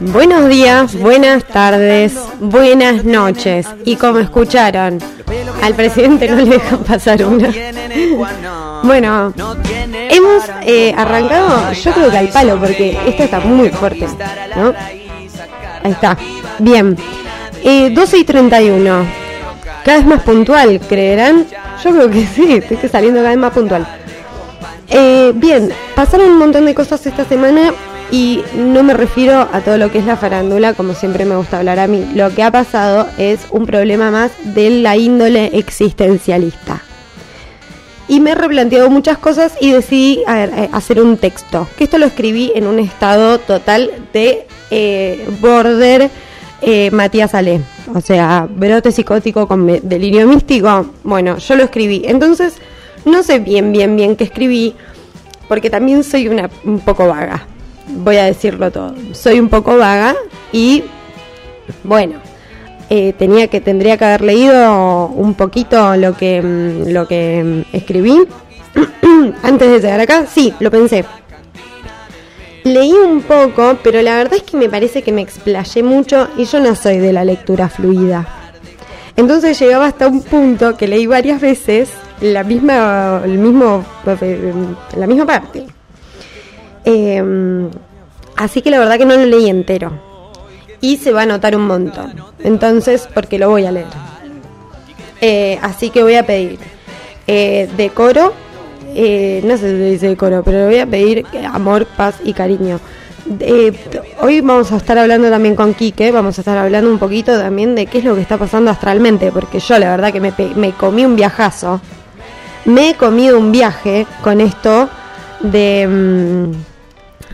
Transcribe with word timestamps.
Buenos 0.00 0.48
días, 0.48 0.98
buenas 0.98 1.44
tardes, 1.44 2.14
buenas 2.40 3.04
noches. 3.04 3.66
Y 3.84 3.96
como 3.96 4.18
escucharon, 4.18 4.98
al 5.62 5.74
presidente 5.74 6.28
no 6.28 6.36
le 6.36 6.44
dejan 6.44 6.84
pasar 6.84 7.24
una. 7.24 7.52
Bueno, 8.84 9.32
hemos 10.10 10.44
eh, 10.66 10.94
arrancado, 10.94 11.72
yo 11.72 11.92
creo 11.92 12.10
que 12.10 12.18
al 12.18 12.28
palo, 12.28 12.60
porque 12.60 12.98
esto 13.06 13.22
está 13.22 13.40
muy 13.40 13.70
fuerte. 13.70 14.06
Ahí 15.82 15.90
está. 15.90 16.18
Bien. 16.58 16.94
Eh, 17.62 17.88
12 17.88 18.18
y 18.18 18.24
31. 18.24 19.06
Cada 19.86 19.98
vez 19.98 20.06
más 20.06 20.22
puntual, 20.22 20.80
¿creerán? 20.80 21.46
Yo 21.82 21.92
creo 21.92 22.10
que 22.10 22.26
sí, 22.26 22.56
estoy 22.56 22.90
saliendo 22.90 23.20
cada 23.20 23.30
vez 23.30 23.38
más 23.38 23.54
puntual. 23.54 23.86
Eh, 24.90 25.32
bien, 25.34 25.72
pasaron 25.94 26.30
un 26.30 26.38
montón 26.38 26.66
de 26.66 26.74
cosas 26.74 27.06
esta 27.06 27.24
semana 27.24 27.72
y 28.10 28.42
no 28.54 28.82
me 28.82 28.94
refiero 28.94 29.48
a 29.52 29.60
todo 29.60 29.78
lo 29.78 29.90
que 29.90 29.98
es 29.98 30.04
la 30.04 30.16
farándula, 30.16 30.74
como 30.74 30.94
siempre 30.94 31.24
me 31.24 31.36
gusta 31.36 31.58
hablar 31.58 31.78
a 31.78 31.86
mí. 31.86 32.06
Lo 32.14 32.32
que 32.34 32.42
ha 32.42 32.50
pasado 32.50 33.06
es 33.18 33.40
un 33.50 33.66
problema 33.66 34.10
más 34.10 34.32
de 34.54 34.70
la 34.70 34.96
índole 34.96 35.50
existencialista. 35.58 36.82
Y 38.06 38.20
me 38.20 38.32
he 38.32 38.34
replanteado 38.34 38.90
muchas 38.90 39.16
cosas 39.18 39.54
y 39.60 39.72
decidí 39.72 40.22
eh, 40.28 40.68
hacer 40.72 41.00
un 41.00 41.16
texto. 41.16 41.66
Que 41.76 41.84
esto 41.84 41.98
lo 41.98 42.06
escribí 42.06 42.52
en 42.54 42.66
un 42.66 42.78
estado 42.78 43.38
total 43.38 43.90
de 44.12 44.46
eh, 44.70 45.26
border 45.40 46.10
eh, 46.60 46.90
Matías 46.90 47.34
Ale. 47.34 47.62
O 47.94 48.00
sea, 48.00 48.46
brote 48.48 48.92
psicótico 48.92 49.48
con 49.48 49.66
delirio 49.66 50.28
místico. 50.28 50.86
Bueno, 51.02 51.38
yo 51.38 51.56
lo 51.56 51.64
escribí. 51.64 52.02
Entonces, 52.04 52.56
no 53.06 53.22
sé 53.22 53.38
bien, 53.38 53.72
bien, 53.72 53.96
bien 53.96 54.16
qué 54.16 54.24
escribí. 54.24 54.74
Porque 55.48 55.70
también 55.70 56.04
soy 56.04 56.28
una, 56.28 56.50
un 56.64 56.80
poco 56.80 57.08
vaga 57.08 57.46
voy 57.88 58.16
a 58.16 58.24
decirlo 58.24 58.70
todo. 58.70 58.94
Soy 59.12 59.40
un 59.40 59.48
poco 59.48 59.76
vaga 59.76 60.14
y 60.52 60.84
bueno, 61.82 62.16
eh, 62.90 63.12
tenía 63.14 63.48
que 63.48 63.60
tendría 63.60 63.96
que 63.96 64.04
haber 64.04 64.22
leído 64.22 65.06
un 65.06 65.34
poquito 65.34 65.96
lo 65.96 66.16
que 66.16 66.42
mm, 66.42 66.92
lo 66.92 67.08
que 67.08 67.42
mm, 67.44 67.76
escribí 67.76 68.26
antes 69.42 69.70
de 69.70 69.80
llegar 69.80 70.00
acá. 70.00 70.26
Sí, 70.26 70.52
lo 70.60 70.70
pensé. 70.70 71.04
Leí 72.64 72.92
un 72.92 73.22
poco, 73.22 73.76
pero 73.82 74.00
la 74.00 74.16
verdad 74.16 74.34
es 74.34 74.42
que 74.42 74.56
me 74.56 74.70
parece 74.70 75.02
que 75.02 75.12
me 75.12 75.20
explayé 75.20 75.82
mucho 75.82 76.28
y 76.36 76.44
yo 76.46 76.60
no 76.60 76.74
soy 76.74 76.98
de 76.98 77.12
la 77.12 77.24
lectura 77.24 77.68
fluida. 77.68 78.26
Entonces 79.16 79.58
llegaba 79.60 79.86
hasta 79.86 80.08
un 80.08 80.22
punto 80.22 80.76
que 80.76 80.88
leí 80.88 81.06
varias 81.06 81.40
veces 81.40 81.90
la 82.20 82.42
misma, 82.42 83.20
el 83.24 83.38
mismo, 83.38 83.84
la 84.96 85.06
misma 85.06 85.26
parte. 85.26 85.66
Em, 86.84 87.70
así 88.36 88.62
que 88.62 88.70
la 88.70 88.78
verdad 88.78 88.98
que 88.98 89.06
no 89.06 89.16
lo 89.16 89.24
leí 89.24 89.48
entero. 89.48 89.92
Y 90.80 90.98
se 90.98 91.12
va 91.12 91.22
a 91.22 91.26
notar 91.26 91.56
un 91.56 91.66
montón. 91.66 92.14
Entonces, 92.40 93.08
porque 93.12 93.38
lo 93.38 93.48
voy 93.48 93.64
a 93.64 93.72
leer. 93.72 93.86
Eh, 95.20 95.58
así 95.62 95.90
que 95.90 96.02
voy 96.02 96.16
a 96.16 96.26
pedir 96.26 96.58
eh, 97.26 97.68
decoro. 97.76 98.32
Eh, 98.94 99.40
no 99.44 99.56
sé 99.56 99.70
si 99.70 99.90
dice 99.92 100.08
decoro, 100.08 100.42
pero 100.44 100.66
voy 100.66 100.78
a 100.78 100.86
pedir 100.86 101.24
amor, 101.52 101.86
paz 101.86 102.16
y 102.22 102.32
cariño. 102.32 102.78
hoy 104.20 104.40
vamos 104.42 104.70
a 104.70 104.76
estar 104.76 104.98
hablando 104.98 105.30
también 105.30 105.56
con 105.56 105.74
Quique, 105.74 106.12
vamos 106.12 106.38
a 106.38 106.42
estar 106.42 106.58
hablando 106.58 106.90
un 106.90 106.98
poquito 106.98 107.36
también 107.36 107.74
de 107.74 107.86
qué 107.86 107.98
es 107.98 108.04
lo 108.04 108.14
que 108.14 108.20
está 108.20 108.36
pasando 108.36 108.70
astralmente, 108.70 109.32
porque 109.32 109.58
yo 109.58 109.78
la 109.78 109.90
verdad 109.90 110.12
que 110.12 110.20
me, 110.20 110.32
me 110.54 110.72
comí 110.72 111.04
un 111.04 111.16
viajazo, 111.16 111.80
me 112.66 112.90
he 112.90 112.94
comido 112.94 113.38
un 113.38 113.50
viaje 113.50 114.06
con 114.22 114.40
esto 114.40 114.88
de... 115.40 116.52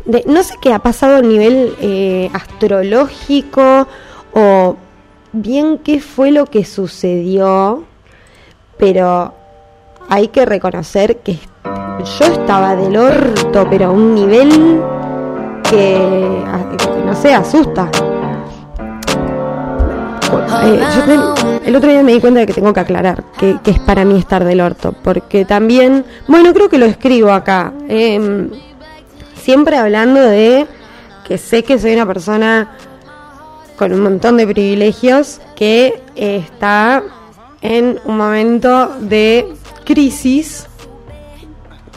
Mm, 0.05 0.33
no 0.33 0.43
sé 0.43 0.55
qué 0.61 0.73
ha 0.73 0.79
pasado 0.79 1.17
a 1.17 1.23
nivel 1.23 1.75
eh, 1.81 2.31
astrológico 2.33 3.87
o 4.33 4.77
bien 5.33 5.79
qué 5.79 6.01
fue 6.01 6.31
lo 6.31 6.47
que 6.47 6.65
sucedió, 6.65 7.85
pero 8.79 9.35
hay 10.09 10.29
que 10.29 10.45
reconocer 10.45 11.19
que 11.19 11.39
yo 12.19 12.25
estaba 12.25 12.77
del 12.77 12.97
orto, 12.97 13.67
pero 13.71 13.87
a 13.87 13.91
un 13.91 14.15
nivel 14.15 14.81
que, 15.69 16.43
no 17.05 17.15
sé, 17.15 17.35
asusta. 17.35 17.91
Eh, 20.65 20.81
el 21.65 21.77
otro 21.77 21.91
día 21.91 22.03
me 22.03 22.13
di 22.13 22.21
cuenta 22.21 22.41
de 22.41 22.47
que 22.47 22.53
tengo 22.53 22.73
que 22.73 22.81
aclarar 22.81 23.25
que, 23.39 23.59
es 23.65 23.79
para 23.81 24.05
mí 24.05 24.19
estar 24.19 24.45
del 24.45 24.61
orto, 24.61 24.95
porque 25.05 25.45
también, 25.45 26.05
bueno, 26.27 26.53
creo 26.53 26.69
que 26.69 26.79
lo 26.79 26.87
escribo 26.87 27.31
acá. 27.31 27.73
Eh, 27.89 28.49
siempre 29.51 29.77
hablando 29.79 30.21
de 30.21 30.65
que 31.27 31.37
sé 31.37 31.65
que 31.65 31.77
soy 31.77 31.95
una 31.95 32.07
persona 32.07 32.71
con 33.77 33.93
un 33.93 34.01
montón 34.01 34.37
de 34.37 34.47
privilegios 34.47 35.41
que 35.57 36.01
está 36.15 37.03
en 37.61 37.99
un 38.05 38.17
momento 38.17 38.95
de 39.01 39.53
crisis 39.85 40.69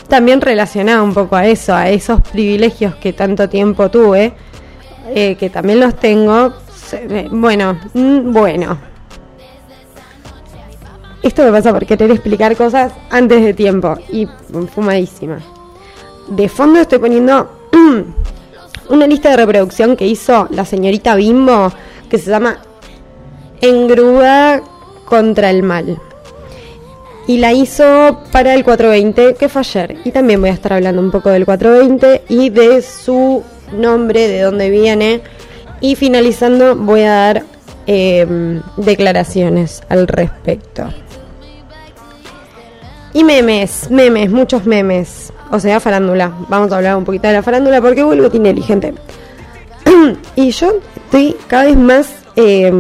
también 0.07 0.41
relacionado 0.41 1.03
un 1.03 1.13
poco 1.13 1.35
a 1.35 1.45
eso, 1.45 1.75
a 1.75 1.91
esos 1.91 2.21
privilegios 2.21 2.95
que 2.95 3.13
tanto 3.13 3.47
tiempo 3.47 3.91
tuve, 3.91 4.33
eh, 5.13 5.35
que 5.35 5.51
también 5.51 5.79
los 5.79 5.95
tengo. 5.99 6.55
Eh, 6.91 7.27
bueno, 7.29 7.79
mm, 7.93 8.33
bueno. 8.33 8.79
Esto 11.21 11.43
me 11.43 11.51
pasa 11.51 11.71
por 11.71 11.85
querer 11.85 12.09
explicar 12.09 12.55
cosas 12.55 12.91
antes 13.11 13.43
de 13.43 13.53
tiempo 13.53 13.95
y 14.09 14.27
fumadísima 14.73 15.37
de 16.35 16.49
fondo 16.49 16.79
estoy 16.79 16.99
poniendo 16.99 17.49
una 18.89 19.07
lista 19.07 19.31
de 19.31 19.37
reproducción 19.37 19.95
que 19.95 20.07
hizo 20.07 20.47
la 20.51 20.65
señorita 20.65 21.15
Bimbo 21.15 21.71
que 22.09 22.17
se 22.17 22.29
llama 22.29 22.59
Engruda 23.61 24.61
contra 25.05 25.49
el 25.49 25.63
mal. 25.63 25.99
Y 27.25 27.37
la 27.37 27.53
hizo 27.53 28.19
para 28.31 28.53
el 28.53 28.63
420, 28.63 29.35
que 29.35 29.47
fue 29.47 29.61
ayer. 29.61 29.97
Y 30.03 30.11
también 30.11 30.41
voy 30.41 30.49
a 30.49 30.53
estar 30.53 30.73
hablando 30.73 31.01
un 31.01 31.09
poco 31.09 31.29
del 31.29 31.45
420 31.45 32.23
y 32.27 32.49
de 32.49 32.81
su 32.81 33.43
nombre, 33.71 34.27
de 34.27 34.41
dónde 34.41 34.69
viene. 34.69 35.21
Y 35.79 35.95
finalizando 35.95 36.75
voy 36.75 37.01
a 37.01 37.13
dar 37.13 37.43
em, 37.87 38.61
declaraciones 38.75 39.81
al 39.87 40.07
respecto. 40.07 40.89
Y 43.13 43.23
memes, 43.23 43.89
memes, 43.89 44.29
muchos 44.29 44.65
memes 44.65 45.32
o 45.53 45.59
sea, 45.59 45.79
farándula. 45.79 46.31
Vamos 46.49 46.71
a 46.71 46.77
hablar 46.77 46.97
un 46.97 47.05
poquito 47.05 47.27
de 47.27 47.33
la 47.33 47.43
farándula 47.43 47.79
porque 47.79 48.01
vuelvo 48.01 48.27
Tinelli, 48.27 48.63
y 50.35 50.49
yo 50.49 50.73
estoy 50.95 51.35
cada 51.47 51.65
vez 51.65 51.77
más 51.77 52.11
eh, 52.35 52.71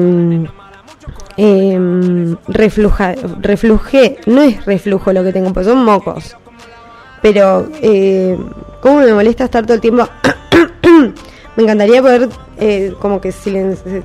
eh, 1.37 2.35
reflujé, 2.47 4.17
no 4.25 4.41
es 4.41 4.65
reflujo 4.65 5.13
lo 5.13 5.23
que 5.23 5.31
tengo, 5.31 5.53
pues 5.53 5.67
son 5.67 5.85
mocos. 5.85 6.35
Pero, 7.21 7.69
eh, 7.79 8.35
¿cómo 8.81 9.01
me 9.01 9.13
molesta 9.13 9.43
estar 9.43 9.63
todo 9.63 9.75
el 9.75 9.81
tiempo? 9.81 10.09
me 11.55 11.63
encantaría 11.63 12.01
poder, 12.01 12.27
eh, 12.57 12.93
como 12.99 13.19
que, 13.19 13.33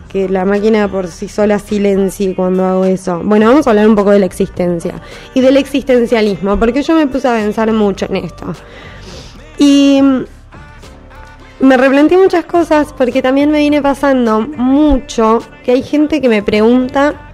que 0.08 0.28
la 0.28 0.44
máquina 0.44 0.88
por 0.88 1.08
sí 1.08 1.28
sola 1.28 1.58
silencie 1.58 2.34
cuando 2.34 2.64
hago 2.64 2.84
eso. 2.84 3.20
Bueno, 3.22 3.46
vamos 3.46 3.66
a 3.66 3.70
hablar 3.70 3.86
un 3.86 3.94
poco 3.94 4.10
de 4.10 4.18
la 4.18 4.26
existencia 4.26 4.94
y 5.34 5.40
del 5.40 5.56
existencialismo, 5.56 6.58
porque 6.58 6.82
yo 6.82 6.94
me 6.94 7.06
puse 7.06 7.28
a 7.28 7.34
pensar 7.34 7.72
mucho 7.72 8.06
en 8.08 8.16
esto. 8.16 8.46
Y 9.58 10.00
me 11.60 11.76
replanteé 11.76 12.16
muchas 12.16 12.44
cosas 12.44 12.94
porque 12.96 13.20
también 13.20 13.50
me 13.50 13.58
viene 13.58 13.82
pasando 13.82 14.40
mucho 14.40 15.40
que 15.64 15.72
hay 15.72 15.82
gente 15.82 16.20
que 16.20 16.28
me 16.28 16.42
pregunta 16.42 17.32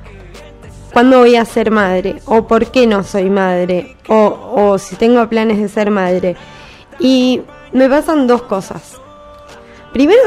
cuándo 0.93 1.19
voy 1.19 1.37
a 1.37 1.45
ser 1.45 1.71
madre 1.71 2.17
o 2.25 2.47
por 2.47 2.71
qué 2.71 2.87
no 2.87 3.05
soy 3.05 3.29
madre 3.29 3.97
o 4.09 4.79
si 4.79 4.97
tengo 4.97 5.29
planes 5.29 5.59
de 5.59 5.69
ser 5.69 5.91
madre. 5.91 6.37
Y 6.99 7.43
me 7.73 7.89
pasan 7.89 8.27
dos 8.27 8.43
cosas. 8.43 9.04
Primero, 9.95 10.23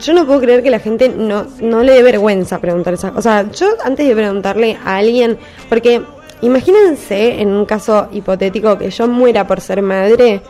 yo 0.00 0.12
no 0.12 0.24
puedo 0.26 0.40
creer 0.40 0.62
que 0.62 0.70
la 0.70 0.78
gente 0.78 1.08
no, 1.08 1.44
no 1.60 1.82
le 1.82 1.92
dé 1.92 2.04
vergüenza 2.04 2.60
preguntar 2.60 2.94
esa 2.94 3.12
O 3.16 3.20
sea, 3.20 3.50
yo 3.50 3.66
antes 3.84 4.06
de 4.06 4.14
preguntarle 4.14 4.78
a 4.84 4.98
alguien, 4.98 5.36
porque 5.68 6.02
imagínense 6.40 7.40
en 7.40 7.48
un 7.48 7.66
caso 7.66 8.06
hipotético 8.12 8.78
que 8.78 8.90
yo 8.90 9.08
muera 9.08 9.44
por 9.44 9.60
ser 9.60 9.82
madre 9.82 10.40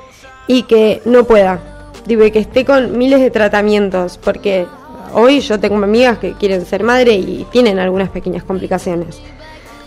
y 0.46 0.64
que 0.64 1.00
no 1.06 1.24
pueda. 1.24 1.90
Digo, 2.04 2.30
que 2.30 2.40
esté 2.40 2.66
con 2.66 2.98
miles 2.98 3.22
de 3.22 3.30
tratamientos, 3.30 4.18
porque 4.18 4.66
hoy 5.14 5.40
yo 5.40 5.58
tengo 5.58 5.76
amigas 5.76 6.18
que 6.18 6.34
quieren 6.34 6.66
ser 6.66 6.82
madre 6.82 7.14
y 7.14 7.46
tienen 7.50 7.78
algunas 7.78 8.10
pequeñas 8.10 8.44
complicaciones. 8.44 9.18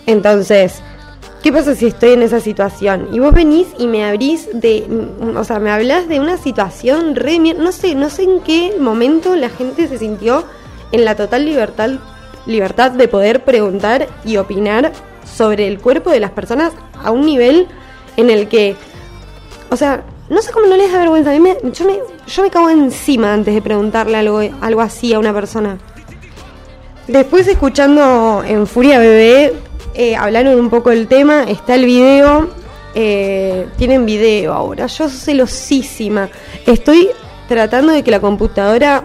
Entonces, 0.06 0.82
¿Qué 1.42 1.52
pasa 1.52 1.74
si 1.74 1.86
estoy 1.86 2.12
en 2.12 2.22
esa 2.22 2.38
situación? 2.38 3.08
Y 3.12 3.18
vos 3.18 3.34
venís 3.34 3.66
y 3.76 3.88
me 3.88 4.04
abrís 4.04 4.48
de, 4.52 4.86
mm, 4.88 5.36
o 5.36 5.42
sea, 5.42 5.58
me 5.58 5.72
hablas 5.72 6.08
de 6.08 6.20
una 6.20 6.36
situación 6.36 7.16
re, 7.16 7.40
no 7.40 7.72
sé, 7.72 7.96
no 7.96 8.10
sé 8.10 8.22
en 8.22 8.40
qué 8.40 8.76
momento 8.78 9.34
la 9.34 9.48
gente 9.48 9.88
se 9.88 9.98
sintió 9.98 10.44
en 10.92 11.04
la 11.04 11.16
total 11.16 11.44
libertad, 11.44 11.90
libertad 12.46 12.92
de 12.92 13.08
poder 13.08 13.42
preguntar 13.42 14.06
y 14.24 14.36
opinar 14.36 14.92
sobre 15.24 15.66
el 15.66 15.80
cuerpo 15.80 16.10
de 16.10 16.20
las 16.20 16.30
personas 16.30 16.72
a 17.02 17.10
un 17.10 17.26
nivel 17.26 17.66
en 18.16 18.30
el 18.30 18.46
que, 18.48 18.76
o 19.70 19.76
sea, 19.76 20.04
no 20.28 20.42
sé 20.42 20.52
cómo 20.52 20.66
no 20.66 20.76
les 20.76 20.92
da 20.92 20.98
vergüenza. 21.00 21.30
A 21.30 21.32
mí 21.32 21.40
me, 21.40 21.56
yo, 21.72 21.84
me, 21.84 21.98
yo 22.24 22.42
me 22.42 22.50
cago 22.50 22.70
encima 22.70 23.34
antes 23.34 23.52
de 23.52 23.60
preguntarle 23.60 24.16
algo, 24.16 24.40
algo 24.60 24.80
así 24.80 25.12
a 25.12 25.18
una 25.18 25.34
persona. 25.34 25.78
Después 27.08 27.48
escuchando 27.48 28.44
en 28.46 28.68
Furia 28.68 29.00
Bebé, 29.00 29.52
eh, 29.94 30.16
hablaron 30.16 30.58
un 30.58 30.70
poco 30.70 30.90
del 30.90 31.08
tema, 31.08 31.44
está 31.44 31.74
el 31.74 31.84
video, 31.84 32.48
eh, 32.94 33.68
tienen 33.76 34.06
video 34.06 34.52
ahora, 34.52 34.86
yo 34.86 35.08
celosísima, 35.08 36.28
estoy 36.66 37.10
tratando 37.48 37.92
de 37.92 38.02
que 38.02 38.10
la 38.10 38.20
computadora 38.20 39.04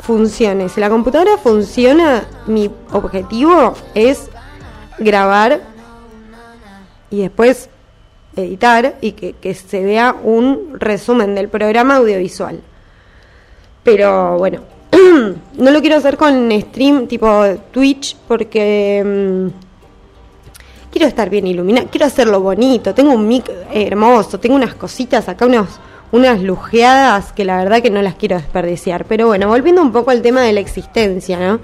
funcione, 0.00 0.68
si 0.68 0.80
la 0.80 0.88
computadora 0.88 1.36
funciona, 1.36 2.24
mi 2.46 2.70
objetivo 2.92 3.74
es 3.94 4.30
grabar 4.98 5.60
y 7.10 7.22
después 7.22 7.68
editar 8.36 8.96
y 9.00 9.12
que, 9.12 9.32
que 9.34 9.54
se 9.54 9.82
vea 9.82 10.14
un 10.22 10.78
resumen 10.78 11.34
del 11.34 11.48
programa 11.48 11.96
audiovisual. 11.96 12.60
Pero 13.82 14.36
bueno, 14.38 14.60
no 15.54 15.70
lo 15.70 15.80
quiero 15.80 15.96
hacer 15.96 16.16
con 16.16 16.50
stream 16.60 17.06
tipo 17.06 17.44
Twitch 17.70 18.16
porque 18.28 19.02
mm, 19.04 19.65
quiero 20.96 21.08
estar 21.08 21.28
bien 21.28 21.46
iluminada, 21.46 21.88
quiero 21.90 22.06
hacerlo 22.06 22.40
bonito, 22.40 22.94
tengo 22.94 23.12
un 23.12 23.28
mic 23.28 23.50
hermoso, 23.70 24.40
tengo 24.40 24.56
unas 24.56 24.74
cositas 24.74 25.28
acá, 25.28 25.44
unos, 25.44 25.68
unas 26.10 26.40
lujeadas 26.40 27.34
que 27.34 27.44
la 27.44 27.58
verdad 27.58 27.82
que 27.82 27.90
no 27.90 28.00
las 28.00 28.14
quiero 28.14 28.36
desperdiciar. 28.36 29.04
Pero 29.04 29.26
bueno, 29.26 29.46
volviendo 29.46 29.82
un 29.82 29.92
poco 29.92 30.10
al 30.10 30.22
tema 30.22 30.40
de 30.40 30.54
la 30.54 30.60
existencia, 30.60 31.38
¿no? 31.38 31.60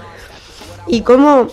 Y 0.87 1.01
cómo, 1.01 1.47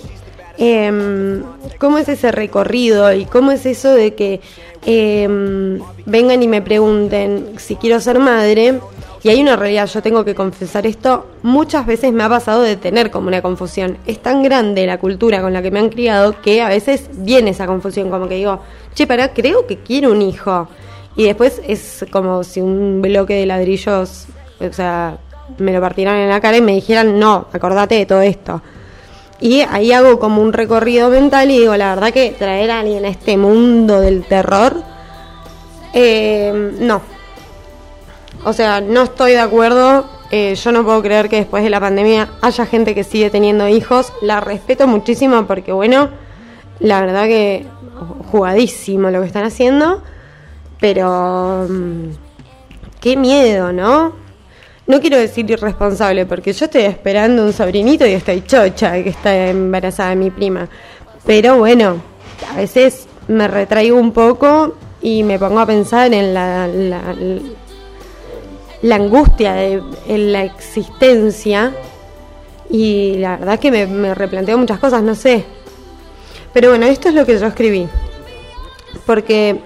eh, 0.57 1.41
cómo 1.77 1.99
es 1.99 2.09
ese 2.09 2.33
recorrido 2.33 3.13
y 3.13 3.23
cómo 3.23 3.53
es 3.53 3.65
eso 3.65 3.93
de 3.93 4.13
que 4.13 4.41
eh, 4.85 5.79
vengan 6.05 6.43
y 6.43 6.49
me 6.49 6.61
pregunten 6.61 7.53
si 7.59 7.77
quiero 7.77 8.01
ser 8.01 8.19
madre 8.19 8.77
y 9.21 9.29
hay 9.29 9.41
una 9.41 9.57
realidad, 9.57 9.87
yo 9.87 10.01
tengo 10.01 10.23
que 10.23 10.33
confesar 10.33 10.87
esto, 10.87 11.27
muchas 11.43 11.85
veces 11.85 12.13
me 12.13 12.23
ha 12.23 12.29
pasado 12.29 12.61
de 12.61 12.77
tener 12.77 13.11
como 13.11 13.27
una 13.27 13.41
confusión. 13.41 13.97
Es 14.05 14.19
tan 14.21 14.43
grande 14.43 14.85
la 14.85 14.97
cultura 14.97 15.41
con 15.41 15.51
la 15.51 15.61
que 15.61 15.71
me 15.71 15.79
han 15.79 15.89
criado 15.89 16.39
que 16.41 16.61
a 16.61 16.69
veces 16.69 17.09
viene 17.17 17.49
esa 17.49 17.67
confusión, 17.67 18.09
como 18.09 18.29
que 18.29 18.35
digo, 18.35 18.61
che, 18.93 19.07
para, 19.07 19.33
creo 19.33 19.67
que 19.67 19.79
quiero 19.79 20.11
un 20.11 20.21
hijo. 20.21 20.69
Y 21.17 21.25
después 21.25 21.61
es 21.67 22.05
como 22.11 22.45
si 22.45 22.61
un 22.61 23.01
bloque 23.01 23.33
de 23.33 23.45
ladrillos, 23.45 24.27
o 24.61 24.73
sea, 24.73 25.17
me 25.57 25.73
lo 25.73 25.81
partieran 25.81 26.15
en 26.15 26.29
la 26.29 26.39
cara 26.39 26.55
y 26.55 26.61
me 26.61 26.71
dijeran, 26.71 27.19
no, 27.19 27.47
acordate 27.51 27.95
de 27.95 28.05
todo 28.05 28.21
esto. 28.21 28.61
Y 29.41 29.61
ahí 29.61 29.91
hago 29.91 30.17
como 30.17 30.41
un 30.41 30.53
recorrido 30.53 31.09
mental 31.09 31.51
y 31.51 31.59
digo, 31.59 31.75
la 31.75 31.95
verdad 31.95 32.13
que 32.13 32.31
traer 32.31 32.71
a 32.71 32.79
alguien 32.79 33.03
a 33.03 33.09
este 33.09 33.35
mundo 33.35 33.99
del 33.99 34.23
terror, 34.23 34.81
eh, 35.93 36.73
no, 36.79 37.18
o 38.43 38.53
sea, 38.53 38.81
no 38.81 39.03
estoy 39.03 39.33
de 39.33 39.39
acuerdo. 39.39 40.05
Eh, 40.31 40.55
yo 40.55 40.71
no 40.71 40.83
puedo 40.83 41.01
creer 41.01 41.27
que 41.27 41.37
después 41.37 41.63
de 41.63 41.69
la 41.69 41.79
pandemia 41.79 42.29
haya 42.41 42.65
gente 42.65 42.95
que 42.95 43.03
sigue 43.03 43.29
teniendo 43.29 43.67
hijos. 43.67 44.13
La 44.21 44.39
respeto 44.39 44.87
muchísimo 44.87 45.45
porque, 45.45 45.71
bueno, 45.71 46.09
la 46.79 47.01
verdad 47.01 47.25
que 47.25 47.65
jugadísimo 48.31 49.09
lo 49.09 49.21
que 49.21 49.27
están 49.27 49.45
haciendo. 49.45 50.01
Pero 50.79 51.67
mm, 51.69 52.09
qué 53.01 53.17
miedo, 53.17 53.73
¿no? 53.73 54.13
No 54.87 54.99
quiero 55.01 55.17
decir 55.17 55.49
irresponsable 55.51 56.25
porque 56.25 56.53
yo 56.53 56.65
estoy 56.65 56.83
esperando 56.83 57.43
un 57.43 57.53
sobrinito 57.53 58.07
y 58.07 58.13
estoy 58.13 58.41
chocha 58.41 58.93
que 59.03 59.09
está 59.09 59.49
embarazada 59.49 60.15
mi 60.15 60.31
prima. 60.31 60.67
Pero 61.25 61.57
bueno, 61.57 62.01
a 62.51 62.55
veces 62.55 63.07
me 63.27 63.47
retraigo 63.47 63.97
un 63.97 64.11
poco 64.11 64.75
y 65.01 65.23
me 65.23 65.37
pongo 65.37 65.59
a 65.59 65.65
pensar 65.65 66.11
en 66.13 66.33
la 66.33 66.67
angustia 68.95 69.53
de 69.53 69.81
la 70.07 70.43
existencia 70.43 71.73
y 72.69 73.15
la 73.17 73.37
verdad 73.37 73.59
que 73.59 73.71
me, 73.71 73.87
me 73.87 74.13
replanteo 74.13 74.57
muchas 74.57 74.79
cosas, 74.79 75.01
no 75.03 75.15
sé. 75.15 75.45
Pero 76.53 76.69
bueno, 76.69 76.85
esto 76.85 77.09
es 77.09 77.15
lo 77.15 77.25
que 77.25 77.37
yo 77.37 77.47
escribí. 77.47 77.87
Porque 79.05 79.59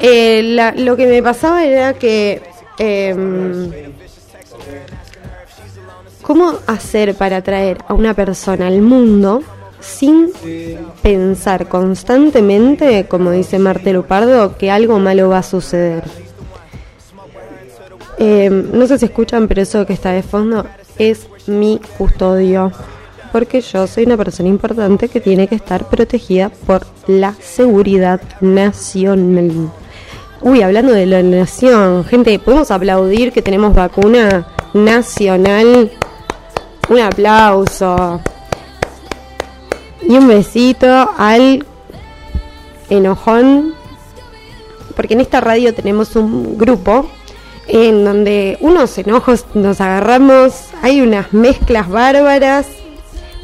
eh, 0.00 0.72
lo 0.76 0.96
que 0.96 1.06
me 1.06 1.22
pasaba 1.22 1.64
era 1.64 1.94
que... 1.94 2.42
Em, 2.78 3.70
¿Cómo 6.22 6.54
hacer 6.66 7.14
para 7.14 7.42
traer 7.42 7.78
a 7.86 7.92
una 7.92 8.14
persona 8.14 8.66
al 8.66 8.80
mundo 8.80 9.42
sin 9.78 10.32
pensar 11.02 11.68
constantemente, 11.68 13.04
como 13.06 13.30
dice 13.30 13.58
Martelo 13.58 14.06
Pardo, 14.06 14.56
que 14.56 14.70
algo 14.70 14.98
malo 14.98 15.28
va 15.28 15.38
a 15.38 15.42
suceder? 15.42 16.23
Eh, 18.18 18.48
no 18.50 18.86
sé 18.86 18.98
si 18.98 19.06
escuchan, 19.06 19.48
pero 19.48 19.62
eso 19.62 19.86
que 19.86 19.92
está 19.92 20.12
de 20.12 20.22
fondo 20.22 20.66
es 20.98 21.26
mi 21.46 21.80
custodio. 21.98 22.72
Porque 23.32 23.60
yo 23.60 23.86
soy 23.86 24.04
una 24.04 24.16
persona 24.16 24.48
importante 24.48 25.08
que 25.08 25.20
tiene 25.20 25.48
que 25.48 25.56
estar 25.56 25.88
protegida 25.88 26.50
por 26.66 26.86
la 27.08 27.34
seguridad 27.40 28.20
nacional. 28.40 29.70
Uy, 30.40 30.62
hablando 30.62 30.92
de 30.92 31.06
la 31.06 31.22
nación, 31.22 32.04
gente, 32.04 32.38
¿podemos 32.38 32.70
aplaudir 32.70 33.32
que 33.32 33.42
tenemos 33.42 33.74
vacuna 33.74 34.46
nacional? 34.72 35.90
Un 36.88 37.00
aplauso. 37.00 38.20
Y 40.02 40.16
un 40.16 40.28
besito 40.28 41.10
al 41.16 41.66
enojón. 42.90 43.74
Porque 44.94 45.14
en 45.14 45.22
esta 45.22 45.40
radio 45.40 45.74
tenemos 45.74 46.14
un 46.14 46.56
grupo 46.56 47.08
en 47.66 48.04
donde 48.04 48.58
unos 48.60 48.96
enojos 48.98 49.46
nos 49.54 49.80
agarramos, 49.80 50.68
hay 50.82 51.00
unas 51.00 51.32
mezclas 51.32 51.88
bárbaras, 51.88 52.66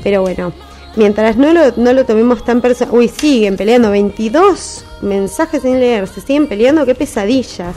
pero 0.03 0.23
bueno, 0.23 0.53
mientras 0.97 1.37
no 1.37 1.53
lo, 1.53 1.73
no 1.77 1.93
lo 1.93 2.05
tomemos 2.05 2.45
tan 2.45 2.61
personal, 2.61 2.95
uy, 2.95 3.09
siguen 3.09 3.57
peleando, 3.57 3.91
22 3.91 4.85
mensajes 5.03 5.63
sin 5.63 5.81
leer, 5.81 6.07
se 6.07 6.21
siguen 6.21 6.47
peleando, 6.47 6.85
qué 6.85 6.95
pesadillas. 6.95 7.75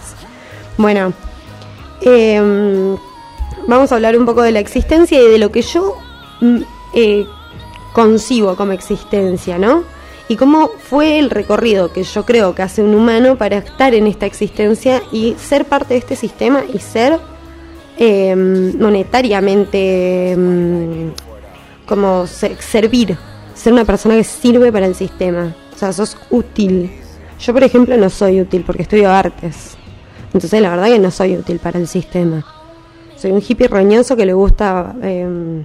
Bueno, 0.77 1.13
em, 2.01 2.97
vamos 3.67 3.91
a 3.91 3.95
hablar 3.95 4.17
un 4.17 4.25
poco 4.25 4.41
de 4.41 4.51
la 4.51 4.59
existencia 4.59 5.21
y 5.21 5.27
de 5.27 5.37
lo 5.37 5.51
que 5.51 5.61
yo 5.61 5.95
mm, 6.41 6.61
eh, 6.93 7.25
concibo 7.93 8.55
como 8.55 8.73
existencia, 8.73 9.57
¿no? 9.57 9.83
Y 10.33 10.35
cómo 10.35 10.71
fue 10.79 11.19
el 11.19 11.29
recorrido 11.29 11.93
que 11.93 12.01
yo 12.01 12.25
creo 12.25 12.55
que 12.55 12.63
hace 12.63 12.81
un 12.81 12.95
humano 12.95 13.37
para 13.37 13.57
estar 13.57 13.93
en 13.93 14.07
esta 14.07 14.25
existencia 14.25 15.03
y 15.11 15.35
ser 15.37 15.65
parte 15.65 15.93
de 15.93 15.99
este 15.99 16.15
sistema 16.15 16.63
y 16.73 16.79
ser 16.79 17.19
em, 17.97 18.75
monetariamente 18.79 20.31
em, 20.31 21.11
como 21.85 22.25
servir, 22.25 23.15
ser 23.53 23.73
una 23.73 23.85
persona 23.85 24.15
que 24.15 24.23
sirve 24.23 24.71
para 24.71 24.87
el 24.87 24.95
sistema, 24.95 25.55
o 25.71 25.77
sea, 25.77 25.93
sos 25.93 26.17
útil. 26.31 26.89
Yo, 27.39 27.53
por 27.53 27.63
ejemplo, 27.63 27.95
no 27.95 28.09
soy 28.09 28.41
útil 28.41 28.63
porque 28.65 28.81
estudio 28.81 29.11
artes, 29.11 29.77
entonces 30.33 30.59
la 30.59 30.71
verdad 30.71 30.87
que 30.87 30.97
no 30.97 31.11
soy 31.11 31.37
útil 31.37 31.59
para 31.59 31.77
el 31.77 31.87
sistema. 31.87 32.43
Soy 33.17 33.29
un 33.29 33.43
hippie 33.47 33.67
roñoso 33.67 34.15
que 34.15 34.25
le 34.25 34.33
gusta... 34.33 34.95
Em, 35.03 35.63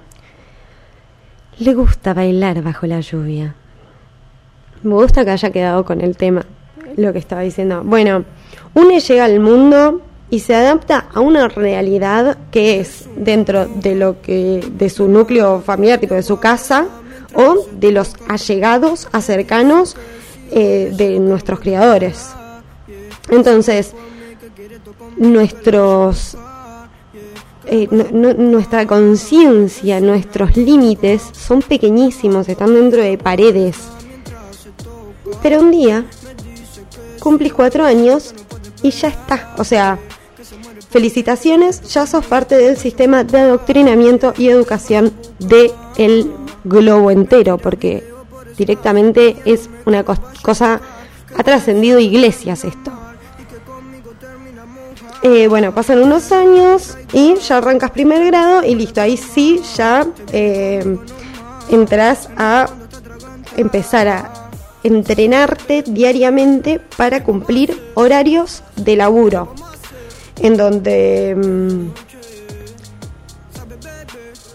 le 1.59 1.75
gusta 1.75 2.13
bailar 2.13 2.63
bajo 2.63 2.87
la 2.87 3.01
lluvia. 3.01 3.57
Me 4.83 4.95
gusta 4.95 5.25
que 5.25 5.31
haya 5.31 5.51
quedado 5.51 5.85
con 5.85 6.01
el 6.01 6.17
tema, 6.17 6.45
lo 6.97 7.13
que 7.13 7.19
estaba 7.19 7.43
diciendo. 7.43 7.83
Bueno, 7.85 8.25
une 8.75 9.01
llega 9.01 9.25
al 9.25 9.41
mundo 9.41 10.03
y 10.31 10.41
se 10.41 10.55
adapta 10.55 11.07
a 11.13 11.21
una 11.21 11.49
realidad 11.49 12.39
que 12.51 12.81
es 12.81 13.09
dentro 13.17 13.67
de 13.67 13.95
lo 13.95 14.21
que 14.21 14.65
de 14.73 14.91
su 14.91 15.09
núcleo 15.09 15.61
familiar, 15.61 15.99
tipo 15.99 16.15
de 16.15 16.23
su 16.23 16.39
casa 16.39 16.87
o 17.35 17.67
de 17.73 17.93
los 17.93 18.15
allegados, 18.29 19.09
a 19.13 19.21
cercanos 19.21 19.97
eh, 20.51 20.93
de 20.97 21.19
nuestros 21.19 21.61
criadores. 21.61 22.31
Entonces, 23.31 23.95
nuestros 25.17 26.37
eh, 27.67 27.87
nuestra 27.91 28.87
conciencia, 28.87 30.01
nuestros 30.01 30.57
límites 30.57 31.23
son 31.33 31.61
pequeñísimos, 31.61 32.49
están 32.49 32.75
dentro 32.75 33.03
de 33.03 33.19
paredes 33.19 33.77
pero 35.43 35.61
un 35.61 35.71
día 35.71 36.05
cumplís 37.21 37.53
cuatro 37.53 37.85
años 37.85 38.35
y 38.83 38.91
ya 38.91 39.09
está. 39.09 39.55
O 39.59 39.65
sea, 39.65 39.99
felicitaciones, 40.91 41.83
ya 41.93 42.07
sos 42.07 42.25
parte 42.27 42.57
del 42.57 42.77
sistema 42.77 43.25
de 43.25 43.39
adoctrinamiento 43.39 44.35
y 44.37 44.49
educación 44.49 45.13
del 45.39 46.33
globo 46.65 47.11
entero, 47.11 47.59
porque 47.59 48.05
directamente 48.57 49.37
es 49.45 49.69
una 49.85 50.05
cosa, 50.05 50.81
ha 51.37 51.43
trascendido 51.43 51.99
iglesias 51.99 52.65
esto. 52.65 52.93
Eh, 55.23 55.49
bueno, 55.49 55.75
pasan 55.75 56.01
unos 56.01 56.31
años 56.31 56.97
y 57.13 57.35
ya 57.37 57.59
arrancas 57.59 57.91
primer 57.91 58.25
grado 58.27 58.65
y 58.65 58.77
listo, 58.77 59.01
ahí 59.01 59.17
sí 59.17 59.61
ya 59.77 60.07
eh, 60.33 60.97
entras 61.71 62.29
a 62.37 62.69
empezar 63.57 64.07
a 64.07 64.48
entrenarte 64.83 65.83
diariamente 65.83 66.81
para 66.97 67.25
cumplir 67.25 67.81
horarios 67.95 68.63
de 68.77 68.97
laburo. 68.97 69.55
en 70.41 70.57
donde... 70.57 71.35
Mm, 71.37 71.89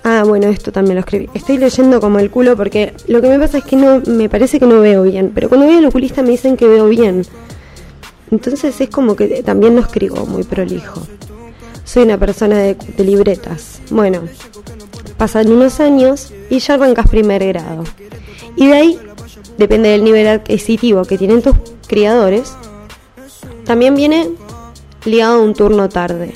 ah, 0.06 0.24
bueno, 0.26 0.48
esto 0.48 0.72
también 0.72 0.96
lo 0.96 1.02
escribí. 1.02 1.30
Estoy 1.34 1.58
leyendo 1.58 2.00
como 2.00 2.20
el 2.20 2.30
culo 2.30 2.56
porque 2.56 2.94
lo 3.08 3.22
que 3.22 3.28
me 3.28 3.38
pasa 3.38 3.58
es 3.58 3.66
que 3.66 3.76
no 3.76 4.02
me 4.08 4.30
parece 4.30 4.60
que 4.60 4.66
no 4.66 4.80
veo 4.80 5.04
bien, 5.04 5.32
pero 5.36 5.50
cuando 5.50 5.68
voy 5.68 5.76
al 5.76 5.86
oculista 5.86 6.22
me 6.22 6.30
dicen 6.30 6.56
que 6.56 6.68
veo 6.68 6.88
bien. 6.88 7.24
Entonces 8.32 8.82
es 8.82 8.90
como 8.90 9.16
que 9.16 9.44
también 9.44 9.76
no 9.76 9.82
escribo 9.82 10.26
muy 10.26 10.44
prolijo. 10.44 11.02
Soy 11.84 12.04
una 12.04 12.18
persona 12.18 12.58
de, 12.58 12.76
libretas. 12.98 13.82
Bueno, 13.92 14.22
pasan 15.18 15.52
unos 15.52 15.80
años 15.80 16.34
y 16.50 16.60
ya 16.60 16.74
arrancas 16.76 17.08
primer 17.10 17.46
grado. 17.46 17.84
Y 18.56 18.68
de 18.68 18.74
ahí, 18.74 19.00
depende 19.58 19.90
del 19.90 20.04
nivel 20.04 20.28
adquisitivo 20.28 21.04
que 21.04 21.18
tienen 21.18 21.42
tus 21.42 21.56
criadores, 21.88 22.54
también 23.66 23.96
viene 23.96 24.30
ligado 25.06 25.40
a 25.40 25.42
un 25.42 25.54
turno 25.54 25.90
tarde. 25.90 26.34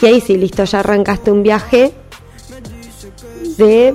Y 0.00 0.06
ahí 0.06 0.20
sí, 0.20 0.36
listo, 0.36 0.64
ya 0.64 0.80
arrancaste 0.80 1.30
un 1.32 1.42
viaje 1.42 1.92
de 3.56 3.94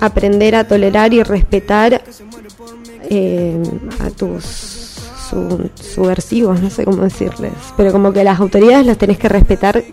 aprender 0.00 0.54
a 0.54 0.66
tolerar 0.66 1.12
y 1.14 1.22
respetar 1.22 2.02
eh, 3.08 3.62
a 4.00 4.10
tus 4.10 4.90
subversivos, 5.94 6.60
no 6.60 6.70
sé 6.70 6.84
cómo 6.84 7.02
decirles, 7.02 7.52
pero 7.76 7.92
como 7.92 8.12
que 8.12 8.24
las 8.24 8.40
autoridades 8.40 8.84
las 8.84 8.98
tenés 8.98 9.18
que 9.18 9.28
respetar, 9.28 9.84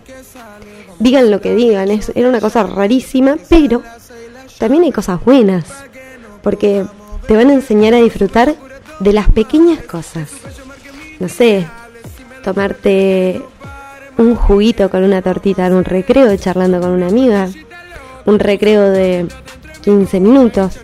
digan 0.98 1.30
lo 1.30 1.40
que 1.40 1.54
digan, 1.54 1.90
es, 1.90 2.10
era 2.14 2.28
una 2.28 2.40
cosa 2.40 2.64
rarísima, 2.64 3.36
pero 3.48 3.82
también 4.58 4.82
hay 4.82 4.92
cosas 4.92 5.24
buenas, 5.24 5.64
porque 6.42 6.84
te 7.28 7.36
van 7.36 7.50
a 7.50 7.52
enseñar 7.52 7.92
a 7.92 7.98
disfrutar 7.98 8.56
de 9.00 9.12
las 9.12 9.28
pequeñas 9.28 9.82
cosas. 9.84 10.30
No 11.20 11.28
sé, 11.28 11.66
tomarte 12.42 13.42
un 14.16 14.34
juguito 14.34 14.88
con 14.88 15.04
una 15.04 15.20
tortita 15.20 15.66
en 15.66 15.74
un 15.74 15.84
recreo 15.84 16.34
charlando 16.38 16.80
con 16.80 16.90
una 16.90 17.08
amiga, 17.08 17.50
un 18.24 18.38
recreo 18.38 18.90
de 18.90 19.28
15 19.82 20.20
minutos. 20.20 20.78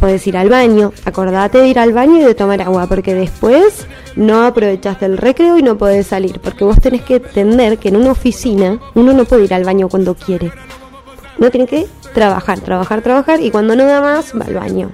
Puedes 0.00 0.26
ir 0.26 0.38
al 0.38 0.48
baño, 0.48 0.92
acordate 1.04 1.58
de 1.58 1.68
ir 1.68 1.78
al 1.78 1.92
baño 1.92 2.16
y 2.22 2.24
de 2.24 2.34
tomar 2.34 2.62
agua, 2.62 2.86
porque 2.86 3.14
después 3.14 3.86
no 4.14 4.44
aprovechaste 4.44 5.04
el 5.04 5.18
recreo 5.18 5.58
y 5.58 5.62
no 5.62 5.76
podés 5.76 6.06
salir, 6.06 6.40
porque 6.40 6.64
vos 6.64 6.80
tenés 6.80 7.02
que 7.02 7.16
entender 7.16 7.76
que 7.76 7.90
en 7.90 7.96
una 7.96 8.12
oficina 8.12 8.78
uno 8.94 9.12
no 9.12 9.26
puede 9.26 9.44
ir 9.44 9.52
al 9.52 9.64
baño 9.64 9.90
cuando 9.90 10.14
quiere. 10.14 10.52
Uno 11.38 11.50
tiene 11.50 11.66
que 11.66 11.86
trabajar, 12.14 12.60
trabajar, 12.60 13.02
trabajar 13.02 13.42
y 13.42 13.50
cuando 13.50 13.76
no 13.76 13.84
da 13.84 14.00
más 14.00 14.32
va 14.32 14.46
al 14.46 14.54
baño. 14.54 14.90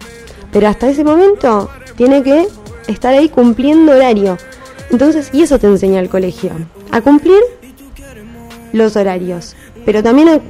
Pero 0.52 0.68
hasta 0.68 0.88
ese 0.88 1.02
momento 1.02 1.70
tiene 1.96 2.22
que 2.22 2.46
estar 2.86 3.14
ahí 3.14 3.28
cumpliendo 3.28 3.92
horario. 3.92 4.38
Entonces, 4.90 5.30
y 5.32 5.42
eso 5.42 5.58
te 5.58 5.66
enseña 5.66 6.00
el 6.00 6.08
colegio, 6.08 6.52
a 6.90 7.00
cumplir 7.00 7.40
los 8.72 8.96
horarios, 8.96 9.56
pero 9.84 10.02
también 10.02 10.28
a 10.28 10.40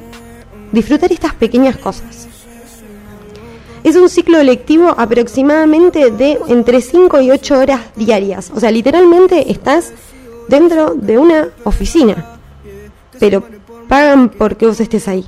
disfrutar 0.72 1.12
estas 1.12 1.34
pequeñas 1.34 1.76
cosas. 1.76 2.28
Es 3.84 3.96
un 3.96 4.08
ciclo 4.08 4.42
lectivo 4.42 4.94
aproximadamente 4.96 6.10
de 6.10 6.38
entre 6.48 6.80
5 6.80 7.20
y 7.20 7.30
8 7.30 7.58
horas 7.58 7.80
diarias. 7.96 8.52
O 8.54 8.60
sea, 8.60 8.70
literalmente 8.70 9.50
estás 9.50 9.92
dentro 10.48 10.94
de 10.94 11.18
una 11.18 11.48
oficina. 11.64 12.38
Pero 13.18 13.42
pagan 13.88 14.28
porque 14.28 14.66
vos 14.66 14.78
estés 14.78 15.08
ahí. 15.08 15.26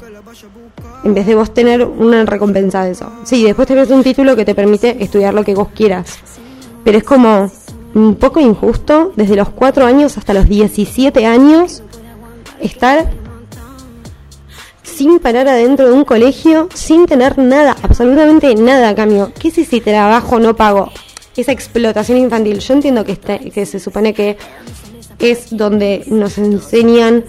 En 1.04 1.14
vez 1.14 1.26
de 1.26 1.34
vos 1.34 1.52
tener 1.52 1.84
una 1.84 2.25
recompensa 2.25 2.84
de 2.84 2.92
eso. 2.92 3.12
Sí, 3.25 3.44
después 3.44 3.68
tenés 3.68 3.90
un 3.90 4.02
título 4.02 4.34
que 4.34 4.44
te 4.44 4.54
permite 4.54 4.96
estudiar 5.02 5.34
lo 5.34 5.44
que 5.44 5.54
vos 5.54 5.68
quieras. 5.75 6.18
Pero 6.82 6.99
es 6.99 7.04
como 7.04 7.50
un 7.94 8.16
poco 8.16 8.40
injusto 8.40 9.12
desde 9.14 9.37
los 9.37 9.50
4 9.50 9.84
años 9.87 10.16
hasta 10.18 10.34
los 10.34 10.49
17 10.49 11.26
años 11.26 11.82
estar 12.61 13.11
sin 14.82 15.18
parar 15.18 15.49
adentro 15.49 15.88
de 15.88 15.92
un 15.92 16.04
colegio, 16.04 16.68
sin 16.73 17.06
tener 17.06 17.37
nada, 17.38 17.76
absolutamente 17.82 18.54
nada 18.54 18.90
a 18.90 18.94
cambio. 18.94 19.32
¿Qué 19.38 19.49
es 19.49 19.58
ese 19.58 19.80
trabajo 19.80 20.38
no 20.38 20.56
pago? 20.56 20.90
Esa 21.37 21.52
explotación 21.52 22.18
infantil. 22.18 22.61
Yo 22.61 22.75
entiendo 22.75 23.04
que, 23.04 23.12
este, 23.12 23.50
que 23.50 23.66
se 23.66 23.80
supone 23.80 24.14
que 24.14 24.37
es 25.18 25.56
donde 25.56 26.04
nos 26.06 26.38
enseñan 26.38 27.25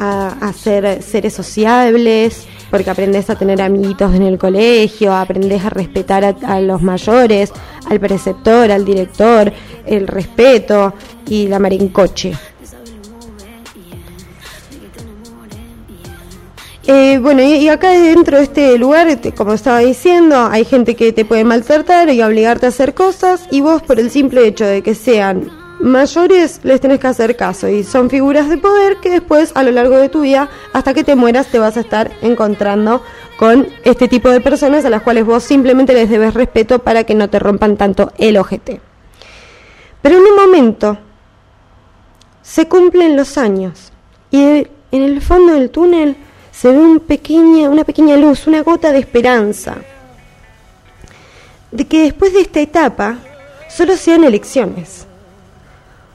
a, 0.00 0.52
ser 0.52 1.02
seres 1.02 1.34
sociables, 1.34 2.46
porque 2.70 2.90
aprendes 2.90 3.28
a 3.30 3.36
tener 3.36 3.60
amiguitos 3.60 4.14
en 4.14 4.22
el 4.22 4.38
colegio, 4.38 5.14
aprendes 5.14 5.64
a 5.64 5.70
respetar 5.70 6.36
a, 6.42 6.60
los 6.60 6.82
mayores, 6.82 7.52
al 7.88 8.00
preceptor, 8.00 8.70
al 8.70 8.84
director, 8.84 9.52
el 9.86 10.06
respeto 10.06 10.94
y 11.26 11.48
la 11.48 11.58
marincoche. 11.58 12.32
Eh, 16.86 17.18
bueno, 17.22 17.42
y, 17.42 17.68
acá 17.68 17.90
dentro 17.90 18.38
de 18.38 18.44
este 18.44 18.78
lugar, 18.78 19.06
como 19.36 19.52
estaba 19.52 19.78
diciendo, 19.78 20.48
hay 20.50 20.64
gente 20.64 20.96
que 20.96 21.12
te 21.12 21.24
puede 21.24 21.44
maltratar 21.44 22.10
y 22.10 22.20
obligarte 22.22 22.66
a 22.66 22.70
hacer 22.70 22.94
cosas, 22.94 23.46
y 23.50 23.60
vos 23.60 23.82
por 23.82 24.00
el 24.00 24.10
simple 24.10 24.46
hecho 24.46 24.64
de 24.64 24.82
que 24.82 24.94
sean 24.94 25.59
mayores 25.80 26.60
les 26.62 26.80
tenés 26.80 27.00
que 27.00 27.06
hacer 27.06 27.36
caso 27.36 27.68
y 27.68 27.84
son 27.84 28.10
figuras 28.10 28.48
de 28.48 28.58
poder 28.58 28.98
que 28.98 29.10
después 29.10 29.52
a 29.54 29.62
lo 29.62 29.70
largo 29.70 29.96
de 29.96 30.08
tu 30.08 30.20
vida 30.20 30.50
hasta 30.72 30.94
que 30.94 31.04
te 31.04 31.14
mueras 31.14 31.48
te 31.48 31.58
vas 31.58 31.76
a 31.76 31.80
estar 31.80 32.10
encontrando 32.22 33.02
con 33.38 33.66
este 33.84 34.06
tipo 34.08 34.28
de 34.28 34.40
personas 34.40 34.84
a 34.84 34.90
las 34.90 35.02
cuales 35.02 35.24
vos 35.24 35.42
simplemente 35.42 35.94
les 35.94 36.10
debes 36.10 36.34
respeto 36.34 36.80
para 36.80 37.04
que 37.04 37.14
no 37.14 37.30
te 37.30 37.38
rompan 37.38 37.76
tanto 37.76 38.12
el 38.18 38.36
ojete. 38.36 38.80
Pero 40.02 40.18
en 40.18 40.22
un 40.22 40.36
momento 40.36 40.98
se 42.42 42.68
cumplen 42.68 43.16
los 43.16 43.38
años 43.38 43.92
y 44.30 44.42
en 44.42 45.02
el 45.02 45.22
fondo 45.22 45.54
del 45.54 45.70
túnel 45.70 46.16
se 46.50 46.68
ve 46.68 46.78
un 46.78 47.00
pequeña, 47.00 47.70
una 47.70 47.84
pequeña 47.84 48.16
luz, 48.16 48.46
una 48.46 48.62
gota 48.62 48.92
de 48.92 48.98
esperanza, 48.98 49.78
de 51.70 51.86
que 51.86 52.02
después 52.02 52.34
de 52.34 52.40
esta 52.40 52.60
etapa 52.60 53.18
solo 53.70 53.96
sean 53.96 54.24
elecciones. 54.24 55.06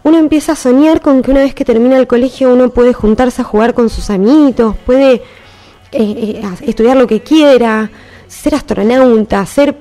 Uno 0.05 0.19
empieza 0.19 0.51
a 0.51 0.55
soñar 0.55 1.01
con 1.01 1.23
que 1.23 1.31
una 1.31 1.39
vez 1.39 1.55
que 1.55 1.65
termina 1.65 1.97
el 1.97 2.05
colegio 2.05 2.53
uno 2.53 2.69
puede 2.69 2.93
juntarse 2.93 3.41
a 3.41 3.43
jugar 3.43 3.73
con 3.73 3.89
sus 3.89 4.11
amiguitos, 4.11 4.75
puede 4.85 5.13
eh, 5.15 5.21
eh, 5.91 6.43
estudiar 6.61 6.95
lo 6.95 7.07
que 7.07 7.21
quiera, 7.21 7.89
ser 8.27 8.53
astronauta, 8.53 9.43
ser 9.47 9.75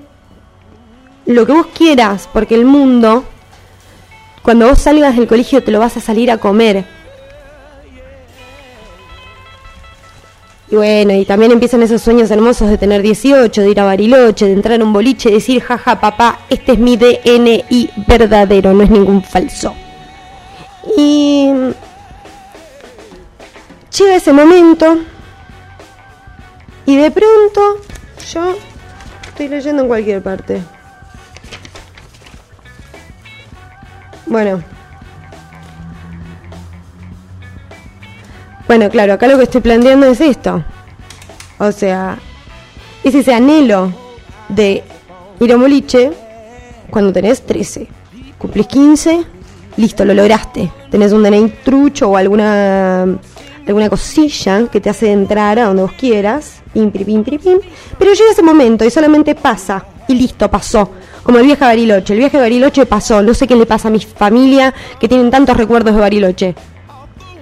lo 1.26 1.44
que 1.44 1.52
vos 1.52 1.66
quieras, 1.76 2.26
porque 2.32 2.54
el 2.54 2.64
mundo, 2.64 3.24
cuando 4.42 4.66
vos 4.66 4.78
salgas 4.78 5.14
del 5.14 5.26
colegio 5.26 5.62
te 5.62 5.70
lo 5.70 5.78
vas 5.78 5.98
a 5.98 6.00
salir 6.00 6.30
a 6.30 6.38
comer 6.38 6.86
Y 10.70 10.76
bueno, 10.76 11.12
y 11.12 11.26
también 11.26 11.52
empiezan 11.52 11.82
esos 11.82 12.00
sueños 12.00 12.30
hermosos 12.30 12.70
de 12.70 12.78
tener 12.78 13.02
18, 13.02 13.60
de 13.60 13.70
ir 13.70 13.80
a 13.80 13.84
Bariloche, 13.84 14.46
de 14.46 14.54
entrar 14.54 14.80
a 14.80 14.84
un 14.84 14.94
boliche 14.94 15.30
decir, 15.30 15.60
jaja, 15.60 16.00
papá, 16.00 16.40
este 16.48 16.72
es 16.72 16.78
mi 16.78 16.96
DNI 16.96 17.90
verdadero, 18.08 18.72
no 18.72 18.82
es 18.82 18.90
ningún 18.90 19.22
falso. 19.22 19.74
Y 20.96 21.50
llega 23.96 24.16
ese 24.16 24.32
momento 24.32 24.98
y 26.86 26.96
de 26.96 27.10
pronto 27.10 27.80
yo 28.32 28.56
estoy 29.28 29.48
leyendo 29.48 29.82
en 29.82 29.88
cualquier 29.88 30.22
parte. 30.22 30.62
Bueno, 34.26 34.62
Bueno, 38.66 38.88
claro, 38.88 39.12
acá 39.12 39.28
lo 39.28 39.36
que 39.36 39.44
estoy 39.44 39.60
planteando 39.60 40.06
es 40.06 40.20
esto. 40.20 40.64
O 41.58 41.70
sea, 41.70 42.18
es 43.04 43.14
ese 43.14 43.34
anhelo 43.34 43.92
de 44.48 44.82
ir 45.38 45.52
a 45.52 45.56
moliche 45.58 46.12
cuando 46.90 47.12
tenés 47.12 47.44
13. 47.44 47.86
Cumplís 48.38 48.66
15, 48.66 49.24
listo, 49.76 50.04
lo 50.04 50.14
lograste. 50.14 50.70
Tenés 50.90 51.12
un 51.12 51.22
DNI 51.22 51.52
trucho 51.64 52.10
o 52.10 52.16
alguna 52.16 53.06
alguna 53.66 53.88
cosilla 53.88 54.68
que 54.70 54.80
te 54.80 54.90
hace 54.90 55.10
entrar 55.10 55.58
a 55.58 55.64
donde 55.64 55.82
vos 55.82 55.92
quieras, 55.92 56.62
pero 56.74 58.12
llega 58.12 58.30
ese 58.30 58.42
momento 58.42 58.84
y 58.84 58.90
solamente 58.90 59.34
pasa, 59.34 59.86
y 60.08 60.14
listo, 60.14 60.50
pasó. 60.50 60.90
Como 61.22 61.38
el 61.38 61.46
viaje 61.46 61.64
a 61.64 61.68
Bariloche. 61.68 62.12
El 62.12 62.18
viaje 62.18 62.36
a 62.36 62.40
Bariloche 62.40 62.84
pasó. 62.84 63.22
No 63.22 63.32
sé 63.32 63.46
qué 63.46 63.56
le 63.56 63.64
pasa 63.64 63.88
a 63.88 63.90
mi 63.90 64.00
familia 64.00 64.74
que 65.00 65.08
tienen 65.08 65.30
tantos 65.30 65.56
recuerdos 65.56 65.94
de 65.94 66.00
Bariloche. 66.00 66.54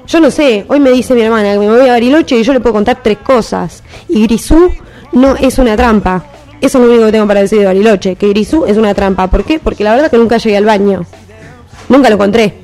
Yo 0.06 0.20
no 0.20 0.30
sé, 0.30 0.64
hoy 0.68 0.78
me 0.78 0.90
dice 0.90 1.14
mi 1.14 1.22
hermana 1.22 1.54
que 1.54 1.58
me 1.58 1.68
voy 1.68 1.88
a 1.88 1.92
Bariloche 1.92 2.38
y 2.38 2.42
yo 2.42 2.52
le 2.52 2.60
puedo 2.60 2.74
contar 2.74 3.00
tres 3.02 3.18
cosas. 3.18 3.82
Y 4.08 4.22
Grisú 4.22 4.70
no 5.12 5.34
es 5.34 5.58
una 5.58 5.76
trampa. 5.76 6.24
Eso 6.60 6.78
es 6.78 6.84
lo 6.84 6.90
único 6.90 7.06
que 7.06 7.12
tengo 7.12 7.26
para 7.26 7.40
decir 7.40 7.58
de 7.58 7.64
Bariloche, 7.64 8.14
que 8.14 8.28
Grisú 8.28 8.64
es 8.66 8.76
una 8.76 8.94
trampa. 8.94 9.28
¿Por 9.28 9.42
qué? 9.42 9.58
Porque 9.58 9.82
la 9.82 9.94
verdad 9.94 10.10
que 10.10 10.18
nunca 10.18 10.36
llegué 10.36 10.56
al 10.56 10.64
baño. 10.64 11.04
Nunca 11.92 12.08
lo 12.08 12.14
encontré. 12.14 12.54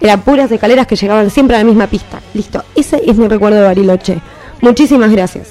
Eran 0.00 0.20
puras 0.20 0.52
escaleras 0.52 0.86
que 0.86 0.94
llegaban 0.94 1.28
siempre 1.30 1.56
a 1.56 1.58
la 1.58 1.64
misma 1.64 1.88
pista. 1.88 2.20
Listo, 2.32 2.62
ese 2.76 3.02
es 3.04 3.16
mi 3.16 3.26
recuerdo 3.26 3.56
de 3.56 3.64
Bariloche. 3.64 4.20
Muchísimas 4.60 5.10
gracias. 5.10 5.48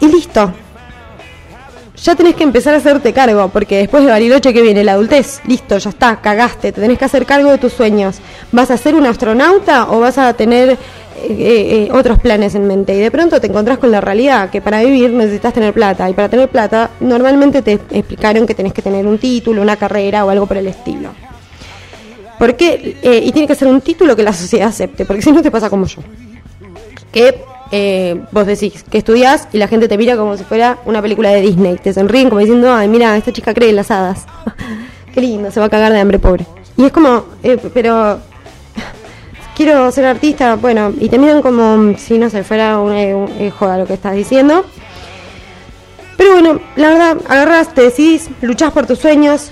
Y 0.00 0.08
listo. 0.08 0.52
ya 1.94 2.16
tenés 2.16 2.34
que 2.34 2.42
empezar 2.42 2.74
a 2.74 2.78
hacerte 2.78 3.12
cargo, 3.12 3.50
porque 3.50 3.78
después 3.78 4.04
de 4.04 4.10
Bariloche 4.10 4.52
que 4.52 4.62
viene 4.62 4.82
la 4.82 4.94
adultez, 4.94 5.40
listo, 5.46 5.78
ya 5.78 5.90
está, 5.90 6.16
cagaste, 6.20 6.72
te 6.72 6.80
tenés 6.80 6.98
que 6.98 7.04
hacer 7.04 7.24
cargo 7.24 7.52
de 7.52 7.58
tus 7.58 7.72
sueños. 7.72 8.16
¿Vas 8.50 8.72
a 8.72 8.76
ser 8.76 8.96
un 8.96 9.06
astronauta 9.06 9.88
o 9.92 10.00
vas 10.00 10.18
a 10.18 10.34
tener 10.34 10.76
eh, 11.22 11.88
eh, 11.88 11.88
otros 11.92 12.18
planes 12.18 12.54
en 12.54 12.66
mente? 12.66 12.94
Y 12.94 13.00
de 13.00 13.10
pronto 13.10 13.40
te 13.40 13.46
encontrás 13.46 13.78
con 13.78 13.90
la 13.90 14.00
realidad 14.00 14.50
que 14.50 14.60
para 14.60 14.82
vivir 14.82 15.10
necesitas 15.10 15.52
tener 15.52 15.72
plata, 15.72 16.08
y 16.08 16.14
para 16.14 16.28
tener 16.28 16.48
plata 16.48 16.90
normalmente 17.00 17.62
te 17.62 17.72
explicaron 17.72 18.46
que 18.46 18.54
tenés 18.54 18.72
que 18.72 18.82
tener 18.82 19.06
un 19.06 19.18
título, 19.18 19.62
una 19.62 19.76
carrera 19.76 20.24
o 20.24 20.30
algo 20.30 20.46
por 20.46 20.56
el 20.56 20.66
estilo. 20.68 21.10
¿Por 22.38 22.54
qué? 22.56 22.96
Eh, 23.02 23.22
y 23.24 23.32
tiene 23.32 23.48
que 23.48 23.54
ser 23.54 23.68
un 23.68 23.80
título 23.80 24.14
que 24.14 24.22
la 24.22 24.32
sociedad 24.32 24.68
acepte, 24.68 25.04
porque 25.04 25.22
si 25.22 25.32
no 25.32 25.42
te 25.42 25.50
pasa 25.50 25.70
como 25.70 25.86
yo. 25.86 26.02
Que 27.10 27.42
eh, 27.72 28.20
vos 28.30 28.46
decís 28.46 28.84
que 28.84 28.98
estudiás 28.98 29.48
y 29.52 29.58
la 29.58 29.68
gente 29.68 29.88
te 29.88 29.96
mira 29.96 30.16
como 30.16 30.36
si 30.36 30.44
fuera 30.44 30.78
una 30.84 31.00
película 31.00 31.30
de 31.30 31.40
Disney. 31.40 31.76
Te 31.76 31.92
sonríen 31.94 32.28
como 32.28 32.40
diciendo, 32.40 32.72
ay, 32.72 32.88
mira, 32.88 33.16
esta 33.16 33.32
chica 33.32 33.54
cree 33.54 33.70
en 33.70 33.76
las 33.76 33.90
hadas. 33.90 34.26
Qué 35.14 35.20
lindo, 35.20 35.50
se 35.50 35.60
va 35.60 35.66
a 35.66 35.70
cagar 35.70 35.92
de 35.92 36.00
hambre, 36.00 36.18
pobre. 36.18 36.46
Y 36.76 36.84
es 36.84 36.92
como, 36.92 37.24
eh, 37.42 37.58
pero 37.72 38.20
quiero 39.56 39.90
ser 39.90 40.04
artista, 40.04 40.54
bueno, 40.56 40.92
y 41.00 41.08
te 41.08 41.18
miran 41.18 41.40
como 41.40 41.96
si 41.96 42.18
no 42.18 42.28
se 42.28 42.44
fuera 42.44 42.78
un, 42.78 42.92
un, 42.92 43.50
joda 43.50 43.78
lo 43.78 43.86
que 43.86 43.94
estás 43.94 44.14
diciendo. 44.14 44.66
Pero 46.16 46.32
bueno, 46.32 46.60
la 46.76 46.90
verdad, 46.90 47.16
agarras, 47.28 47.74
te 47.74 47.82
decidís, 47.82 48.28
luchás 48.42 48.72
por 48.72 48.86
tus 48.86 48.98
sueños 48.98 49.50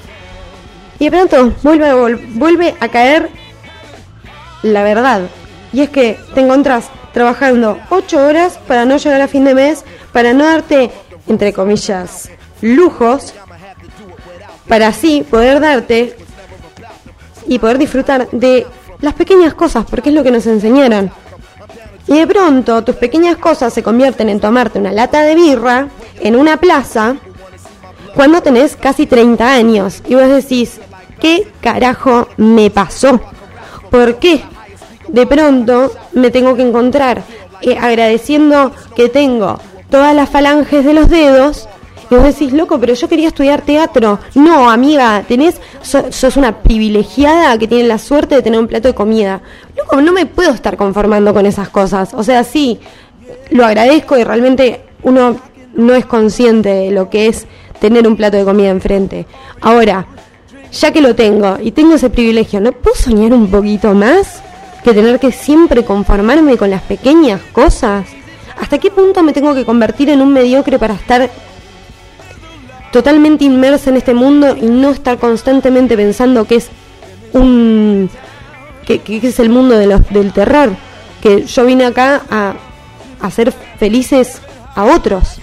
y 0.99 1.07
de 1.07 1.11
pronto 1.11 1.53
vuelve 1.63 1.89
a, 1.89 1.95
vuelve 1.95 2.75
a 2.81 2.89
caer 2.89 3.31
la 4.63 4.83
verdad. 4.83 5.23
Y 5.73 5.81
es 5.81 5.91
que 5.91 6.19
te 6.35 6.41
encontrás 6.41 6.91
trabajando 7.13 7.79
ocho 7.91 8.25
horas 8.25 8.59
para 8.69 8.85
no 8.85 8.99
llegar 8.99 9.21
a 9.21 9.29
fin 9.29 9.45
de 9.45 9.55
mes, 9.55 9.85
para 10.13 10.33
no 10.35 10.45
darte, 10.45 10.91
entre 11.29 11.53
comillas, 11.53 12.31
lujos, 12.61 13.35
para 14.69 14.89
así 14.89 15.25
poder 15.29 15.61
darte 15.61 16.17
y 17.47 17.59
poder 17.59 17.79
disfrutar 17.79 18.29
de 18.31 18.67
las 19.05 19.15
pequeñas 19.15 19.55
cosas, 19.55 19.85
porque 19.89 20.09
es 20.09 20.15
lo 20.15 20.23
que 20.23 20.31
nos 20.31 20.47
enseñaron. 20.47 21.11
Y 22.07 22.19
de 22.19 22.27
pronto 22.27 22.83
tus 22.83 22.97
pequeñas 22.97 23.37
cosas 23.37 23.73
se 23.73 23.83
convierten 23.83 24.29
en 24.29 24.41
tomarte 24.41 24.79
una 24.79 24.93
lata 24.93 25.23
de 25.23 25.35
birra 25.35 25.89
en 26.21 26.37
una 26.37 26.59
plaza 26.59 27.17
cuando 28.15 28.43
tenés 28.43 28.77
casi 28.77 29.07
30 29.07 29.53
años 29.53 30.03
y 30.07 30.15
vos 30.15 30.29
decís, 30.29 30.81
¿qué 31.21 31.51
carajo 31.61 32.29
me 32.37 32.71
pasó? 32.71 33.21
¿Por 33.91 34.17
qué 34.17 34.43
de 35.09 35.27
pronto 35.27 35.93
me 36.13 36.31
tengo 36.31 36.57
que 36.57 36.63
encontrar 36.63 37.23
eh, 37.63 37.79
agradeciendo 37.81 38.73
que 38.95 39.09
tengo 39.09 39.59
todas 39.91 40.15
las 40.15 40.29
falanges 40.29 40.85
de 40.85 40.95
los 40.95 41.09
dedos 41.09 41.69
y 42.15 42.19
vos 42.19 42.25
decís, 42.25 42.53
loco, 42.53 42.79
pero 42.79 42.95
yo 42.95 43.09
quería 43.09 43.29
estudiar 43.29 43.63
teatro. 43.63 44.19
No, 44.35 44.71
amiga, 44.71 45.25
tenés, 45.27 45.61
sos 45.83 46.37
una 46.37 46.63
privilegiada 46.63 47.59
que 47.59 47.69
tiene 47.69 47.89
la 47.89 47.99
suerte 47.99 48.37
de 48.37 48.43
tener 48.43 48.61
un 48.61 48.67
plato 48.67 48.89
de 48.89 48.95
comida. 48.95 49.41
Loco, 49.77 50.01
no 50.01 50.13
me 50.13 50.27
puedo 50.27 50.53
estar 50.53 50.77
conformando 50.77 51.35
con 51.35 51.47
esas 51.47 51.69
cosas. 51.69 52.15
O 52.15 52.23
sea, 52.23 52.45
sí, 52.45 52.79
lo 53.51 53.65
agradezco 53.65 54.17
y 54.17 54.25
realmente 54.25 54.83
uno 55.03 55.37
no 55.75 55.95
es 55.95 56.07
consciente 56.07 56.69
de 56.69 56.91
lo 56.91 57.11
que 57.11 57.27
es 57.27 57.47
tener 57.81 58.07
un 58.07 58.17
plato 58.17 58.37
de 58.37 58.45
comida 58.45 58.71
enfrente. 58.71 59.27
Ahora, 59.61 60.07
ya 60.73 60.93
que 60.93 61.01
lo 61.01 61.15
tengo 61.15 61.59
y 61.61 61.73
tengo 61.73 61.95
ese 61.95 62.11
privilegio, 62.11 62.61
¿no 62.61 62.73
puedo 62.73 62.97
soñar 62.97 63.33
un 63.33 63.51
poquito 63.51 63.95
más? 63.95 64.43
que 64.85 64.93
tener 64.93 65.19
que 65.19 65.33
siempre 65.33 65.83
conformarme 65.85 66.59
con 66.59 66.71
las 66.71 66.83
pequeñas 66.83 67.41
cosas? 67.53 68.07
¿Hasta 68.61 68.79
qué 68.79 68.91
punto 68.91 69.23
me 69.23 69.33
tengo 69.33 69.55
que 69.55 69.65
convertir 69.65 70.11
en 70.11 70.21
un 70.21 70.33
mediocre 70.33 70.79
para 70.79 70.95
estar 70.95 71.31
totalmente 72.95 73.45
inmersa 73.45 73.91
en 73.91 73.97
este 73.97 74.15
mundo 74.15 74.57
y 74.57 74.67
no 74.67 74.91
estar 74.91 75.19
constantemente 75.19 75.97
pensando 75.97 76.45
que 76.45 76.55
es 76.55 76.69
un 77.33 78.09
que, 78.87 79.01
es 79.21 79.41
el 79.41 79.49
mundo 79.49 79.77
de 79.77 79.89
los, 79.89 80.09
del 80.11 80.33
terror? 80.33 80.71
Que 81.21 81.43
yo 81.43 81.67
vine 81.67 81.87
acá 81.87 82.23
a 82.31 82.55
hacer 83.21 83.53
felices 83.81 84.41
a 84.77 84.85
otros. 84.85 85.41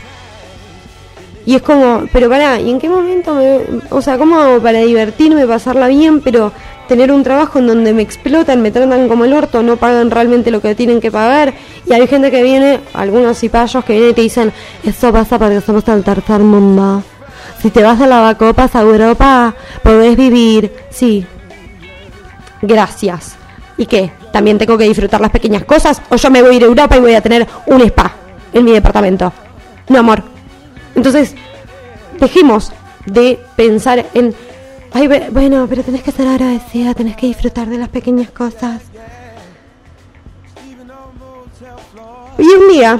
Y 1.45 1.55
es 1.55 1.61
como, 1.61 2.05
pero 2.13 2.29
para, 2.29 2.61
¿y 2.61 2.69
en 2.69 2.79
qué 2.79 2.87
momento 2.87 3.33
me, 3.33 3.59
o 3.89 4.01
sea, 4.01 4.17
cómo 4.17 4.39
hago 4.39 4.61
para 4.61 4.79
divertirme, 4.79 5.45
pasarla 5.45 5.89
bien, 5.89 6.21
pero 6.21 6.53
tener 6.87 7.11
un 7.11 7.21
trabajo 7.21 7.59
en 7.59 7.67
donde 7.67 7.91
me 7.91 8.01
explotan, 8.01 8.61
me 8.61 8.71
tratan 8.71 9.09
como 9.09 9.25
el 9.25 9.33
orto, 9.33 9.61
no 9.61 9.75
pagan 9.75 10.09
realmente 10.09 10.51
lo 10.51 10.61
que 10.61 10.73
tienen 10.73 11.01
que 11.01 11.11
pagar. 11.11 11.53
Y 11.85 11.91
hay 11.91 12.07
gente 12.07 12.31
que 12.31 12.43
viene, 12.43 12.79
algunos 12.93 13.37
cipayos 13.37 13.83
que 13.83 13.91
vienen 13.91 14.11
y 14.11 14.13
te 14.13 14.21
dicen, 14.21 14.53
eso 14.85 15.11
pasa 15.11 15.37
porque 15.37 15.59
somos 15.59 15.85
el 15.89 16.01
tercer 16.01 16.39
mundo. 16.39 17.03
Si 17.61 17.69
te 17.69 17.83
vas 17.83 18.01
a 18.01 18.07
lavacopas 18.07 18.75
a 18.75 18.81
Europa, 18.81 19.53
podés 19.83 20.17
vivir. 20.17 20.71
Sí. 20.89 21.25
Gracias. 22.61 23.35
¿Y 23.77 23.85
qué? 23.85 24.11
¿También 24.31 24.57
tengo 24.57 24.77
que 24.77 24.85
disfrutar 24.85 25.21
las 25.21 25.31
pequeñas 25.31 25.63
cosas? 25.65 26.01
¿O 26.09 26.15
yo 26.15 26.31
me 26.31 26.41
voy 26.41 26.55
a 26.55 26.57
ir 26.57 26.63
a 26.63 26.67
Europa 26.67 26.97
y 26.97 27.01
voy 27.01 27.13
a 27.13 27.21
tener 27.21 27.47
un 27.67 27.81
spa 27.81 28.13
en 28.53 28.65
mi 28.65 28.71
departamento? 28.71 29.31
No, 29.89 29.99
amor. 29.99 30.23
Entonces, 30.95 31.35
dejemos 32.19 32.71
de 33.05 33.39
pensar 33.55 34.05
en 34.13 34.33
Ay, 34.93 35.07
bueno, 35.07 35.67
pero 35.69 35.83
tenés 35.83 36.03
que 36.03 36.11
ser 36.11 36.27
agradecida, 36.27 36.93
tenés 36.93 37.15
que 37.15 37.27
disfrutar 37.27 37.69
de 37.69 37.77
las 37.77 37.87
pequeñas 37.87 38.29
cosas. 38.31 38.81
Y 42.37 42.43
un 42.43 42.67
día 42.73 42.99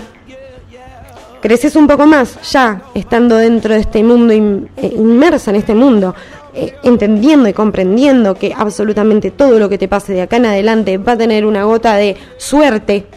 creces 1.41 1.75
un 1.75 1.87
poco 1.87 2.05
más, 2.05 2.39
ya 2.51 2.83
estando 2.93 3.35
dentro 3.35 3.73
de 3.73 3.81
este 3.81 4.03
mundo, 4.03 4.33
eh, 4.33 4.93
inmersa 4.95 5.51
en 5.51 5.57
este 5.57 5.75
mundo, 5.75 6.15
eh, 6.53 6.75
entendiendo 6.83 7.49
y 7.49 7.53
comprendiendo 7.53 8.35
que 8.35 8.53
absolutamente 8.55 9.31
todo 9.31 9.57
lo 9.57 9.67
que 9.67 9.77
te 9.77 9.87
pase 9.87 10.13
de 10.13 10.21
acá 10.21 10.37
en 10.37 10.45
adelante 10.45 10.97
va 10.97 11.13
a 11.13 11.17
tener 11.17 11.45
una 11.45 11.63
gota 11.63 11.95
de 11.95 12.15
suerte 12.37 13.07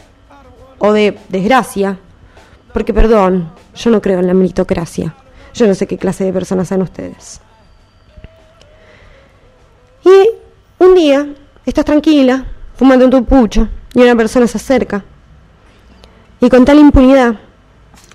o 0.79 0.93
de 0.93 1.19
desgracia. 1.29 1.99
Porque, 2.73 2.93
perdón, 2.93 3.51
yo 3.77 3.91
no 3.91 4.01
creo 4.01 4.19
en 4.19 4.27
la 4.27 4.35
meritocracia. 4.35 5.15
Yo 5.53 5.67
no 5.67 5.75
sé 5.75 5.87
qué 5.87 5.99
clase 5.99 6.25
de 6.25 6.33
personas 6.33 6.69
sean 6.69 6.83
ustedes. 6.83 7.41
Y 10.05 10.31
un 10.83 10.95
día 10.95 11.29
estás 11.65 11.85
tranquila, 11.85 12.45
fumando 12.75 13.05
en 13.05 13.11
tu 13.11 13.25
pucho, 13.25 13.69
y 13.95 14.01
una 14.01 14.17
persona 14.17 14.47
se 14.47 14.59
acerca. 14.59 15.05
Y 16.41 16.49
con 16.49 16.65
tal 16.65 16.79
impunidad, 16.79 17.37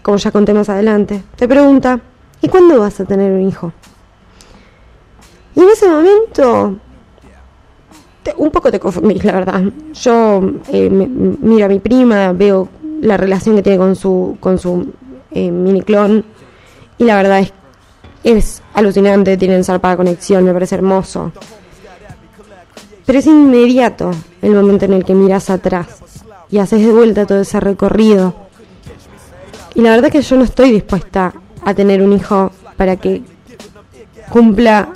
como 0.10 0.18
ya 0.18 0.32
conté 0.32 0.56
más 0.56 0.68
adelante, 0.70 1.22
te 1.36 1.48
pregunta, 1.48 2.00
¿y 2.42 2.48
cuándo 2.48 2.80
vas 2.80 3.00
a 3.00 3.06
tener 3.06 3.32
un 3.32 3.48
hijo? 3.48 3.72
Y 5.54 5.60
en 5.60 5.70
ese 5.70 5.88
momento, 5.88 6.78
un 8.38 8.50
poco 8.50 8.72
te 8.72 8.80
confundís, 8.80 9.24
la 9.24 9.34
verdad. 9.34 9.62
Yo 9.94 10.42
eh, 10.74 10.90
miro 10.90 11.66
a 11.68 11.70
mi 11.70 11.78
prima, 11.78 12.34
veo 12.34 12.68
la 13.02 13.18
relación 13.18 13.56
que 13.58 13.62
tiene 13.62 13.78
con 13.78 13.96
su, 13.96 14.36
con 14.40 14.58
su 14.58 14.92
eh, 15.30 15.52
mini 15.52 15.84
clon, 15.84 16.26
y 16.98 17.04
la 17.04 17.16
verdad 17.16 17.42
es, 17.42 17.54
es 18.24 18.64
alucinante, 18.74 19.38
tienen 19.38 19.64
zarpada 19.64 19.96
conexión, 19.96 20.44
me 20.44 20.54
parece 20.54 20.74
hermoso. 20.74 21.32
Pero 23.06 23.20
es 23.20 23.28
inmediato 23.28 24.10
el 24.42 24.56
momento 24.56 24.86
en 24.86 24.94
el 24.94 25.06
que 25.06 25.14
miras 25.14 25.52
atrás 25.52 26.02
y 26.50 26.58
haces 26.58 26.84
de 26.84 26.92
vuelta 26.92 27.28
todo 27.28 27.42
ese 27.42 27.60
recorrido. 27.60 28.49
Y 29.80 29.82
la 29.82 29.92
verdad 29.92 30.12
que 30.12 30.22
yo 30.22 30.36
no 30.36 30.44
estoy 30.44 30.74
dispuesta 30.74 31.34
a 31.64 31.74
tener 31.74 32.02
un 32.02 32.12
hijo 32.12 32.52
para 32.76 32.98
que 32.98 33.22
cumpla 34.30 34.90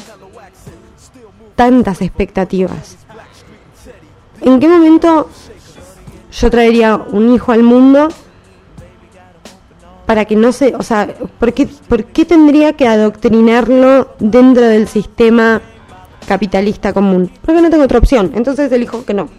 tantas 1.55 2.01
expectativas. 2.01 2.97
¿En 4.41 4.59
qué 4.59 4.67
momento 4.67 5.29
yo 6.33 6.49
traería 6.49 6.97
un 6.97 7.33
hijo 7.33 7.53
al 7.53 7.63
mundo 7.63 8.09
para 10.05 10.25
que 10.25 10.35
no 10.35 10.51
se, 10.51 10.75
o 10.75 10.83
sea, 10.83 11.07
¿por 11.39 11.53
qué, 11.53 11.69
¿por 11.87 12.03
qué 12.03 12.25
tendría 12.25 12.73
que 12.73 12.85
adoctrinarlo 12.85 14.15
dentro 14.19 14.63
del 14.63 14.89
sistema 14.89 15.61
capitalista 16.27 16.91
común, 16.91 17.31
porque 17.41 17.61
no 17.61 17.69
tengo 17.69 17.85
otra 17.85 17.99
opción, 17.99 18.33
entonces 18.35 18.69
elijo 18.69 19.05
que 19.05 19.13
no. 19.13 19.29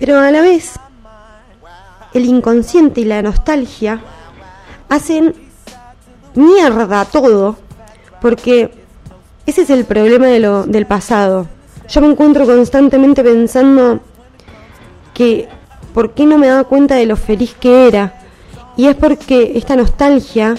Pero 0.00 0.18
a 0.18 0.32
la 0.32 0.40
vez, 0.40 0.74
el 2.14 2.24
inconsciente 2.24 3.00
y 3.00 3.04
la 3.04 3.22
nostalgia 3.22 4.00
hacen 4.88 5.34
mierda 6.34 7.04
todo, 7.04 7.56
porque 8.20 8.72
ese 9.46 9.62
es 9.62 9.70
el 9.70 9.84
problema 9.84 10.26
de 10.26 10.40
lo, 10.40 10.64
del 10.64 10.86
pasado. 10.86 11.48
Yo 11.88 12.00
me 12.00 12.08
encuentro 12.08 12.46
constantemente 12.46 13.22
pensando 13.22 14.00
que 15.14 15.48
por 15.92 16.12
qué 16.14 16.24
no 16.26 16.38
me 16.38 16.46
daba 16.46 16.64
cuenta 16.64 16.94
de 16.94 17.06
lo 17.06 17.16
feliz 17.16 17.54
que 17.58 17.88
era. 17.88 18.14
Y 18.76 18.86
es 18.86 18.96
porque 18.96 19.52
esta 19.56 19.76
nostalgia 19.76 20.54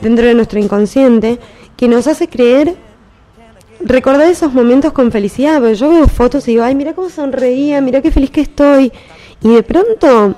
dentro 0.00 0.26
de 0.26 0.34
nuestro 0.34 0.58
inconsciente 0.58 1.38
que 1.76 1.88
nos 1.88 2.06
hace 2.06 2.28
creer, 2.28 2.76
recordar 3.80 4.28
esos 4.28 4.52
momentos 4.52 4.92
con 4.92 5.10
felicidad, 5.10 5.58
porque 5.58 5.74
yo 5.76 5.88
veo 5.88 6.06
fotos 6.08 6.46
y 6.46 6.52
digo, 6.52 6.64
ay, 6.64 6.74
mira 6.74 6.94
cómo 6.94 7.08
sonreía, 7.08 7.80
mira 7.80 8.02
qué 8.02 8.10
feliz 8.10 8.30
que 8.30 8.42
estoy. 8.42 8.92
Y 9.42 9.48
de 9.48 9.62
pronto 9.62 10.34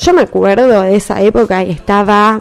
yo 0.00 0.12
me 0.12 0.22
acuerdo 0.22 0.82
de 0.82 0.96
esa 0.96 1.20
época 1.22 1.64
y 1.64 1.70
estaba 1.70 2.40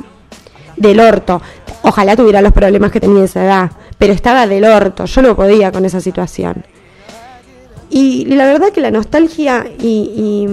del 0.76 1.00
orto. 1.00 1.41
Ojalá 1.82 2.15
tuviera 2.15 2.41
los 2.41 2.54
problemas 2.54 2.91
que 2.91 3.00
tenía 3.00 3.24
esa 3.24 3.43
edad, 3.43 3.72
pero 3.98 4.13
estaba 4.13 4.48
del 4.48 4.65
orto, 4.65 5.06
yo 5.06 5.22
no 5.22 5.36
podía 5.36 5.72
con 5.72 5.86
esa 5.86 6.02
situación. 6.02 6.65
Y 7.89 8.26
la 8.26 8.46
verdad 8.46 8.72
que 8.72 8.82
la 8.82 8.91
nostalgia 8.91 9.65
y, 9.80 10.48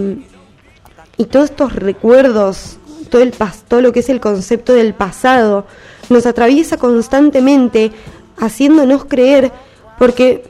y, 1.17 1.25
todos 1.25 1.51
estos 1.51 1.75
recuerdos, 1.75 2.79
todo, 3.11 3.23
el, 3.23 3.33
todo 3.69 3.81
lo 3.81 3.93
que 3.93 4.01
es 4.01 4.09
el 4.09 4.21
concepto 4.21 4.73
del 4.73 4.95
pasado, 4.95 5.67
nos 6.11 6.27
atraviesa 6.27 6.77
constantemente 6.77 7.91
haciéndonos 8.39 9.05
creer, 9.07 9.51
porque 9.99 10.45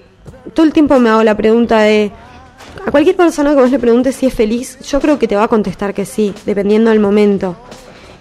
todo 0.52 0.66
el 0.66 0.72
tiempo 0.72 0.98
me 1.00 1.08
hago 1.08 1.22
la 1.22 1.36
pregunta 1.36 1.80
de, 1.80 2.12
a 2.86 2.90
cualquier 2.90 3.16
persona 3.16 3.54
que 3.54 3.60
vos 3.60 3.70
le 3.70 3.78
preguntes 3.78 4.16
si 4.16 4.26
es 4.26 4.34
feliz, 4.34 4.78
yo 4.80 5.00
creo 5.00 5.18
que 5.18 5.28
te 5.28 5.36
va 5.36 5.44
a 5.44 5.48
contestar 5.48 5.94
que 5.94 6.04
sí, 6.04 6.34
dependiendo 6.46 6.90
del 6.90 7.00
momento. 7.00 7.56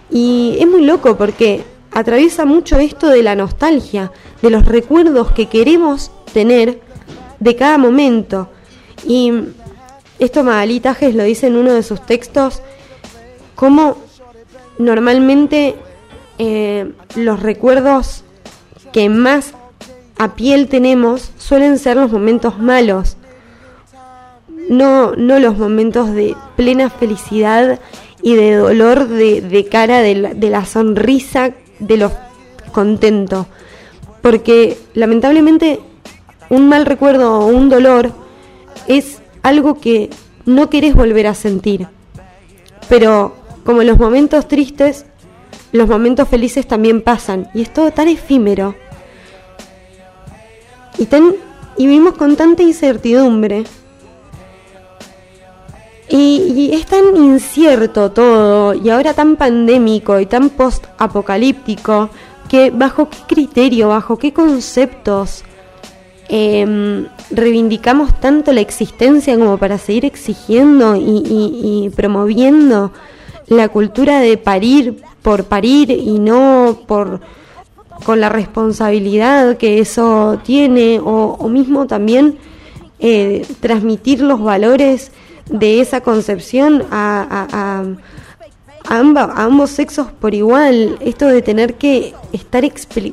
Y 0.10 0.58
es 0.60 0.68
muy 0.68 0.86
loco 0.86 1.18
porque 1.18 1.63
atraviesa 1.92 2.46
mucho 2.46 2.78
esto 2.80 3.08
de 3.08 3.24
la 3.24 3.36
nostalgia, 3.36 4.12
de 4.42 4.50
los 4.50 4.66
recuerdos 4.66 5.32
que 5.32 5.48
queremos 5.48 6.12
tener 6.34 6.82
de 7.39 7.56
cada 7.56 7.78
momento. 7.78 8.50
Y 9.08 9.32
esto 10.20 10.44
Magalí 10.44 10.80
Tajes 10.80 11.16
lo 11.16 11.24
dice 11.24 11.48
en 11.48 11.56
uno 11.56 11.74
de 11.74 11.84
sus 11.84 12.06
textos, 12.06 12.62
como 13.56 13.98
normalmente 14.78 15.76
eh, 16.38 16.92
los 17.16 17.42
recuerdos 17.42 18.24
que 18.92 19.10
más 19.10 19.54
a 20.18 20.36
piel 20.36 20.68
tenemos 20.68 21.32
suelen 21.38 21.78
ser 21.80 21.98
los 21.98 22.12
momentos 22.12 22.60
malos, 22.60 23.18
no, 24.69 25.13
no 25.15 25.39
los 25.39 25.58
momentos 25.58 26.13
de 26.13 26.36
plena 26.56 26.89
felicidad 26.89 27.80
y 28.21 28.36
de 28.36 28.56
dolor 28.56 29.08
de, 29.08 29.67
cara 29.69 29.99
de 29.99 30.15
la, 30.15 30.34
de 30.34 30.49
la 30.49 30.65
sonrisa 30.65 31.52
de 31.80 31.97
los 31.97 32.12
contentos. 32.71 33.47
Porque 34.21 34.78
lamentablemente 34.93 35.80
un 36.49 36.69
mal 36.69 36.86
recuerdo 36.86 37.39
o 37.39 37.47
un 37.47 37.69
dolor 37.69 38.12
es 38.88 39.21
algo 39.41 39.80
que 39.80 40.10
no 40.45 40.69
querés 40.69 40.95
volver 40.95 41.28
a 41.28 41.34
sentir. 41.34 41.88
Pero 42.88 43.36
como 43.65 43.84
los 43.84 43.97
momentos 43.97 44.47
tristes, 44.47 45.06
los 45.71 45.89
momentos 45.89 46.28
felices 46.28 46.67
también 46.67 47.02
pasan. 47.02 47.49
Y 47.54 47.62
es 47.62 47.73
todo 47.73 47.91
tan 47.91 48.08
efímero. 48.08 48.76
Y, 50.97 51.06
tan, 51.06 51.34
y 51.78 51.88
vivimos 51.88 52.13
con 52.13 52.36
tanta 52.36 52.63
incertidumbre 52.63 53.63
y, 56.15 56.69
es 56.73 56.86
tan 56.86 57.17
incierto 57.17 58.12
todo, 58.12 58.76
y 58.76 58.89
ahora 58.91 59.15
tan 59.15 59.36
pandémico 59.36 60.19
y 60.19 60.28
tan 60.28 60.52
post-apocalíptico, 60.52 62.12
que 62.47 62.69
bajo 62.69 63.10
qué 63.10 63.17
criterio, 63.28 63.89
bajo 63.89 64.19
qué 64.19 64.32
conceptos 64.32 65.43
em, 66.30 67.08
reivindicamos 67.32 68.19
tanto 68.19 68.52
la 68.54 68.62
existencia 68.62 69.36
como 69.36 69.58
para 69.58 69.80
seguir 69.80 70.06
exigiendo 70.06 70.95
y, 70.95 71.91
promoviendo 71.95 72.91
la 73.47 73.69
cultura 73.69 74.19
de 74.19 74.38
parir 74.38 75.02
por 75.23 75.45
parir 75.45 75.89
y 75.89 76.19
no 76.19 76.78
por 76.86 77.21
con 78.06 78.19
la 78.19 78.30
responsabilidad 78.30 79.58
que 79.58 79.80
eso 79.80 80.39
tiene 80.43 80.99
o, 81.04 81.47
mismo 81.49 81.88
también 81.88 82.38
eh, 82.99 83.45
transmitir 83.62 84.21
los 84.21 84.41
valores 84.41 85.12
de 85.50 85.82
esa 85.82 86.02
concepción 86.02 86.86
a, 86.92 87.84
ambos 88.86 89.70
sexos 89.72 90.08
por 90.12 90.34
igual, 90.34 90.98
esto 91.00 91.28
de 91.28 91.42
tener 91.42 91.76
que 91.76 92.14
estar 92.34 92.64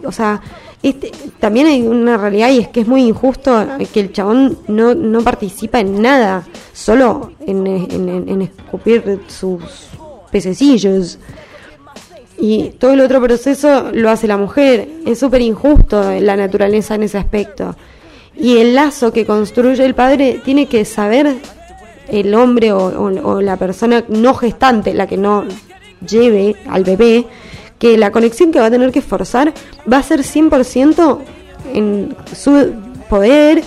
o 0.05 0.13
sea, 0.13 0.43
este, 0.83 1.13
también 1.39 1.67
hay 1.67 1.83
una 1.83 2.17
realidad 2.17 2.51
y 2.51 2.59
es 2.59 2.69
que 2.69 2.81
es 2.81 2.89
muy 2.89 3.03
injusto 3.03 3.67
que 3.93 4.01
el 4.01 4.13
chabón 4.13 4.59
no, 4.67 4.95
no 4.95 5.21
participa 5.23 5.81
en 5.81 6.01
nada, 6.01 6.47
solo 6.73 7.33
en, 7.47 7.67
en, 7.67 8.43
escupir 8.43 9.21
sus 9.29 9.63
pececillos. 10.33 11.19
Y 12.39 12.71
todo 12.79 12.95
el 12.95 13.01
otro 13.03 13.21
proceso 13.21 13.91
lo 13.93 14.09
hace 14.09 14.27
la 14.27 14.39
mujer. 14.39 14.89
Es 15.07 15.19
súper 15.19 15.43
injusto 15.43 16.19
la 16.19 16.37
naturaleza 16.37 16.95
en 16.95 17.03
ese 17.03 17.19
aspecto. 17.19 17.77
Y 18.35 18.57
el 18.57 18.75
lazo 18.75 19.13
que 19.13 19.27
construye 19.27 19.85
el 19.85 19.95
padre 19.95 20.41
tiene 20.43 20.65
que 20.65 20.87
saber 20.87 21.37
el 22.11 22.35
hombre 22.35 22.73
o, 22.73 23.41
la 23.41 23.57
persona 23.57 24.05
no 24.09 24.35
gestante, 24.35 24.95
la 24.95 25.07
que 25.07 25.17
no 25.17 25.45
lleve 26.07 26.57
al 26.69 26.85
bebé, 26.85 27.27
que 27.79 27.97
la 27.97 28.11
conexión 28.11 28.53
que 28.53 28.61
va 28.61 28.67
a 28.67 28.71
tener 28.71 28.91
que 28.93 28.99
esforzar 29.01 29.53
va 29.91 29.99
a 29.99 30.03
ser 30.03 30.21
100% 30.21 31.19
en 31.73 32.17
su 32.35 32.75
poder. 33.09 33.63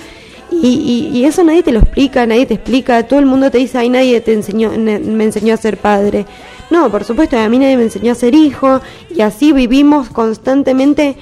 Y, 0.51 1.09
y, 1.11 1.25
eso 1.25 1.43
nadie 1.43 1.63
te 1.63 1.71
lo 1.71 1.79
explica, 1.79 2.27
nadie 2.27 2.45
te 2.45 2.53
explica, 2.53 3.07
todo 3.07 3.19
el 3.19 3.25
mundo 3.25 3.49
te 3.49 3.57
dice, 3.57 3.79
ay, 3.79 3.89
nadie 3.89 4.21
te 4.21 4.33
enseñó, 4.33 4.69
me 4.69 5.23
enseñó 5.23 5.55
a 5.55 5.57
ser 5.57 5.77
padre. 5.77 6.27
No, 6.69 6.89
por 6.89 7.03
supuesto, 7.03 7.37
a 7.37 7.49
mí 7.49 7.59
nadie 7.59 7.77
me 7.77 7.83
enseñó 7.83 8.11
a 8.11 8.15
ser 8.15 8.35
hijo. 8.35 8.81
Y 9.09 9.21
así 9.21 9.51
vivimos 9.51 10.09
constantemente 10.09 11.17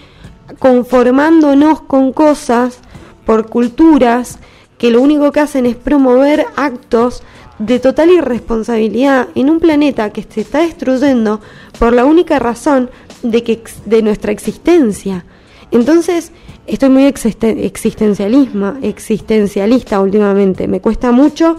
conformándonos 0.60 1.82
con 1.82 2.14
cosas 2.14 2.80
por 3.26 3.48
culturas 3.48 4.40
que 4.82 4.90
lo 4.90 5.00
único 5.00 5.32
que 5.32 5.40
hacen 5.40 5.68
es 5.68 5.76
promover 5.76 6.48
actos 6.56 7.22
de 7.60 7.80
total 7.80 8.10
irresponsabilidad 8.10 9.28
en 9.36 9.52
un 9.52 9.60
planeta 9.60 10.10
que 10.10 10.24
se 10.24 10.42
está 10.42 10.62
destruyendo 10.62 11.40
por 11.78 11.94
la 11.94 12.04
única 12.04 12.40
razón 12.40 12.90
de 13.22 13.44
que 13.44 13.62
de 13.86 14.02
nuestra 14.02 14.32
existencia. 14.32 15.24
Entonces, 15.70 16.32
estoy 16.66 16.90
muy 16.90 17.06
existencialista 17.06 20.00
últimamente. 20.00 20.68
Me 20.68 20.82
cuesta 20.82 21.12
mucho 21.12 21.58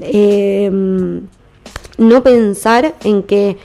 em, 0.00 1.22
no 1.98 2.22
pensar 2.22 2.94
en 3.02 3.24
que 3.24 3.56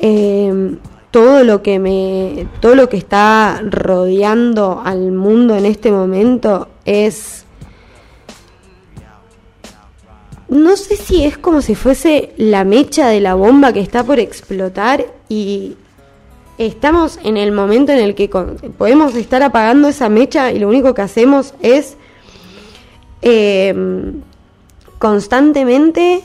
em, 0.00 0.78
todo 1.12 1.44
lo 1.44 1.62
que 1.62 1.78
me 1.78 2.48
todo 2.58 2.74
lo 2.74 2.88
que 2.88 2.96
está 2.96 3.62
rodeando 3.70 4.82
al 4.84 5.12
mundo 5.12 5.54
en 5.54 5.66
este 5.66 5.92
momento 5.92 6.66
es 6.84 7.43
no 10.48 10.76
sé 10.76 10.96
si 10.96 11.24
es 11.24 11.38
como 11.38 11.62
si 11.62 11.74
fuese 11.74 12.32
la 12.36 12.64
mecha 12.64 13.08
de 13.08 13.20
la 13.20 13.34
bomba 13.34 13.72
que 13.72 13.80
está 13.80 14.04
por 14.04 14.18
explotar 14.18 15.06
y 15.28 15.76
estamos 16.58 17.18
en 17.24 17.36
el 17.36 17.52
momento 17.52 17.92
en 17.92 17.98
el 17.98 18.14
que 18.14 18.28
podemos 18.28 19.14
estar 19.14 19.42
apagando 19.42 19.88
esa 19.88 20.08
mecha 20.08 20.52
y 20.52 20.58
lo 20.58 20.68
único 20.68 20.94
que 20.94 21.02
hacemos 21.02 21.54
es 21.62 21.96
em, 23.22 24.20
constantemente, 24.98 26.22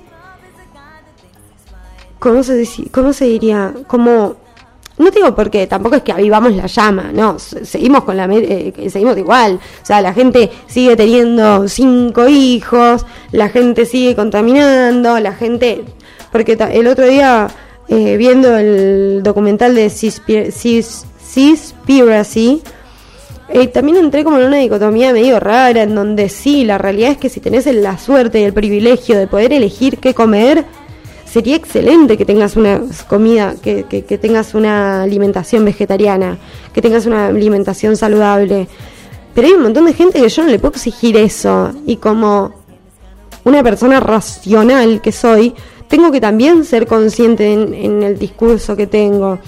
¿cómo 2.20 2.44
se, 2.44 2.68
¿cómo 2.92 3.14
se 3.14 3.26
diría? 3.26 3.74
Como 3.88 4.36
no 5.00 5.10
digo 5.12 5.34
porque 5.34 5.66
tampoco 5.66 5.96
es 5.96 6.04
que 6.04 6.12
avivamos 6.12 6.54
la 6.54 6.68
llama, 6.68 7.12
no, 7.14 7.40
seguimos 7.40 8.04
con 8.04 8.18
la 8.18 8.28
eh, 8.32 8.74
seguimos 8.90 9.18
igual, 9.18 9.60
o 9.82 9.86
sea, 9.86 10.02
la 10.02 10.14
gente 10.14 10.52
sigue 10.68 10.96
teniendo 10.96 11.68
cinco 11.68 12.28
hijos, 12.28 13.06
la 13.32 13.50
gente 13.50 13.86
sigue 13.86 14.16
contaminando, 14.16 15.20
la 15.20 15.34
gente 15.34 15.84
porque 16.32 16.58
el 16.72 16.88
otro 16.88 17.08
día 17.08 17.48
eh, 17.88 18.18
viendo 18.18 18.56
el 18.58 19.24
documental 19.24 19.74
de 19.74 19.90
Seaspiracy 19.90 21.02
eh, 23.52 23.68
también 23.68 23.98
entré 23.98 24.24
como 24.24 24.38
en 24.38 24.46
una 24.46 24.58
dicotomía 24.58 25.12
medio 25.12 25.40
rara 25.40 25.82
en 25.82 25.96
donde 25.96 26.30
sí, 26.30 26.66
la 26.66 26.78
realidad 26.78 27.12
es 27.12 27.18
que 27.18 27.30
si 27.30 27.40
tenés 27.40 27.66
la 27.66 27.98
suerte 27.98 28.40
y 28.40 28.44
el 28.44 28.54
privilegio 28.54 29.18
de 29.18 29.26
poder 29.26 29.54
elegir 29.54 29.98
qué 29.98 30.14
comer, 30.14 30.66
sería 31.30 31.56
excelente 31.56 32.18
que 32.18 32.26
tengas 32.26 32.56
una 32.56 32.82
comida, 33.08 33.56
que, 33.62 33.84
que, 33.84 34.18
tengas 34.18 34.56
una 34.56 35.04
alimentación 35.04 35.64
vegetariana, 35.64 36.38
que 36.74 36.82
tengas 36.82 37.06
una 37.06 37.28
alimentación 37.28 37.96
saludable. 37.96 38.68
Pero 39.36 39.48
hay 39.48 39.54
un 39.54 39.64
montón 39.64 39.86
de 39.86 39.94
gente 39.94 40.20
que 40.20 40.30
yo 40.30 40.44
no 40.44 40.50
le 40.50 40.60
puedo 40.60 40.74
exigir 40.74 41.16
eso. 41.18 41.72
Y 41.86 41.98
como 41.98 42.54
una 43.44 43.64
persona 43.64 44.00
racional 44.00 45.02
que 45.02 45.12
soy, 45.12 45.54
tengo 45.88 46.12
que 46.12 46.20
también 46.20 46.66
ser 46.66 46.88
consciente 46.88 47.54
en, 47.54 48.04
el 48.04 48.18
discurso 48.18 48.76
que 48.76 48.88
tengo. 48.88 49.40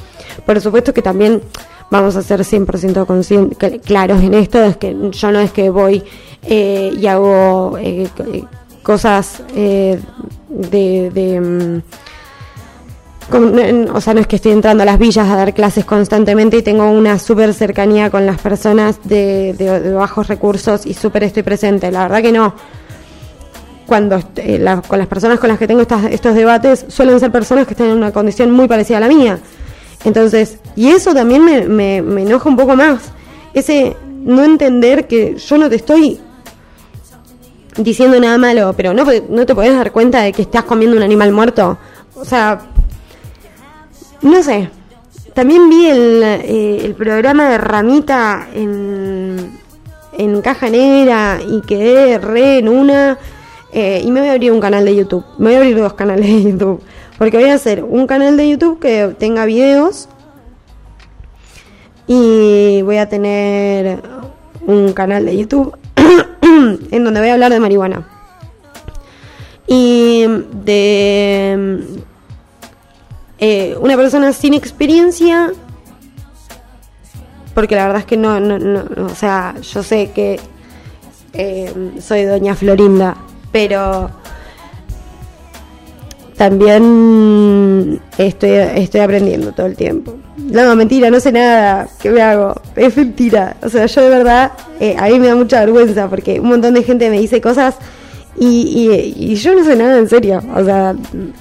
Por 0.46 0.62
supuesto 0.62 0.94
que 0.94 1.02
también 1.02 1.42
vamos 1.90 2.16
a 2.16 2.22
ser 2.22 2.42
100% 2.42 3.82
claros 3.82 4.22
en 4.22 4.34
esto, 4.34 4.64
es 4.64 4.78
que 4.78 4.96
yo 5.12 5.32
no 5.32 5.40
es 5.40 5.52
que 5.52 5.70
voy 5.70 6.04
eh, 6.44 6.94
y 6.98 7.06
hago 7.06 7.78
eh, 7.78 8.08
cosas 8.82 9.44
eh, 9.56 10.00
de, 10.52 11.40
mm, 11.40 11.82
o 13.94 14.02
sea, 14.02 14.14
no 14.14 14.20
es 14.20 14.28
que 14.28 14.36
estoy 14.36 14.52
entrando 14.52 14.84
a 14.84 14.86
las 14.86 15.00
villas 15.00 15.28
a 15.30 15.36
dar 15.36 15.54
clases 15.54 15.86
constantemente 15.86 16.58
y 16.58 16.62
tengo 16.62 16.90
una 16.90 17.18
súper 17.18 17.54
cercanía 17.54 18.10
con 18.10 18.26
las 18.26 18.40
personas 18.42 19.00
de, 19.04 19.94
bajos 19.96 20.28
recursos 20.28 20.86
y 20.86 20.94
súper 20.94 21.24
estoy 21.24 21.44
presente. 21.44 21.92
La 21.92 22.04
verdad 22.04 22.22
que 22.22 22.32
no. 22.32 22.54
cuando 23.86 24.20
eh, 24.36 24.64
con 24.88 25.00
las 25.00 25.08
personas 25.08 25.40
con 25.40 25.50
las 25.50 25.58
que 25.58 25.68
tengo 25.68 25.82
estos 25.82 26.36
debates 26.36 26.86
suelen 26.90 27.20
ser 27.20 27.32
personas 27.32 27.66
que 27.66 27.74
están 27.74 27.88
en 27.88 27.98
una 27.98 28.12
condición 28.12 28.52
muy 28.52 28.68
parecida 28.68 28.98
a 28.98 29.02
la 29.02 29.08
mía. 29.08 29.40
Entonces, 30.04 30.58
y 30.76 30.90
eso 30.90 31.14
también 31.14 31.46
me, 31.46 31.62
me, 31.68 32.02
me 32.02 32.24
enoja 32.24 32.50
un 32.50 32.58
poco 32.58 32.76
más. 32.76 33.12
Ese 33.54 33.96
no 34.24 34.44
entender 34.44 35.08
que 35.08 35.36
yo 35.38 35.58
no 35.58 35.70
te 35.70 35.76
estoy 35.76 36.20
diciendo 37.78 38.20
nada 38.20 38.38
malo, 38.38 38.74
pero 38.76 38.94
no, 38.94 39.06
no 39.30 39.46
te 39.46 39.56
podés 39.56 39.76
dar 39.76 39.92
cuenta 39.92 40.22
de 40.22 40.34
que 40.34 40.42
estás 40.42 40.64
comiendo 40.64 40.98
un 40.98 41.04
animal 41.04 41.32
muerto. 41.32 41.78
O 42.16 42.26
sea, 42.26 42.60
no 44.22 44.44
sé. 44.44 44.70
También 45.34 45.70
vi 45.70 45.88
el, 45.88 46.22
eh, 46.24 46.96
programa 46.98 47.50
de 47.50 47.58
Ramita 47.58 48.50
en, 48.54 49.58
en 50.18 50.42
Caja 50.42 50.70
Negra 50.70 51.40
y 51.48 51.62
quedé 51.62 52.18
re 52.18 52.60
en 52.60 52.68
una. 52.68 53.18
Eh, 53.74 54.02
y 54.04 54.12
me 54.12 54.20
voy 54.20 54.30
a 54.30 54.34
abrir 54.34 54.52
un 54.52 54.60
canal 54.60 54.84
de 54.84 54.96
YouTube. 54.96 55.24
Me 55.38 55.46
voy 55.46 55.54
a 55.54 55.58
abrir 55.60 55.78
dos 55.78 55.94
canales 55.94 56.28
de 56.28 56.44
YouTube. 56.44 56.82
Porque 57.18 57.38
voy 57.38 57.50
a 57.50 57.54
hacer 57.54 57.84
un 57.84 58.08
canal 58.08 58.36
de 58.36 58.50
YouTube 58.50 58.80
que 58.80 59.16
tenga 59.18 59.46
videos. 59.46 60.10
Y 62.08 62.82
voy 62.82 62.98
a 62.98 63.08
tener 63.08 64.02
un 64.68 64.92
canal 64.92 65.26
de 65.26 65.38
YouTube 65.38 65.78
en 66.92 67.04
donde 67.04 67.20
voy 67.20 67.30
a 67.30 67.34
hablar 67.34 67.52
de 67.52 67.60
marihuana. 67.60 68.08
Y 69.68 70.26
de 70.64 71.80
eh, 73.38 73.76
una 73.80 73.96
persona 73.96 74.34
sin 74.34 74.54
experiencia, 74.54 75.54
porque 77.54 77.76
la 77.76 77.86
verdad 77.86 78.02
es 78.02 78.06
que 78.06 78.18
no, 78.18 78.40
no, 78.40 78.60
no 78.60 79.06
o 79.06 79.16
sea, 79.16 79.56
yo 79.62 79.82
sé 79.82 80.12
que 80.12 80.40
eh, 81.34 81.94
soy 82.02 82.24
doña 82.24 82.56
Florinda, 82.56 83.16
pero 83.52 84.12
también 86.42 88.02
estoy, 88.18 88.50
estoy 88.50 89.02
aprendiendo 89.02 89.52
todo 89.52 89.68
el 89.68 89.76
tiempo. 89.76 90.16
No, 90.38 90.76
mentira, 90.76 91.12
no 91.12 91.20
sé 91.20 91.32
nada. 91.32 91.88
¿Qué 92.02 92.10
me 92.10 92.20
hago? 92.24 92.60
Es 92.76 92.98
mentira. 92.98 93.58
O 93.62 93.70
sea, 93.70 93.86
yo 93.86 94.02
de 94.02 94.10
verdad, 94.10 94.52
eh, 94.80 94.96
a 94.98 95.08
mí 95.10 95.20
me 95.20 95.28
da 95.28 95.36
mucha 95.36 95.60
vergüenza 95.60 96.10
porque 96.10 96.40
un 96.40 96.50
montón 96.50 96.74
de 96.74 96.82
gente 96.82 97.12
me 97.12 97.20
dice 97.20 97.40
cosas 97.42 97.76
y, 98.40 98.90
y, 99.16 99.36
yo 99.36 99.54
no 99.54 99.64
sé 99.64 99.76
nada 99.76 100.00
en 100.00 100.10
serio. 100.10 100.42
O 100.56 100.66
sea, 100.66 100.96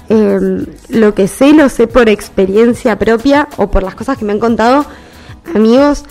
em, 0.07 0.67
lo 0.89 1.15
que 1.15 1.27
sé 1.27 1.51
lo 1.53 1.67
sé 1.67 1.87
por 1.87 2.07
experiencia 2.07 2.99
propia 2.99 3.47
o 3.57 3.71
por 3.71 3.81
las 3.81 3.95
cosas 3.95 4.19
que 4.19 4.25
me 4.25 4.33
han 4.33 4.39
contado 4.39 4.85
amigos 5.55 6.03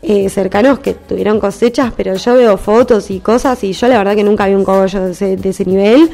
eh, 0.00 0.30
cercanos 0.30 0.78
que 0.78 0.94
tuvieron 0.94 1.38
cosechas, 1.38 1.92
pero 1.94 2.14
yo 2.14 2.34
veo 2.34 2.56
fotos 2.56 3.10
y 3.10 3.20
cosas 3.20 3.62
y 3.62 3.74
yo 3.74 3.88
la 3.88 3.98
verdad 3.98 4.16
que 4.16 4.24
nunca 4.24 4.46
vi 4.46 4.54
un 4.54 4.64
cogollo 4.64 5.04
de 5.04 5.12
ese, 5.12 5.36
de 5.36 5.50
ese 5.50 5.66
nivel. 5.66 6.10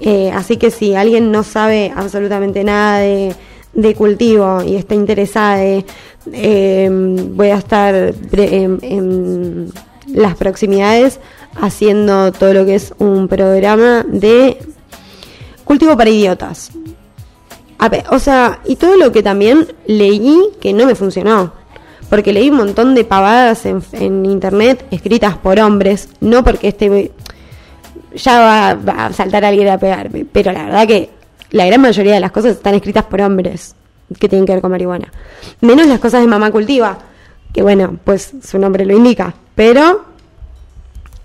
Eh, 0.00 0.30
así 0.32 0.56
que 0.56 0.70
si 0.70 0.94
alguien 0.94 1.32
no 1.32 1.42
sabe 1.42 1.92
absolutamente 1.94 2.62
nada 2.64 2.98
de, 3.00 3.34
cultivo 3.96 4.62
y 4.62 4.76
está 4.76 4.94
interesada, 4.94 5.62
eh, 6.32 6.88
voy 6.90 7.48
a 7.48 7.56
estar 7.56 8.14
en, 8.32 9.72
las 10.08 10.36
proximidades 10.36 11.20
haciendo 11.60 12.32
todo 12.32 12.54
lo 12.54 12.64
que 12.64 12.76
es 12.76 12.94
un 12.98 13.28
programa 13.28 14.04
de 14.08 14.58
cultivo 15.64 15.96
para 15.96 16.10
idiotas. 16.10 16.70
O 18.10 18.18
sea, 18.18 18.60
y 18.66 18.76
todo 18.76 18.96
lo 18.96 19.12
que 19.12 19.22
también 19.22 19.66
leí 19.86 20.40
que 20.60 20.72
no 20.72 20.86
me 20.86 20.94
funcionó. 20.94 21.52
Porque 22.08 22.32
leí 22.32 22.48
un 22.48 22.56
montón 22.56 22.94
de 22.94 23.04
pavadas 23.04 23.66
en, 23.66 23.82
en 23.92 24.24
internet 24.24 24.86
escritas 24.90 25.36
por 25.36 25.60
hombres, 25.60 26.08
no 26.20 26.42
porque 26.42 26.68
este 26.68 27.12
ya 28.14 28.76
va, 28.76 29.06
a 29.06 29.12
saltar 29.12 29.44
alguien 29.44 29.68
a 29.68 29.78
pegarme. 29.78 30.26
Pero 30.30 30.52
la 30.52 30.64
verdad 30.64 30.86
que 30.86 31.10
la 31.50 31.66
gran 31.66 31.80
mayoría 31.80 32.14
de 32.14 32.20
las 32.20 32.32
cosas 32.32 32.52
están 32.52 32.74
escritas 32.74 33.04
por 33.04 33.20
hombres 33.20 33.74
que 34.18 34.28
tienen 34.28 34.46
que 34.46 34.52
ver 34.52 34.62
con 34.62 34.70
marihuana. 34.70 35.12
Menos 35.60 35.86
las 35.86 35.98
cosas 35.98 36.20
de 36.20 36.26
mamá 36.26 36.50
cultiva, 36.50 36.98
que 37.52 37.62
bueno, 37.62 37.98
pues 38.04 38.32
su 38.42 38.58
nombre 38.58 38.84
lo 38.84 38.96
indica. 38.96 39.34
Pero 39.54 40.04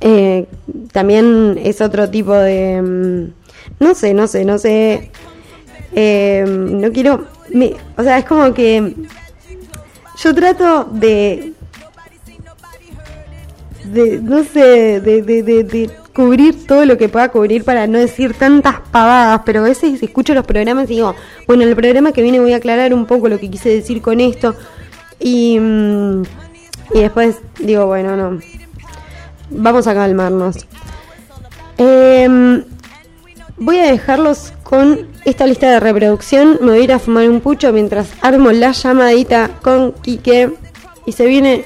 eh, 0.01 0.47
también 0.91 1.59
es 1.63 1.81
otro 1.81 2.09
tipo 2.09 2.33
de... 2.33 2.81
Mm, 2.81 3.83
no 3.83 3.95
sé, 3.95 4.13
no 4.13 4.27
sé, 4.27 4.43
no 4.43 4.57
sé. 4.57 5.11
Eh, 5.95 6.43
no 6.47 6.91
quiero... 6.91 7.27
o 7.97 8.03
sea, 8.03 8.17
es 8.17 8.25
como 8.25 8.53
que 8.53 8.95
yo 10.21 10.35
trato 10.35 10.85
de... 10.91 11.53
no 14.21 14.43
sé, 14.43 14.99
de 14.99 16.02
cubrir 16.13 16.67
todo 16.67 16.85
lo 16.85 16.97
que 16.97 17.09
pueda 17.09 17.29
cubrir 17.29 17.63
para 17.63 17.87
no 17.87 17.97
decir 17.97 18.33
tantas 18.33 18.79
pavadas, 18.91 19.41
pero 19.45 19.61
a 19.61 19.63
veces 19.63 20.01
escucho 20.01 20.33
los 20.33 20.45
programas 20.45 20.85
y 20.85 20.95
digo, 20.95 21.15
bueno, 21.47 21.63
en 21.63 21.69
el 21.69 21.75
programa 21.75 22.11
que 22.11 22.21
viene 22.21 22.39
voy 22.39 22.53
a 22.53 22.57
aclarar 22.57 22.93
un 22.93 23.05
poco 23.05 23.27
lo 23.27 23.39
que 23.39 23.49
quise 23.49 23.69
decir 23.69 24.01
con 24.01 24.19
esto. 24.19 24.55
Y, 25.19 25.57
mm, 25.59 26.23
y 26.93 26.99
después 26.99 27.37
digo, 27.59 27.87
bueno, 27.87 28.15
no, 28.15 28.39
vamos 29.49 29.87
a 29.87 29.93
calmarnos. 29.93 30.67
Em, 31.77 32.63
voy 33.57 33.79
a 33.79 33.91
dejarlos 33.91 34.53
con 34.63 35.07
esta 35.25 35.47
lista 35.47 35.71
de 35.71 35.79
reproducción, 35.79 36.59
me 36.61 36.71
voy 36.71 36.81
a 36.81 36.83
ir 36.83 36.93
a 36.93 36.99
fumar 36.99 37.29
un 37.29 37.41
pucho 37.41 37.73
mientras 37.73 38.09
armo 38.21 38.51
la 38.51 38.71
llamadita 38.71 39.49
con 39.61 39.93
Quique 39.93 40.51
y 41.05 41.11
se 41.13 41.25
viene 41.25 41.65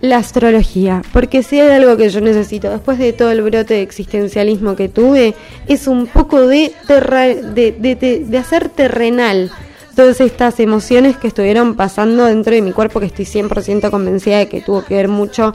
la 0.00 0.18
astrología, 0.18 1.02
porque 1.12 1.42
si 1.42 1.60
hay 1.60 1.70
algo 1.70 1.96
que 1.96 2.08
yo 2.08 2.20
necesito 2.20 2.70
después 2.70 2.98
de 2.98 3.12
todo 3.12 3.32
el 3.32 3.42
brote 3.42 3.74
de 3.74 3.82
existencialismo 3.82 4.76
que 4.76 4.88
tuve, 4.88 5.34
es 5.66 5.88
un 5.88 6.06
poco 6.06 6.46
de, 6.46 6.72
de, 6.86 8.24
de, 8.28 8.38
hacer 8.38 8.68
terrenal 8.68 9.50
todas 9.96 10.20
estas 10.20 10.60
emociones 10.60 11.16
que 11.16 11.26
estuvieron 11.26 11.74
pasando 11.74 12.26
dentro 12.26 12.54
de 12.54 12.62
mi 12.62 12.70
cuerpo, 12.70 13.00
que 13.00 13.06
estoy 13.06 13.24
100% 13.24 13.90
convencida 13.90 14.38
de 14.38 14.48
que 14.48 14.60
tuvo 14.60 14.84
que 14.84 14.94
ver 14.94 15.08
mucho 15.08 15.52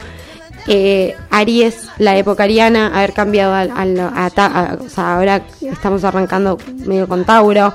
eh, 0.66 1.14
Aries, 1.30 1.88
la 1.98 2.16
época 2.16 2.44
ariana, 2.44 2.88
haber 2.94 3.14
cambiado 3.14 3.54
a, 3.54 3.62
a, 3.62 4.78
o 4.78 4.88
sea, 4.90 5.14
ahora 5.16 5.42
estamos 5.62 6.04
arrancando 6.04 6.58
medio 6.84 7.08
con 7.08 7.24
Tauro, 7.24 7.72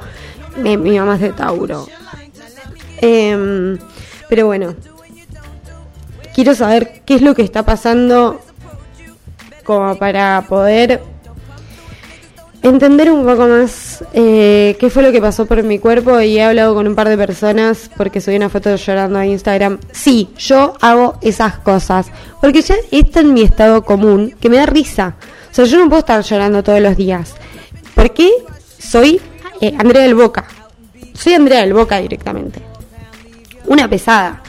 mi, 0.58 0.77
mamá 0.77 1.15
es 1.15 1.21
de 1.21 1.29
Tauro. 1.29 1.88
Em, 3.01 3.77
pero 4.27 4.45
bueno, 4.45 4.75
quiero 6.34 6.56
saber 6.56 7.02
qué 7.06 7.15
es 7.15 7.22
lo 7.22 7.36
que 7.36 7.44
está 7.44 7.63
pasando 7.63 8.42
como 9.63 9.96
para 9.96 10.46
poder 10.48 11.02
entender 12.62 13.12
un 13.12 13.26
poco 13.26 13.48
más 13.48 14.04
eh, 14.13 14.76
qué 14.80 14.89
fue 14.89 15.04
lo 15.04 15.12
que 15.12 15.22
pasó 15.22 15.46
por 15.46 15.63
mi 15.63 15.80
cuerpo 15.80 16.20
y 16.20 16.38
he 16.38 16.44
hablado 16.44 16.76
con 16.76 16.88
un 16.88 16.96
par 16.96 17.08
de 17.08 17.18
personas 17.18 17.89
porque 17.96 18.22
subí 18.22 18.36
una 18.36 18.50
foto 18.50 18.76
llorando 18.76 19.20
a 19.20 19.26
Instagram. 19.26 19.80
Sí, 19.92 20.30
yo 20.38 20.74
hago 20.82 21.18
esas 21.22 21.60
cosas 21.60 22.08
porque 22.42 22.62
ya 22.62 22.76
está 22.92 23.22
en 23.22 23.34
mi 23.34 23.42
estado 23.44 23.84
común 23.84 24.36
que 24.39 24.50
me 24.50 24.58
da 24.58 24.65
risa. 24.65 25.15
O 25.52 25.54
sea, 25.54 25.65
yo 25.65 25.78
no 25.80 25.89
puedo 25.89 26.00
estar 26.00 26.22
llorando 26.22 26.63
todos 26.63 26.82
los 26.82 26.96
días. 26.98 27.36
porque 27.96 28.30
Soy 28.78 29.22
eh, 29.62 29.74
Andrea 29.78 30.04
del 30.04 30.15
Boca. 30.15 30.46
Soy 31.13 31.34
Andrea 31.34 31.62
del 31.62 31.74
Boca 31.74 32.00
directamente. 32.00 32.62
Una 33.65 33.88
pesada. 33.89 34.42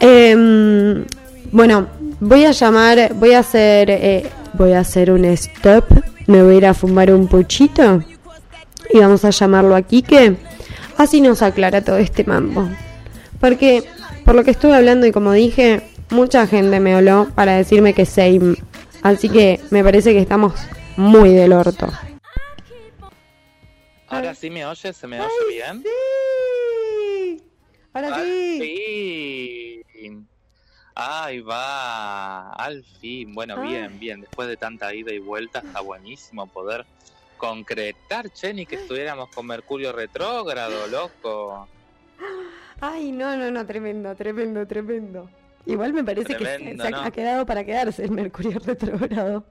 Eh, 0.00 1.04
bueno, 1.52 1.88
voy 2.20 2.44
a 2.44 2.52
llamar, 2.52 3.12
voy 3.14 3.32
a 3.32 3.40
hacer, 3.40 3.90
eh, 3.90 4.30
voy 4.54 4.72
a 4.72 4.80
hacer 4.80 5.10
un 5.10 5.24
stop, 5.26 5.84
me 6.26 6.42
voy 6.42 6.54
a 6.54 6.58
ir 6.58 6.66
a 6.66 6.74
fumar 6.74 7.12
un 7.12 7.26
puchito 7.28 8.02
y 8.92 8.98
vamos 8.98 9.24
a 9.24 9.30
llamarlo 9.30 9.74
a 9.74 9.82
Quique. 9.82 10.36
Así 10.96 11.20
nos 11.20 11.42
aclara 11.42 11.82
todo 11.82 11.96
este 11.98 12.24
mambo. 12.24 12.68
Porque, 13.40 13.84
por 14.24 14.34
lo 14.34 14.44
que 14.44 14.50
estuve 14.50 14.74
hablando 14.74 15.06
y 15.06 15.12
como 15.12 15.32
dije, 15.32 15.82
mucha 16.10 16.46
gente 16.46 16.80
me 16.80 16.94
habló 16.94 17.28
para 17.34 17.56
decirme 17.56 17.94
que 17.94 18.06
same. 18.06 18.56
Así 19.02 19.28
que 19.28 19.60
me 19.70 19.82
parece 19.82 20.12
que 20.12 20.20
estamos 20.20 20.54
muy 20.96 21.32
del 21.34 21.52
orto. 21.52 21.88
Ahora 24.08 24.34
sí 24.34 24.50
me 24.50 24.66
oyes, 24.66 24.96
se 24.96 25.06
me 25.06 25.20
oye 25.20 25.28
bien. 25.48 25.82
Sí. 25.82 27.42
Ahora 27.92 28.20
sí. 28.22 29.69
Ahí 31.02 31.40
va, 31.40 32.52
al 32.52 32.84
fin. 32.84 33.34
Bueno, 33.34 33.58
bien, 33.62 33.98
bien. 33.98 34.20
Después 34.20 34.48
de 34.48 34.58
tanta 34.58 34.94
ida 34.94 35.10
y 35.12 35.18
vuelta, 35.18 35.60
está 35.60 35.80
buenísimo 35.80 36.46
poder 36.46 36.84
concretar, 37.38 38.28
Chenny, 38.28 38.66
que 38.66 38.76
estuviéramos 38.76 39.30
con 39.30 39.46
Mercurio 39.46 39.92
retrógrado, 39.92 40.86
loco. 40.88 41.66
Ay, 42.82 43.12
no, 43.12 43.34
no, 43.34 43.50
no, 43.50 43.66
tremendo, 43.66 44.14
tremendo, 44.14 44.66
tremendo. 44.66 45.30
Igual 45.64 45.94
me 45.94 46.04
parece 46.04 46.36
que 46.36 46.76
se 46.76 46.94
ha 46.94 47.10
quedado 47.10 47.46
para 47.46 47.64
quedarse 47.64 48.04
el 48.04 48.10
Mercurio 48.10 48.58
retrógrado. 48.64 49.46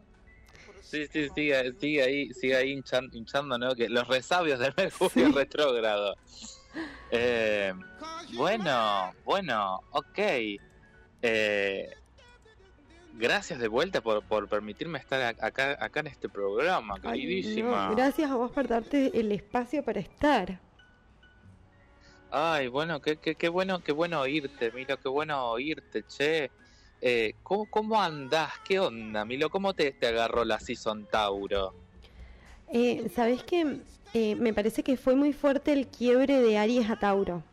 Sí, 0.83 1.07
sí, 1.12 1.29
sigue, 1.33 1.73
sigue 1.79 2.03
ahí, 2.03 2.33
sigue 2.33 2.55
ahí 2.55 2.71
hinchando, 3.12 3.57
¿no? 3.57 3.73
Que 3.73 3.89
los 3.89 4.07
resabios 4.07 4.59
del 4.59 4.73
Mercurio 4.77 5.31
retrógrado. 5.31 6.15
Eh, 7.09 7.73
bueno, 8.35 9.13
bueno, 9.25 9.81
ok. 9.91 10.19
Eh, 11.21 11.89
gracias 13.13 13.60
de 13.60 13.67
vuelta 13.67 14.01
por, 14.01 14.23
por 14.23 14.47
permitirme 14.47 14.99
estar 14.99 15.36
acá, 15.39 15.77
acá 15.79 15.99
en 15.99 16.08
este 16.08 16.29
programa, 16.29 16.99
queridísima. 17.01 17.91
gracias 17.91 18.32
a 18.32 18.36
vos 18.36 18.51
por 18.51 18.67
darte 18.67 19.12
el 19.19 19.32
espacio 19.32 19.84
para 19.84 19.99
estar. 19.99 20.60
Ay, 22.32 22.67
bueno, 22.67 23.01
qué, 23.01 23.17
qué, 23.17 23.36
qué 23.36 23.49
bueno, 23.49 23.79
qué 23.84 23.91
bueno 23.91 24.21
oírte, 24.21 24.71
Milo, 24.71 24.97
qué 24.97 25.10
bueno 25.10 25.49
oírte, 25.51 26.03
che. 26.08 26.51
Eh, 27.01 27.34
¿cómo, 27.43 27.65
¿Cómo 27.65 28.01
andás? 28.01 28.51
¿Qué 28.63 28.79
onda, 28.79 29.25
Milo? 29.25 29.49
¿Cómo 29.49 29.73
te, 29.73 29.91
te 29.91 30.08
agarró 30.08 30.43
la 30.45 30.60
Season 30.60 31.08
Tauro? 31.08 31.73
Eh, 32.71 33.10
¿Sabés 33.15 33.43
que 33.43 33.79
eh, 34.13 34.36
me 34.36 34.53
parece 34.53 34.84
que 34.84 34.95
fue 34.97 35.15
muy 35.15 35.34
fuerte 35.34 35.73
el 35.73 35.88
quiebre 35.88 36.39
de 36.41 36.58
Aries 36.58 36.89
a 36.89 36.99
Tauro? 36.99 37.43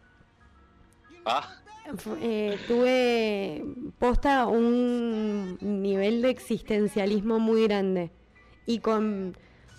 Ah. 1.24 1.62
Eh, 2.20 2.58
tuve 2.66 3.64
posta 3.98 4.46
un 4.46 5.56
nivel 5.60 6.22
de 6.22 6.30
existencialismo 6.30 7.38
muy 7.38 7.64
grande 7.64 8.10
y 8.66 8.80
con, 8.80 9.36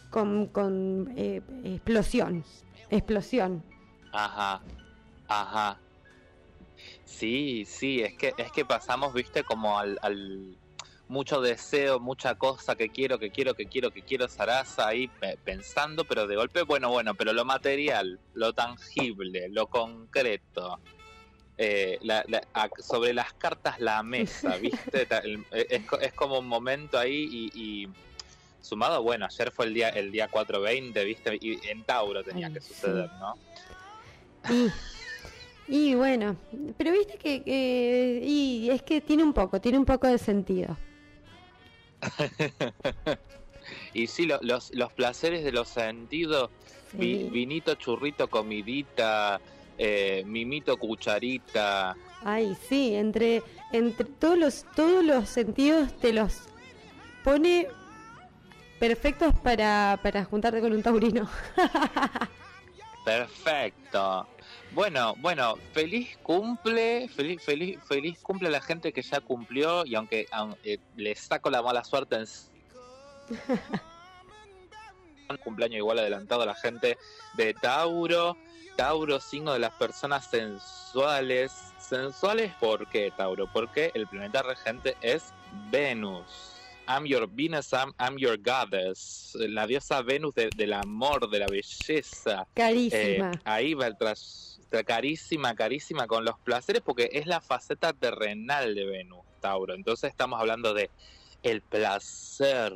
con, 0.10 0.48
con 0.48 1.14
eh, 1.18 1.42
explosión, 1.66 2.46
explosión. 2.90 3.64
Ajá, 4.14 4.62
ajá. 5.28 5.80
Sí, 7.04 7.66
sí, 7.66 8.02
es 8.02 8.14
que 8.14 8.34
es 8.38 8.52
que 8.52 8.64
pasamos, 8.64 9.14
viste, 9.14 9.44
como 9.44 9.78
al, 9.78 10.58
mucho 11.10 11.42
deseo, 11.42 12.00
mucha 12.00 12.36
cosa 12.36 12.76
que 12.76 12.90
quiero, 12.90 13.20
que 13.20 13.32
quiero, 13.32 13.54
que 13.54 13.66
quiero, 13.66 13.92
que 13.92 14.02
quiero 14.02 14.28
Sarasa 14.28 14.88
ahí 14.88 15.10
pensando, 15.44 16.06
pero 16.06 16.28
de 16.28 16.36
golpe, 16.36 16.62
bueno, 16.64 16.90
bueno, 16.90 17.16
pero 17.16 17.34
lo 17.34 17.44
material, 17.44 18.20
lo 18.34 18.54
tangible, 18.54 19.50
lo 19.50 19.68
concreto, 19.68 20.80
eh, 21.58 22.00
sobre 22.80 23.14
las 23.14 23.34
cartas 23.34 23.80
la 23.80 24.04
mesa, 24.04 24.58
¿viste? 24.62 25.08
es, 25.52 26.14
como 26.14 26.40
un 26.40 26.48
momento 26.48 27.00
ahí 27.00 27.52
y, 27.54 27.90
sumado, 28.62 29.02
bueno, 29.02 29.26
ayer 29.26 29.52
fue 29.52 29.66
el 29.66 29.74
día 29.74 29.90
el 29.90 30.12
día 30.12 30.28
420, 30.28 31.04
¿viste? 31.06 31.38
Y 31.42 31.60
en 31.70 31.84
Tauro 31.84 32.24
tenía 32.24 32.52
que 32.52 32.60
suceder, 32.60 33.10
¿no? 33.20 33.36
Y, 35.70 35.96
bueno, 35.96 36.38
pero 36.78 36.92
viste 36.92 37.18
que, 37.18 38.22
y 38.24 38.70
es 38.70 38.82
que 38.84 39.02
tiene 39.02 39.24
un 39.24 39.34
poco, 39.34 39.60
tiene 39.60 39.78
un 39.78 39.86
poco 39.86 40.08
de 40.08 40.18
sentido. 40.18 40.78
y 43.94 44.08
sí, 44.08 44.28
los, 44.28 44.74
los 44.74 44.94
placeres 44.94 45.44
de 45.44 45.52
los 45.52 45.68
sentidos, 45.70 46.52
vinito, 46.94 47.76
churrito, 47.76 48.30
comidita, 48.30 49.42
eh, 49.78 50.24
mimito, 50.26 50.78
cucharita. 50.78 51.96
Ay, 52.24 52.58
sí, 52.68 52.96
entre, 52.96 53.44
entre 53.72 54.06
todos, 54.06 54.38
los, 54.38 54.66
todos 54.76 55.04
los 55.04 55.30
sentidos 55.30 55.94
te 56.00 56.14
los 56.14 56.44
pone 57.24 57.68
perfectos 58.80 59.36
para, 59.44 60.00
para 60.02 60.26
juntarte 60.26 60.62
con 60.62 60.74
un 60.74 60.82
taurino. 60.82 61.30
Perfecto. 63.06 64.28
Bueno, 64.72 65.16
bueno, 65.20 65.56
feliz 65.72 66.18
cumple, 66.24 67.08
feliz, 67.08 67.42
feliz, 67.42 67.80
feliz 67.88 68.20
cumple 68.22 68.50
a 68.50 68.52
la 68.52 68.62
gente 68.62 68.92
que 68.92 69.02
ya 69.02 69.22
cumplió 69.22 69.86
y 69.86 69.96
aunque, 69.96 70.26
aunque 70.32 70.82
le 70.98 71.16
saco 71.16 71.50
la 71.50 71.62
mala 71.62 71.86
suerte 71.86 72.18
en 72.18 72.26
un 75.30 75.38
cumpleaños 75.38 75.78
igual 75.78 76.00
adelantado 76.00 76.42
a 76.42 76.48
la 76.48 76.56
gente 76.56 76.98
de 77.36 77.54
Tauro. 77.54 78.36
Tauro, 78.78 79.20
signo 79.20 79.54
de 79.54 79.60
las 79.60 79.74
personas 79.74 80.26
sensuales. 80.26 81.74
¿Sensuales 81.80 82.54
por 82.60 82.88
qué, 82.88 83.12
Tauro? 83.18 83.52
Porque 83.52 83.90
el 83.96 84.06
planeta 84.06 84.44
regente 84.44 84.96
es 85.02 85.34
Venus. 85.72 86.54
I'm 86.88 87.06
your 87.06 87.28
Venus, 87.28 87.74
I'm, 87.74 88.18
your 88.18 88.38
goddess. 88.38 89.36
La 89.40 89.66
diosa 89.66 90.04
Venus 90.04 90.36
del 90.36 90.74
amor, 90.74 91.28
de 91.28 91.40
la 91.40 91.48
belleza. 91.48 92.46
Carísima. 92.54 93.32
Eh, 93.32 93.40
ahí 93.46 93.74
va 93.74 93.88
el 93.88 93.98
tras, 93.98 94.62
carísima, 94.86 95.56
carísima 95.56 96.06
con 96.06 96.24
los 96.24 96.38
placeres 96.38 96.84
porque 96.84 97.10
es 97.12 97.26
la 97.26 97.42
faceta 97.42 97.94
terrenal 97.94 98.76
de 98.76 98.86
Venus, 98.86 99.26
Tauro. 99.42 99.74
Entonces 99.74 100.12
estamos 100.12 100.40
hablando 100.40 100.76
de 100.76 100.92
el 101.42 101.62
placer, 101.62 102.74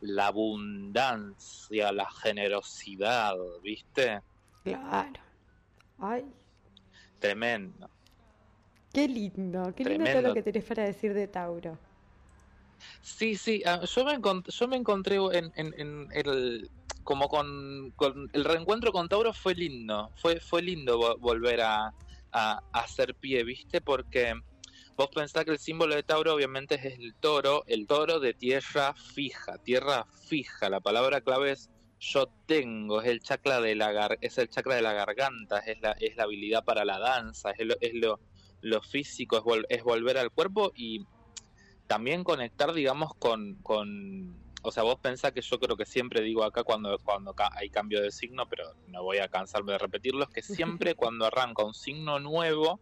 la 0.00 0.28
abundancia, 0.28 1.90
la 1.90 2.08
generosidad, 2.08 3.34
¿viste? 3.60 4.22
Claro. 4.74 5.20
Ay. 5.98 6.24
Tremendo. 7.18 7.88
Qué 8.92 9.08
lindo, 9.08 9.74
qué 9.74 9.84
lindo 9.84 10.10
todo 10.10 10.22
lo 10.22 10.34
que 10.34 10.42
tenés 10.42 10.64
para 10.64 10.84
decir 10.84 11.12
de 11.14 11.28
Tauro. 11.28 11.78
Sí, 13.00 13.36
sí, 13.36 13.62
ah, 13.64 13.82
yo 13.84 14.04
me, 14.04 14.18
yo 14.46 14.68
me 14.68 14.76
encontré 14.76 15.16
en, 15.16 15.52
en, 15.54 16.08
el 16.12 16.70
como 17.04 17.28
con, 17.28 17.94
el 18.32 18.44
reencuentro 18.44 18.92
con 18.92 19.08
Tauro 19.08 19.32
fue 19.32 19.54
lindo, 19.54 20.10
fue 20.16 20.40
fue 20.40 20.62
lindo 20.62 21.16
volver 21.18 21.60
a, 21.60 21.94
a, 22.32 22.60
hacer 22.72 23.14
pie, 23.14 23.44
¿viste? 23.44 23.80
Porque 23.80 24.34
vos 24.96 25.08
pensás 25.14 25.44
que 25.44 25.52
el 25.52 25.58
símbolo 25.58 25.94
de 25.94 26.02
Tauro 26.02 26.34
obviamente 26.34 26.74
es 26.74 26.98
el 26.98 27.14
toro, 27.16 27.64
el 27.66 27.86
toro 27.86 28.18
de 28.18 28.34
tierra 28.34 28.94
fija, 28.94 29.58
tierra 29.58 30.06
fija, 30.26 30.68
la 30.68 30.80
palabra 30.80 31.20
clave 31.20 31.52
es 31.52 31.70
yo 31.98 32.28
tengo, 32.46 33.00
es 33.00 33.08
el 33.08 33.20
chakra 33.20 33.60
de 33.60 33.74
la 33.74 34.16
es 34.20 34.38
el 34.38 34.48
chakra 34.48 34.74
de 34.74 34.82
la 34.82 34.92
garganta, 34.92 35.58
es 35.60 35.80
la, 35.80 35.92
es 35.92 36.16
la 36.16 36.24
habilidad 36.24 36.64
para 36.64 36.84
la 36.84 36.98
danza, 36.98 37.50
es 37.52 37.66
lo, 37.66 37.74
es 37.80 37.94
lo, 37.94 38.20
lo 38.60 38.82
físico, 38.82 39.38
es, 39.38 39.78
es 39.78 39.82
volver 39.82 40.18
al 40.18 40.30
cuerpo 40.30 40.72
y 40.74 41.06
también 41.86 42.24
conectar, 42.24 42.72
digamos, 42.72 43.14
con, 43.14 43.54
con 43.62 44.36
o 44.62 44.72
sea, 44.72 44.82
vos 44.82 44.98
pensás 44.98 45.32
que 45.32 45.42
yo 45.42 45.60
creo 45.60 45.76
que 45.76 45.86
siempre 45.86 46.20
digo 46.22 46.42
acá 46.42 46.64
cuando, 46.64 46.98
cuando 46.98 47.34
hay 47.52 47.70
cambio 47.70 48.02
de 48.02 48.10
signo, 48.10 48.48
pero 48.48 48.74
no 48.88 49.04
voy 49.04 49.18
a 49.18 49.28
cansarme 49.28 49.72
de 49.72 49.78
repetirlo, 49.78 50.24
es 50.24 50.30
que 50.30 50.42
siempre 50.54 50.94
cuando 50.94 51.26
arranca 51.26 51.64
un 51.64 51.74
signo 51.74 52.18
nuevo, 52.18 52.80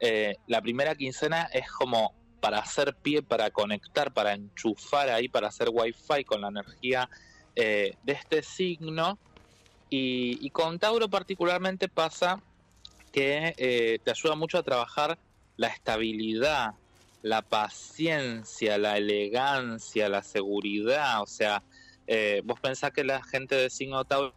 eh, 0.00 0.36
la 0.46 0.62
primera 0.62 0.94
quincena 0.94 1.44
es 1.52 1.70
como 1.70 2.14
para 2.40 2.58
hacer 2.58 2.96
pie, 2.96 3.22
para 3.22 3.50
conectar, 3.50 4.14
para 4.14 4.32
enchufar 4.32 5.10
ahí, 5.10 5.28
para 5.28 5.48
hacer 5.48 5.68
wifi 5.70 6.24
con 6.24 6.40
la 6.40 6.48
energía 6.48 7.08
eh, 7.56 7.96
de 8.02 8.12
este 8.12 8.42
signo. 8.42 9.18
Y, 9.92 10.48
con 10.50 10.78
Tauro 10.78 11.08
particularmente 11.08 11.88
pasa 11.88 12.40
que 13.12 13.54
eh, 13.56 13.98
te 14.04 14.10
ayuda 14.12 14.36
mucho 14.36 14.58
a 14.58 14.62
trabajar 14.62 15.18
la 15.56 15.66
estabilidad, 15.66 16.74
la 17.22 17.42
paciencia, 17.42 18.78
la 18.78 18.96
elegancia, 18.98 20.08
la 20.08 20.22
seguridad. 20.22 21.22
O 21.22 21.26
sea, 21.26 21.64
eh, 22.06 22.40
vos 22.44 22.60
pensás 22.60 22.92
que 22.92 23.02
la 23.02 23.20
gente 23.24 23.56
de 23.56 23.68
signo 23.68 24.04
Tauro 24.04 24.32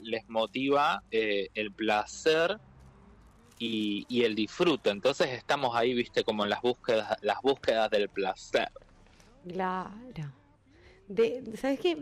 les 0.00 0.28
motiva 0.28 1.02
el 1.10 1.72
placer 1.72 2.60
y, 3.58 4.06
y, 4.08 4.22
el 4.22 4.36
disfrute. 4.36 4.90
Entonces 4.90 5.30
estamos 5.30 5.74
ahí, 5.74 5.94
viste, 5.94 6.22
como 6.22 6.44
en 6.44 6.50
las 6.50 6.62
búsquedas, 6.62 7.18
las 7.22 7.40
búsquedas 7.42 7.90
del 7.90 8.08
placer. 8.08 8.70
Claro. 9.48 10.32
¿Sabes 11.56 11.80
qué? 11.80 11.98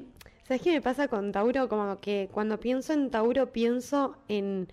¿Sabes 0.51 0.63
qué 0.65 0.73
me 0.73 0.83
pasa 0.83 1.07
con 1.07 1.31
Tauro? 1.31 1.69
Como 1.69 2.01
que 2.01 2.29
cuando 2.33 2.59
pienso 2.59 2.93
en 2.93 3.09
Tauro 3.13 3.53
pienso 3.53 4.17
en 4.27 4.67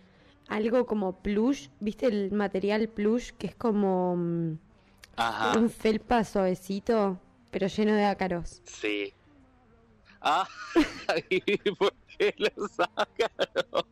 algo 0.48 0.88
como 0.88 1.22
plush, 1.22 1.68
¿viste 1.80 2.08
el 2.08 2.32
material 2.32 2.90
plush 2.90 3.30
que 3.38 3.46
es 3.46 3.54
como 3.54 4.16
mm, 4.16 4.58
un 5.56 5.70
felpa 5.70 6.24
suavecito, 6.24 7.20
pero 7.52 7.68
lleno 7.68 7.94
de 7.94 8.06
ácaros? 8.06 8.64
Sí. 8.66 9.14
Ah, 10.20 10.48
¿por 11.78 11.94
qué 12.18 12.34
los 12.40 12.72
ácaros? 12.96 13.86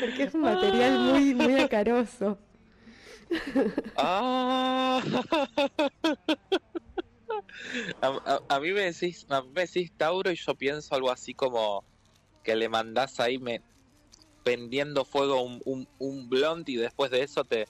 Porque 0.00 0.22
es 0.22 0.34
un 0.34 0.40
material 0.40 1.00
muy, 1.00 1.34
muy 1.34 1.60
acaroso. 1.60 2.38
Ah. 3.98 5.02
A, 8.48 8.60
mí 8.60 8.72
me 8.72 8.92
decís, 8.92 9.26
a 9.28 9.42
mí 9.42 9.48
me 9.54 9.62
decís 9.62 9.92
Tauro 9.96 10.30
y 10.30 10.36
yo 10.36 10.54
pienso 10.54 10.94
algo 10.94 11.10
así 11.10 11.34
como 11.34 11.84
que 12.42 12.54
le 12.56 12.68
mandás 12.68 13.18
ahí 13.20 13.38
me, 13.38 13.60
pendiendo 14.44 15.04
fuego 15.04 15.42
un, 15.42 15.60
un, 15.64 15.88
un 15.98 16.28
blond 16.28 16.68
y 16.68 16.76
después 16.76 17.10
de 17.10 17.22
eso 17.22 17.44
te, 17.44 17.66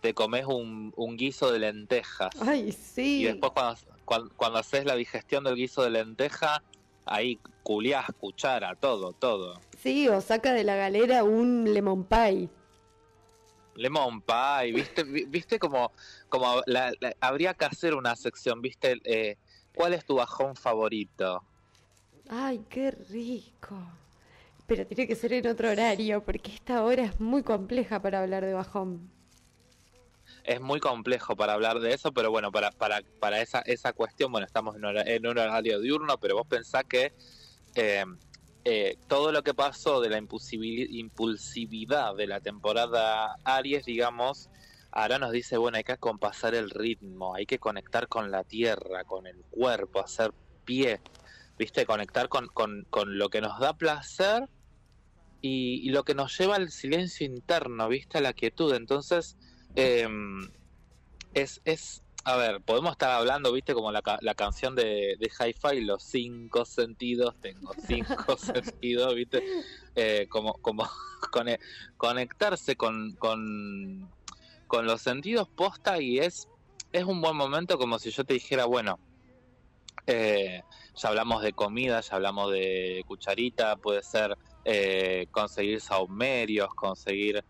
te 0.00 0.14
comes 0.14 0.46
un, 0.46 0.92
un, 0.96 1.16
guiso 1.16 1.50
de 1.50 1.58
lentejas. 1.58 2.30
Ay, 2.40 2.72
sí. 2.72 3.22
Y 3.22 3.24
después 3.24 3.52
cuando, 3.52 4.30
cuando, 4.36 4.58
haces 4.58 4.84
la 4.84 4.94
digestión 4.94 5.44
del 5.44 5.56
guiso 5.56 5.82
de 5.82 5.90
lenteja, 5.90 6.62
ahí 7.04 7.38
culiás, 7.62 8.06
cuchara, 8.18 8.76
todo, 8.76 9.12
todo. 9.12 9.60
Sí, 9.82 10.08
o 10.08 10.20
saca 10.20 10.52
de 10.52 10.64
la 10.64 10.76
galera 10.76 11.24
un 11.24 11.72
lemon 11.72 12.04
pie. 12.04 12.48
Lemon 13.74 14.20
Pie, 14.22 14.72
viste, 14.72 15.04
viste 15.04 15.58
como, 15.58 15.92
como 16.30 16.62
habría 17.20 17.54
que 17.54 17.64
hacer 17.66 17.94
una 17.94 18.16
sección, 18.16 18.62
viste, 18.62 19.00
eh, 19.04 19.36
¿cuál 19.74 19.92
es 19.92 20.04
tu 20.06 20.14
bajón 20.16 20.56
favorito? 20.56 21.42
Ay, 22.28 22.64
qué 22.70 22.92
rico. 22.92 23.76
Pero 24.66 24.86
tiene 24.86 25.06
que 25.08 25.16
ser 25.16 25.32
en 25.32 25.46
otro 25.48 25.68
horario, 25.70 26.22
porque 26.24 26.52
esta 26.54 26.84
hora 26.84 27.02
es 27.04 27.20
muy 27.20 27.42
compleja 27.42 28.00
para 28.00 28.22
hablar 28.22 28.44
de 28.44 28.54
bajón. 28.54 29.10
es 30.44 30.60
muy 30.60 30.80
complejo 30.80 31.36
para 31.36 31.52
hablar 31.54 31.80
de 31.80 31.92
eso, 31.92 32.12
pero 32.12 32.30
bueno, 32.30 32.50
para, 32.50 32.70
para, 32.70 33.02
para 33.18 33.40
esa, 33.40 33.60
esa 33.60 33.92
cuestión, 33.92 34.32
bueno, 34.32 34.46
estamos 34.46 34.76
en, 34.76 34.84
en 34.84 35.26
un 35.26 35.38
horario 35.38 35.80
diurno, 35.80 36.18
pero 36.18 36.36
vos 36.36 36.46
pensás 36.46 36.84
que 36.84 37.12
eh, 37.74 38.04
eh, 38.64 38.96
todo 39.08 39.32
lo 39.32 39.42
que 39.42 39.54
pasó 39.54 40.00
de 40.00 40.10
la 40.10 40.18
impulsividad 40.18 42.14
de 42.14 42.26
la 42.26 42.40
temporada 42.40 43.36
Aries, 43.44 43.84
digamos, 43.84 44.48
ahora 44.92 45.18
nos 45.18 45.32
dice, 45.32 45.56
bueno, 45.56 45.76
hay 45.76 45.84
que 45.84 45.92
acompasar 45.92 46.54
el 46.54 46.70
ritmo, 46.70 47.34
hay 47.34 47.46
que 47.46 47.58
conectar 47.58 48.08
con 48.08 48.30
la 48.30 48.44
tierra, 48.44 49.04
con 49.04 49.26
el 49.26 49.42
cuerpo, 49.50 50.00
hacer 50.00 50.32
pie, 50.64 51.00
viste, 51.58 51.86
conectar 51.86 52.28
con, 52.28 52.48
con, 52.48 52.86
con 52.90 53.18
lo 53.18 53.28
que 53.28 53.40
nos 53.40 53.58
da 53.60 53.74
placer 53.74 54.48
y, 55.42 55.90
lo 55.90 56.04
que 56.04 56.14
nos 56.14 56.36
lleva 56.38 56.56
al 56.56 56.70
silencio 56.70 57.26
interno, 57.26 57.88
viste, 57.88 58.18
a 58.18 58.20
la 58.20 58.32
quietud. 58.32 58.74
Entonces, 58.74 59.36
em, 59.74 60.50
es, 61.34 61.60
es 61.64 62.02
a 62.24 62.36
ver, 62.36 62.60
podemos 62.60 62.92
estar 62.92 63.10
hablando, 63.10 63.52
viste, 63.52 63.72
como 63.72 63.90
la, 63.92 64.02
la 64.20 64.34
canción 64.34 64.74
de, 64.74 65.16
de 65.18 65.30
Hi-Fi, 65.38 65.80
los 65.82 66.02
cinco 66.02 66.64
sentidos, 66.64 67.34
tengo 67.40 67.72
cinco 67.86 68.36
sentidos, 68.36 69.14
viste, 69.14 69.42
eh, 69.94 70.26
como, 70.28 70.54
como 70.54 70.88
conectarse 71.96 72.76
con, 72.76 73.12
con, 73.12 74.10
con, 74.70 74.86
los 74.86 75.02
sentidos 75.02 75.48
posta 75.48 76.00
y 76.00 76.18
es, 76.18 76.48
es 76.92 77.04
un 77.04 77.20
buen 77.20 77.36
momento 77.36 77.78
como 77.78 77.98
si 77.98 78.10
yo 78.10 78.24
te 78.24 78.34
dijera, 78.34 78.64
bueno, 78.66 78.98
eh, 80.06 80.62
ya 80.94 81.08
hablamos 81.08 81.42
de 81.42 81.52
comida, 81.52 82.00
ya 82.00 82.16
hablamos 82.16 82.52
de 82.52 83.02
cucharita, 83.06 83.76
puede 83.76 84.02
ser 84.02 84.36
eh, 84.64 85.26
conseguir 85.30 85.80
saumerios, 85.80 86.74
conseguir 86.74 87.44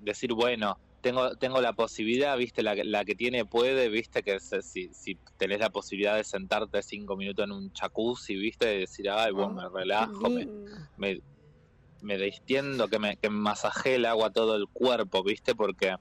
decir, 0.00 0.32
bueno, 0.34 0.78
tengo, 1.00 1.34
tengo 1.36 1.60
la 1.60 1.72
posibilidad, 1.72 2.36
viste, 2.36 2.62
la, 2.62 2.74
la 2.74 3.04
que 3.04 3.14
tiene 3.14 3.44
puede, 3.44 3.88
viste, 3.88 4.22
que 4.22 4.38
si, 4.40 4.88
si 4.92 5.18
tenés 5.36 5.60
la 5.60 5.70
posibilidad 5.70 6.16
de 6.16 6.24
sentarte 6.24 6.82
cinco 6.82 7.16
minutos 7.16 7.44
en 7.44 7.52
un 7.52 7.72
jacuzzi, 7.72 8.36
viste, 8.36 8.66
de 8.66 8.78
decir, 8.80 9.08
ay, 9.10 9.32
bueno, 9.32 9.54
me 9.54 9.66
oh, 9.66 9.70
relajo, 9.70 10.28
me, 10.28 10.46
me, 10.96 11.20
me, 12.02 12.18
distiendo, 12.18 12.88
que 12.88 12.98
me, 12.98 13.16
que 13.16 13.30
me 13.30 13.38
masajee 13.38 13.96
el 13.96 14.06
agua 14.06 14.30
todo 14.30 14.56
el 14.56 14.68
cuerpo, 14.68 15.22
viste, 15.22 15.54
porque 15.54 15.96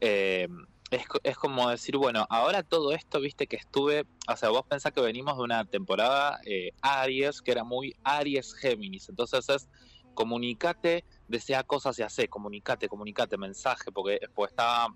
eh, 0.00 0.48
es, 0.90 1.04
es 1.22 1.36
como 1.36 1.68
decir, 1.68 1.96
bueno, 1.96 2.26
ahora 2.30 2.62
todo 2.62 2.92
esto, 2.92 3.20
viste, 3.20 3.46
que 3.46 3.56
estuve, 3.56 4.06
o 4.26 4.36
sea, 4.36 4.50
vos 4.50 4.62
pensás 4.68 4.92
que 4.92 5.00
venimos 5.00 5.36
de 5.36 5.42
una 5.42 5.64
temporada 5.64 6.40
eh, 6.44 6.70
Aries, 6.80 7.42
que 7.42 7.52
era 7.52 7.64
muy 7.64 7.94
Aries 8.04 8.54
Géminis, 8.54 9.08
entonces 9.08 9.48
es 9.48 9.68
comunicate, 10.14 11.04
desea 11.28 11.62
cosas 11.62 11.98
y 11.98 12.02
hace, 12.02 12.26
comunicate, 12.28 12.88
comunicate, 12.88 13.36
mensaje, 13.36 13.92
porque 13.92 14.18
después 14.20 14.50
estaba 14.50 14.92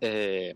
eh, 0.00 0.54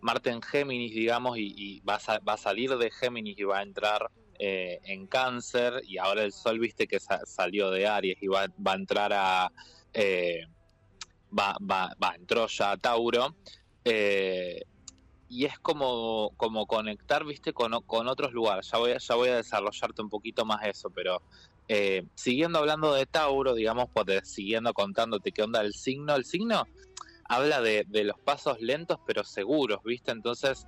Marte 0.00 0.30
en 0.30 0.40
Géminis, 0.40 0.94
digamos, 0.94 1.36
y, 1.36 1.80
va, 1.80 1.96
a, 1.96 2.18
va, 2.20 2.34
a, 2.34 2.36
salir 2.38 2.76
de 2.78 2.90
Géminis 2.90 3.38
y 3.38 3.44
va 3.44 3.58
a 3.58 3.62
entrar 3.62 4.10
eh, 4.38 4.80
en 4.84 5.06
Cáncer, 5.06 5.82
y 5.86 5.98
ahora 5.98 6.22
el 6.22 6.32
Sol, 6.32 6.58
viste 6.58 6.86
que 6.86 6.98
salió 7.00 7.70
de 7.70 7.86
Aries 7.86 8.18
y 8.20 8.26
va, 8.28 8.46
va 8.64 8.72
a 8.72 8.76
entrar 8.76 9.12
a... 9.12 9.52
Eh, 9.92 10.46
va, 11.36 11.56
va, 11.60 11.94
va, 12.02 12.14
entró 12.14 12.46
ya 12.46 12.72
a 12.72 12.76
Tauro. 12.76 13.34
Eh, 13.84 14.62
y 15.30 15.44
es 15.44 15.58
como, 15.58 16.32
como 16.36 16.66
conectar, 16.66 17.24
viste, 17.24 17.52
con, 17.52 17.82
con 17.82 18.08
otros 18.08 18.32
lugares. 18.32 18.70
Ya 18.70 18.78
voy, 18.78 18.94
ya 18.98 19.14
voy 19.14 19.28
a 19.28 19.36
desarrollarte 19.36 20.02
un 20.02 20.08
poquito 20.08 20.44
más 20.44 20.66
eso, 20.66 20.90
pero 20.90 21.22
eh, 21.68 22.04
siguiendo 22.14 22.58
hablando 22.58 22.94
de 22.94 23.04
Tauro, 23.04 23.54
digamos, 23.54 23.90
pues 23.92 24.28
siguiendo 24.28 24.72
contándote 24.72 25.32
qué 25.32 25.42
onda 25.42 25.60
el 25.60 25.74
signo, 25.74 26.14
el 26.16 26.24
signo 26.24 26.64
habla 27.24 27.60
de, 27.60 27.84
los 28.04 28.18
pasos 28.18 28.60
lentos 28.60 28.98
pero 29.06 29.22
seguros, 29.22 29.82
¿viste? 29.84 30.10
Entonces 30.10 30.66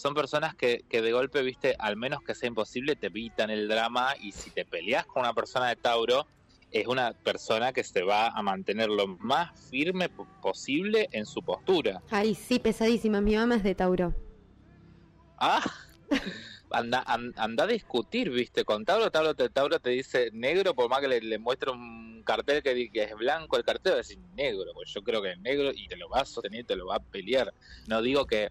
son 0.00 0.14
personas 0.14 0.54
que, 0.54 0.84
que, 0.88 1.02
de 1.02 1.12
golpe, 1.12 1.42
¿viste? 1.42 1.76
Al 1.78 1.96
menos 1.96 2.22
que 2.22 2.34
sea 2.34 2.48
imposible, 2.48 2.96
te 2.96 3.06
evitan 3.08 3.50
el 3.50 3.68
drama 3.68 4.14
y 4.20 4.32
si 4.32 4.50
te 4.50 4.64
peleas 4.64 5.06
con 5.06 5.22
una 5.22 5.34
persona 5.34 5.68
de 5.68 5.76
Tauro, 5.76 6.26
es 6.70 6.86
una 6.86 7.12
persona 7.12 7.72
que 7.72 7.84
se 7.84 8.02
va 8.02 8.28
a 8.28 8.42
mantener 8.42 8.88
lo 8.88 9.06
más 9.06 9.68
firme 9.70 10.08
posible 10.08 11.08
en 11.12 11.26
su 11.26 11.42
postura. 11.42 12.02
Ay, 12.10 12.34
sí, 12.34 12.58
pesadísima. 12.58 13.20
Mi 13.20 13.36
mamá 13.36 13.56
es 13.56 13.62
de 13.62 13.74
Tauro. 13.74 14.14
Ah, 15.38 15.62
anda, 16.70 17.04
anda 17.06 17.64
a 17.64 17.66
discutir, 17.66 18.30
¿viste? 18.30 18.64
Con 18.64 18.84
Tauro, 18.84 19.10
Tauro 19.10 19.34
te, 19.34 19.48
Tauro 19.50 19.80
te 19.80 19.90
dice 19.90 20.30
negro, 20.32 20.74
por 20.74 20.88
más 20.88 21.00
que 21.00 21.08
le, 21.08 21.38
muestre 21.38 21.70
un 21.70 22.22
cartel 22.24 22.62
que, 22.62 22.90
que 22.90 23.02
es 23.02 23.14
blanco, 23.16 23.56
el 23.56 23.64
cartel 23.64 23.92
va 23.92 23.96
a 23.96 23.98
decir 23.98 24.18
negro, 24.34 24.70
pues 24.74 24.92
yo 24.94 25.02
creo 25.02 25.20
que 25.20 25.32
es 25.32 25.40
negro 25.40 25.72
y 25.74 25.88
te 25.88 25.96
lo 25.96 26.08
va 26.08 26.20
a 26.20 26.24
sostener, 26.24 26.64
te 26.64 26.76
lo 26.76 26.86
va 26.86 26.96
a 26.96 27.00
pelear. 27.00 27.52
No 27.88 28.00
digo 28.02 28.26
que, 28.26 28.50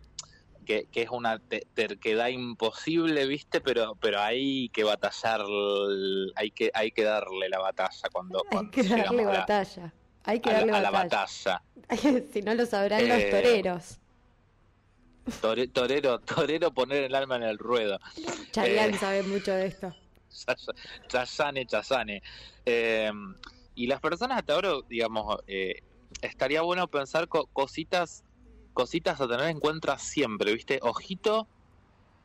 que, 0.91 1.01
es 1.01 1.09
una 1.09 1.39
terquedad 1.73 2.27
imposible, 2.27 3.25
¿viste? 3.25 3.61
Pero, 3.61 3.95
pero 3.95 4.21
hay 4.21 4.69
que 4.69 4.83
batallar, 4.83 5.41
hay 6.35 6.51
que, 6.51 6.71
hay 6.73 6.91
que 6.91 7.03
darle 7.03 7.49
la 7.49 7.59
batalla 7.59 8.09
cuando... 8.11 8.43
Hay 8.51 8.69
que 8.69 8.83
darle 8.83 9.25
batalla. 9.25 9.93
hay 10.23 10.39
que 10.39 10.51
darle 10.51 10.71
la, 10.71 10.91
batalla. 10.91 11.63
si 12.33 12.41
no 12.41 12.53
lo 12.53 12.65
sabrán 12.65 13.07
los 13.07 13.17
eh, 13.17 13.29
toreros 13.31 13.99
torero, 15.71 16.19
torero 16.19 16.71
poner 16.73 17.03
el 17.03 17.15
alma 17.15 17.35
en 17.35 17.43
el 17.43 17.57
ruedo. 17.57 17.99
Chayanne 18.51 18.95
eh, 18.95 18.97
sabe 18.99 19.23
mucho 19.23 19.51
de 19.51 19.67
esto. 19.67 19.93
Chazane, 21.07 21.65
Chazane. 21.65 22.21
Eh, 22.65 23.11
y 23.75 23.87
las 23.87 23.99
personas 23.99 24.39
hasta 24.39 24.53
ahora, 24.53 24.71
digamos, 24.87 25.39
eh, 25.47 25.81
estaría 26.21 26.61
bueno 26.61 26.87
pensar 26.87 27.27
cositas, 27.27 28.23
cositas 28.73 29.19
a 29.21 29.27
tener 29.27 29.47
en 29.47 29.59
cuenta 29.59 29.97
siempre, 29.97 30.53
¿viste? 30.53 30.79
Ojito 30.81 31.47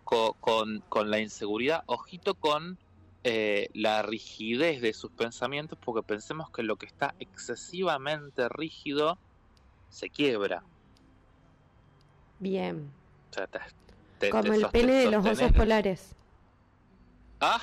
con, 0.04 0.80
con, 0.88 1.10
la 1.10 1.18
inseguridad, 1.18 1.82
ojito 1.86 2.34
con 2.34 2.78
la 3.24 4.02
rigidez 4.02 4.82
de 4.82 4.92
sus 4.92 5.10
pensamientos, 5.10 5.78
porque 5.82 6.02
pensemos 6.02 6.50
que 6.50 6.62
lo 6.62 6.76
que 6.76 6.86
está 6.86 7.14
excesivamente 7.18 8.48
rígido 8.50 9.18
se 9.88 10.10
quiebra. 10.10 10.62
Bien. 12.38 12.90
Como 14.30 14.52
el 14.52 14.66
pene 14.68 14.92
de 14.92 15.10
los 15.10 15.24
osos 15.24 15.52
polares. 15.52 16.14
Ah, 17.40 17.60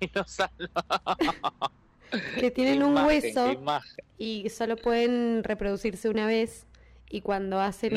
que 2.38 2.50
tienen 2.50 2.82
un 2.82 2.96
hueso 2.96 3.56
y 4.18 4.48
solo 4.50 4.76
pueden 4.76 5.42
reproducirse 5.42 6.08
una 6.08 6.26
vez 6.26 6.66
y 7.10 7.20
cuando 7.20 7.60
hacen 7.60 7.94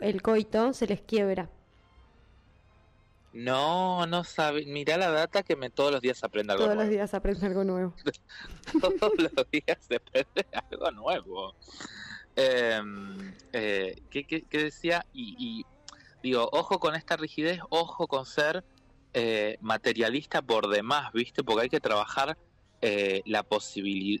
el 0.00 0.22
coito 0.22 0.72
se 0.72 0.86
les 0.86 1.00
quiebra. 1.00 1.48
No, 3.32 4.06
no 4.06 4.24
sabe. 4.24 4.64
Mira 4.64 4.96
la 4.96 5.10
data 5.10 5.42
que 5.42 5.56
me 5.56 5.68
todos 5.68 5.92
los 5.92 6.00
días 6.00 6.24
aprende 6.24 6.54
algo 6.54 6.64
todos 6.64 6.76
nuevo. 6.76 6.86
Todos 6.86 6.94
los 6.94 6.98
días 6.98 7.14
aprende 7.14 7.46
algo 7.46 7.64
nuevo. 7.64 7.94
todos 8.98 9.12
los 9.18 9.50
días 9.50 9.78
se 9.86 9.96
aprende 9.96 10.46
algo 10.70 10.90
nuevo. 10.92 11.54
Em, 12.34 13.34
eh, 13.52 13.94
¿qué, 14.08 14.44
decía? 14.50 15.04
Y, 15.12 15.66
digo, 16.22 16.48
ojo 16.50 16.80
con 16.80 16.94
esta 16.94 17.16
rigidez, 17.18 17.60
ojo 17.68 18.06
con 18.06 18.24
ser 18.24 18.64
eh, 19.12 19.58
materialista 19.60 20.40
por 20.40 20.68
demás, 20.68 21.12
¿viste? 21.12 21.44
Porque 21.44 21.64
hay 21.64 21.68
que 21.68 21.80
trabajar 21.80 22.38
eh, 22.80 23.20
la, 23.26 23.44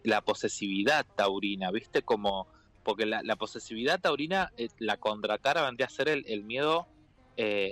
la 0.04 0.20
posesividad 0.20 1.06
taurina, 1.14 1.70
¿viste? 1.70 2.02
Como, 2.02 2.48
porque 2.86 3.04
la, 3.04 3.36
posesividad 3.36 4.00
taurina, 4.00 4.50
la 4.78 4.96
contracara 4.96 5.62
vendría 5.62 5.88
a 5.88 5.90
ser 5.90 6.08
el, 6.08 6.44
miedo 6.44 6.86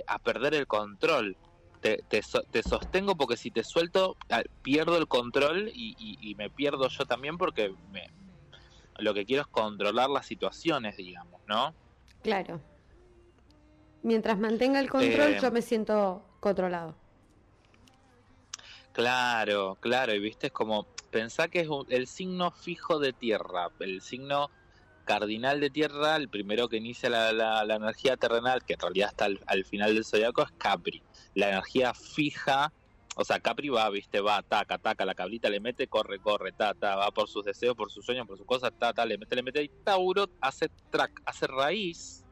a 0.07 0.19
perder 0.19 0.53
el 0.53 0.67
control. 0.67 1.37
Te, 1.79 2.03
te, 2.07 2.63
sostengo 2.63 3.15
porque 3.15 3.37
si 3.37 3.49
te 3.49 3.63
suelto, 3.63 4.17
ah, 4.29 4.43
pierdo 4.61 4.97
el 4.97 5.07
control 5.07 5.71
y, 5.73 5.95
y 5.97 6.35
me 6.35 6.49
pierdo 6.49 6.89
yo 6.89 7.05
también 7.05 7.37
porque 7.37 7.73
me, 7.91 8.09
lo 8.97 9.13
que 9.13 9.25
quiero 9.25 9.43
es 9.43 9.47
controlar 9.47 10.09
las 10.09 10.25
situaciones, 10.25 10.97
digamos, 10.97 11.41
¿no? 11.47 11.73
Claro. 12.21 12.61
Mientras 14.03 14.37
mantenga 14.37 14.79
el 14.79 14.89
control, 14.89 15.33
eh, 15.33 15.39
yo 15.41 15.51
me 15.51 15.61
siento 15.61 16.23
controlado. 16.39 16.95
Claro, 18.93 19.77
claro, 19.81 20.13
y 20.13 20.19
viste, 20.19 20.47
es 20.47 20.53
como, 20.53 20.87
pensá 21.11 21.49
que 21.49 21.61
es 21.61 21.67
el 21.89 22.07
signo 22.07 22.51
fijo 22.51 22.99
de 22.99 23.11
tierra, 23.11 23.69
el 23.79 24.01
signo 24.01 24.49
cardinal 25.05 25.59
de 25.61 25.69
tierra, 25.69 26.17
el 26.17 26.27
primero 26.27 26.67
que 26.67 26.77
inicia 26.77 27.09
la, 27.09 27.31
la, 27.31 27.75
energía 27.75 28.17
terrenal, 28.17 28.65
que 28.65 28.73
en 28.73 28.79
realidad 28.79 29.09
está 29.11 29.25
al, 29.25 29.39
al 29.45 29.63
final 29.63 29.93
del 29.93 30.03
zodiaco, 30.03 30.41
es 30.41 30.51
Capri. 30.57 31.01
La 31.33 31.49
energía 31.49 31.93
fija 31.93 32.73
o 33.17 33.23
sea, 33.23 33.39
Capri 33.39 33.69
va, 33.69 33.89
viste, 33.89 34.19
va, 34.19 34.41
taca, 34.41 34.77
taca, 34.77 35.05
la 35.05 35.15
cabrita 35.15 35.49
le 35.49 35.61
mete, 35.61 35.87
corre, 35.87 36.19
corre, 36.19 36.51
ta, 36.51 36.73
ta, 36.73 36.97
va 36.97 37.11
por 37.11 37.29
sus 37.29 37.45
deseos, 37.45 37.73
por 37.73 37.89
sus 37.89 38.05
sueños, 38.05 38.27
por 38.27 38.37
sus 38.37 38.45
cosas, 38.45 38.73
ta, 38.77 38.91
ta, 38.93 39.05
le 39.05 39.17
mete, 39.17 39.37
le 39.37 39.43
mete, 39.43 39.63
y 39.63 39.69
Tauro 39.69 40.29
hace 40.41 40.69
track, 40.91 41.21
hace 41.25 41.47
raíz, 41.47 42.25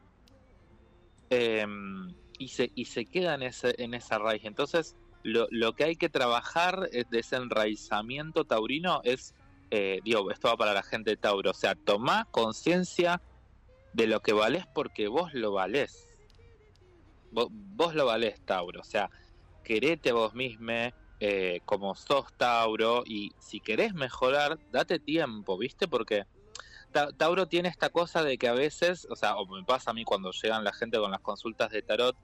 em, 1.30 2.14
y, 2.38 2.48
se, 2.48 2.70
y 2.74 2.84
se 2.84 3.06
queda 3.06 3.34
en, 3.34 3.44
ese, 3.44 3.74
en 3.82 3.94
esa 3.94 4.18
raíz. 4.18 4.44
Entonces, 4.44 4.94
lo, 5.22 5.48
lo 5.50 5.72
que 5.72 5.84
hay 5.84 5.96
que 5.96 6.10
trabajar 6.10 6.90
es 6.92 7.08
de 7.08 7.20
ese 7.20 7.36
enraizamiento 7.36 8.44
taurino 8.44 9.00
es, 9.04 9.34
eh, 9.76 10.00
digo, 10.04 10.30
esto 10.30 10.46
va 10.46 10.56
para 10.56 10.72
la 10.72 10.84
gente 10.84 11.10
de 11.10 11.16
Tauro, 11.16 11.50
o 11.50 11.54
sea, 11.54 11.74
toma 11.74 12.28
conciencia 12.30 13.20
de 13.92 14.06
lo 14.06 14.20
que 14.20 14.32
valés 14.32 14.66
porque 14.72 15.08
vos 15.08 15.34
lo 15.34 15.50
valés. 15.50 16.06
Vos, 17.32 17.92
lo 17.96 18.06
valés, 18.06 18.40
Tauro. 18.44 18.80
O 18.80 18.84
sea, 18.84 19.10
querete 19.64 20.12
vos 20.12 20.32
mismo 20.32 20.70
eh, 21.18 21.60
como 21.64 21.96
sos 21.96 22.32
Tauro 22.36 23.02
y 23.04 23.32
si 23.40 23.58
querés 23.58 23.94
mejorar, 23.94 24.60
date 24.70 25.00
tiempo, 25.00 25.58
¿viste? 25.58 25.88
Porque 25.88 26.22
Tauro 27.16 27.48
tiene 27.48 27.68
esta 27.68 27.90
cosa 27.90 28.22
de 28.22 28.38
que 28.38 28.46
a 28.46 28.54
veces, 28.54 29.08
o 29.10 29.16
sea, 29.16 29.34
o 29.36 29.44
me 29.44 29.64
pasa 29.64 29.90
a 29.90 29.94
mí 29.94 30.04
cuando 30.04 30.30
llegan 30.30 30.62
la 30.62 30.72
gente 30.72 30.98
con 30.98 31.10
las 31.10 31.20
consultas 31.20 31.70
de 31.70 31.82
tarot, 31.82 32.16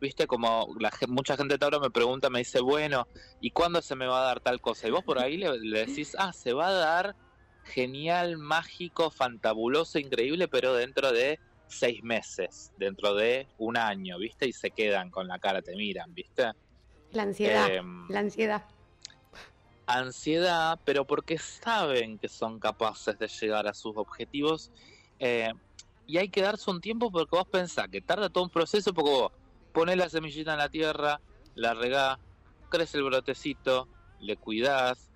viste 0.00 0.26
como 0.26 0.74
la, 0.78 0.90
mucha 1.08 1.36
gente 1.36 1.54
de 1.54 1.58
Tauro 1.58 1.80
me 1.80 1.90
pregunta, 1.90 2.30
me 2.30 2.40
dice, 2.40 2.60
bueno, 2.60 3.06
¿y 3.40 3.50
cuándo 3.50 3.80
se 3.82 3.96
me 3.96 4.06
va 4.06 4.22
a 4.22 4.26
dar 4.26 4.40
tal 4.40 4.60
cosa? 4.60 4.88
Y 4.88 4.90
vos 4.90 5.04
por 5.04 5.18
ahí 5.18 5.36
le, 5.36 5.58
le 5.58 5.86
decís, 5.86 6.14
ah, 6.18 6.32
se 6.32 6.52
va 6.52 6.68
a 6.68 6.72
dar 6.72 7.16
genial, 7.64 8.36
mágico, 8.36 9.10
fantabuloso, 9.10 9.98
increíble, 9.98 10.48
pero 10.48 10.74
dentro 10.74 11.12
de 11.12 11.38
seis 11.66 12.02
meses, 12.02 12.72
dentro 12.76 13.14
de 13.14 13.48
un 13.58 13.76
año, 13.76 14.18
¿viste? 14.18 14.46
Y 14.46 14.52
se 14.52 14.70
quedan 14.70 15.10
con 15.10 15.26
la 15.26 15.38
cara, 15.38 15.62
te 15.62 15.74
miran, 15.74 16.12
¿viste? 16.14 16.52
La 17.12 17.22
ansiedad, 17.22 17.70
em, 17.70 18.08
la 18.08 18.20
ansiedad. 18.20 18.64
Ansiedad, 19.86 20.80
pero 20.84 21.06
porque 21.06 21.38
saben 21.38 22.18
que 22.18 22.28
son 22.28 22.58
capaces 22.58 23.18
de 23.18 23.28
llegar 23.28 23.66
a 23.66 23.74
sus 23.74 23.96
objetivos. 23.96 24.72
Eh, 25.18 25.52
y 26.06 26.18
hay 26.18 26.28
que 26.28 26.42
darse 26.42 26.70
un 26.70 26.80
tiempo 26.80 27.10
porque 27.10 27.36
vos 27.36 27.46
pensás 27.48 27.88
que 27.88 28.00
tarda 28.00 28.28
todo 28.28 28.44
un 28.44 28.50
proceso 28.50 28.92
porque 28.92 29.10
vos 29.10 29.32
pones 29.74 29.96
la 29.96 30.08
semillita 30.08 30.52
en 30.52 30.58
la 30.58 30.68
tierra, 30.68 31.20
la 31.56 31.74
regás, 31.74 32.18
crece 32.70 32.96
el 32.96 33.04
brotecito, 33.04 33.88
le 34.20 34.36
cuidás, 34.36 35.10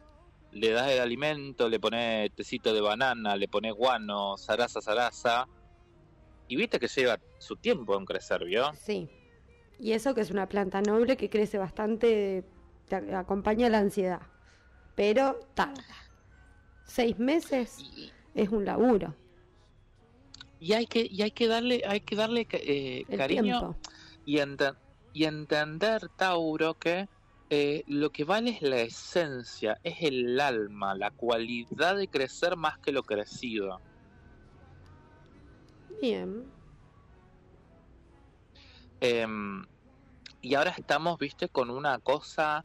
le 0.51 0.71
das 0.71 0.91
el 0.91 1.01
alimento, 1.01 1.69
le 1.69 1.79
pones 1.79 2.35
tecito 2.35 2.75
de 2.75 2.81
banana, 2.81 3.37
le 3.37 3.47
pones 3.47 3.73
guano, 3.73 4.37
zaraza, 4.37 4.83
zaraza, 4.83 5.47
y 6.49 6.57
viste 6.57 6.81
que 6.81 6.89
lleva 6.89 7.21
su 7.39 7.55
tiempo 7.57 7.97
en 7.97 8.05
crecer, 8.05 8.45
¿vio? 8.45 8.73
Sí. 8.75 9.09
Y 9.79 9.93
eso 9.93 10.13
que 10.13 10.23
es 10.23 10.33
una 10.33 10.49
planta 10.49 10.83
noble 10.83 11.17
que 11.17 11.31
crece 11.31 11.57
bastante, 11.57 12.45
te 12.89 12.97
acompaña 13.15 13.69
la 13.69 13.79
ansiedad, 13.79 14.23
pero 14.97 15.39
tarda. 15.55 15.85
Seis 16.85 17.17
meses 17.21 17.79
es 18.35 18.49
un 18.49 18.65
laburo. 18.65 19.15
Y 20.59 20.73
hay 20.73 20.87
que, 20.87 21.07
y 21.09 21.23
hay 21.23 21.31
que 21.31 21.47
darle, 21.47 21.83
hay 21.87 22.01
que 22.01 22.17
darle 22.17 22.49
eh, 22.51 23.05
cariño 23.17 23.77
y, 24.29 24.39
y 25.15 25.25
entender, 25.25 26.07
Tauro, 26.19 26.75
que 26.75 27.07
eh, 27.49 27.83
lo 27.87 28.11
que 28.11 28.25
vale 28.25 28.51
es 28.51 28.61
la 28.61 28.81
esencia, 28.81 29.79
es 29.83 30.03
el 30.03 30.39
alma, 30.39 30.95
la 30.95 31.11
cualidad 31.11 31.97
de 31.97 32.09
crecer 32.09 32.55
más 32.55 32.79
que 32.79 32.93
lo 32.93 33.03
crecido. 33.03 33.81
Bien. 36.03 36.45
Em, 39.01 39.65
y 40.43 40.55
ahora 40.55 40.75
estamos, 40.77 41.19
viste, 41.19 41.49
con 41.49 41.71
una 41.71 41.99
cosa 41.99 42.63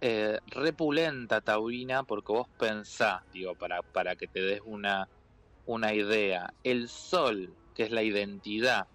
eh, 0.00 0.40
repulenta, 0.46 1.40
Taurina, 1.40 2.02
porque 2.02 2.32
vos 2.32 2.48
pensás, 2.58 3.22
digo, 3.32 3.54
para, 3.54 3.80
para 3.80 4.16
que 4.16 4.26
te 4.26 4.40
des 4.40 4.60
una, 4.64 5.08
una 5.66 5.94
idea, 5.94 6.52
el 6.64 6.88
Sol, 6.88 7.54
que 7.76 7.84
es 7.84 7.92
la 7.92 8.02
identidad, 8.02 8.88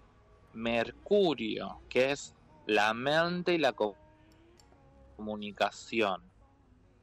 Mercurio, 0.54 1.82
que 1.90 2.12
es 2.12 2.34
la 2.66 2.94
mente 2.94 3.54
y 3.54 3.58
la 3.58 3.74
comunicación. 5.18 6.22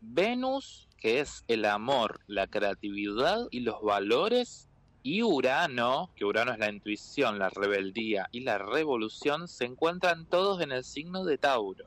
Venus, 0.01 0.89
que 0.99 1.21
es 1.21 1.45
el 1.49 1.65
amor, 1.65 2.21
la 2.27 2.47
creatividad 2.47 3.47
y 3.51 3.61
los 3.61 3.83
valores. 3.83 4.69
Y 5.03 5.23
Urano, 5.23 6.11
que 6.17 6.25
Urano 6.25 6.53
es 6.53 6.59
la 6.59 6.71
intuición, 6.71 7.39
la 7.39 7.51
rebeldía 7.51 8.29
y 8.33 8.41
la 8.41 8.59
revolución, 8.59 9.49
se 9.49 9.65
encuentran 9.65 10.27
todos 10.27 10.61
en 10.61 10.73
el 10.73 10.85
signo 10.85 11.25
de 11.25 11.39
Tauro. 11.39 11.87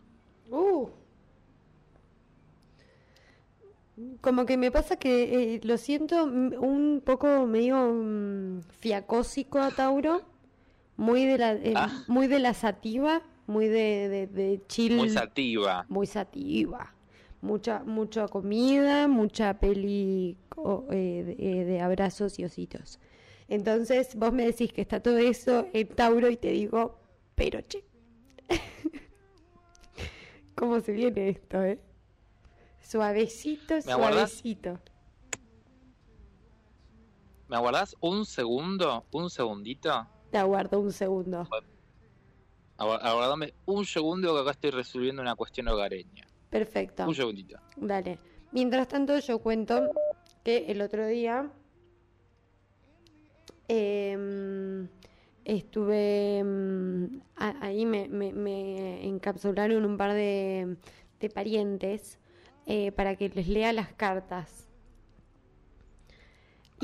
Uh. 0.50 0.90
Como 4.22 4.46
que 4.46 4.58
me 4.58 4.72
pasa 4.72 4.96
que 4.96 5.56
eh, 5.56 5.62
lo 5.64 5.78
siento 5.78 6.24
un 6.24 7.02
poco 7.06 7.46
medio 7.46 7.94
mm, 7.94 8.62
fiacósico 8.80 9.60
a 9.60 9.70
Tauro, 9.72 10.22
muy 10.98 11.26
de 11.26 11.38
la, 11.38 11.54
eh, 11.54 11.74
ah. 11.76 12.04
muy 12.08 12.28
de 12.28 12.40
la 12.40 12.54
sativa 12.54 13.24
muy 13.52 13.68
de, 13.68 14.28
de, 14.28 14.62
chill. 14.68 14.96
Muy 14.96 15.10
sativa. 15.10 15.86
Muy 15.90 16.08
sativa. 16.08 16.94
Mucha, 17.42 17.84
mucha 17.84 18.28
comida, 18.28 19.08
mucha 19.08 19.60
peli 19.60 20.38
eh, 20.92 21.36
eh, 21.38 21.66
de, 21.66 21.82
abrazos 21.82 22.40
y 22.40 22.46
ositos. 22.46 23.00
Entonces 23.48 24.16
vos 24.16 24.32
me 24.32 24.46
decís 24.46 24.72
que 24.72 24.82
está 24.82 25.02
todo 25.02 25.18
eso 25.18 25.68
en 25.74 25.88
Tauro 25.90 26.30
y 26.30 26.38
te 26.38 26.52
digo, 26.52 27.00
pero 27.36 27.62
che. 27.62 27.84
¿Cómo 30.56 30.80
se 30.80 30.94
viene 30.94 31.30
esto, 31.30 31.62
eh? 31.64 31.80
Suavecito, 32.80 33.82
suavecito. 33.82 34.80
¿Me 37.50 37.58
aguardás 37.58 37.96
un 38.00 38.26
segundo? 38.26 39.06
¿Un 39.12 39.30
segundito? 39.30 40.08
Te 40.32 40.38
aguardo 40.38 40.80
un 40.80 40.92
segundo. 40.92 41.48
Aguardame 42.78 43.54
un 43.66 43.86
segundo 43.86 44.34
que 44.34 44.42
acá 44.42 44.52
estoy 44.52 44.72
resolviendo 44.72 45.22
una 45.22 45.36
cuestión 45.36 45.68
hogareña. 45.68 46.26
Perfecto. 46.50 47.06
Un 47.08 47.14
segundito. 47.14 47.60
Dale. 47.76 48.18
Mientras 48.52 48.88
tanto, 48.88 49.20
yo 49.20 49.40
cuento 49.40 49.92
que 50.44 50.66
el 50.72 50.82
otro 50.82 51.06
día 51.06 51.52
em, 53.68 54.88
estuve 55.46 56.40
em, 56.40 57.22
ahí 57.36 57.86
me, 57.86 59.06
encapsularon 59.06 59.86
un 59.86 59.98
par 59.98 60.14
de, 60.14 60.78
de 61.20 61.30
parientes 61.30 62.20
eh, 62.66 62.92
para 62.92 63.16
que 63.16 63.30
les 63.30 63.48
lea 63.48 63.74
las 63.74 63.94
cartas. 63.94 64.71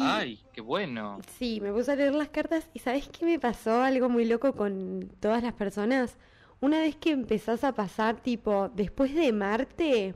Ay, 0.02 0.40
qué 0.54 0.62
bueno. 0.62 1.20
Sí, 1.38 1.60
me 1.62 1.72
puse 1.72 1.92
a 1.92 1.96
leer 1.96 2.14
las 2.14 2.30
cartas 2.30 2.70
y 2.74 2.80
¿sabes 2.80 3.10
qué 3.10 3.26
me 3.26 3.40
pasó? 3.40 3.82
Algo 3.82 4.10
muy 4.10 4.26
loco 4.26 4.54
con 4.54 5.10
todas 5.20 5.44
las 5.44 5.54
personas. 5.54 6.18
Una 6.60 6.80
vez 6.80 6.96
que 6.96 7.12
empezás 7.12 7.64
a 7.64 7.74
pasar, 7.74 8.22
tipo, 8.22 8.70
después 8.70 9.14
de 9.14 9.32
Marte, 9.32 10.16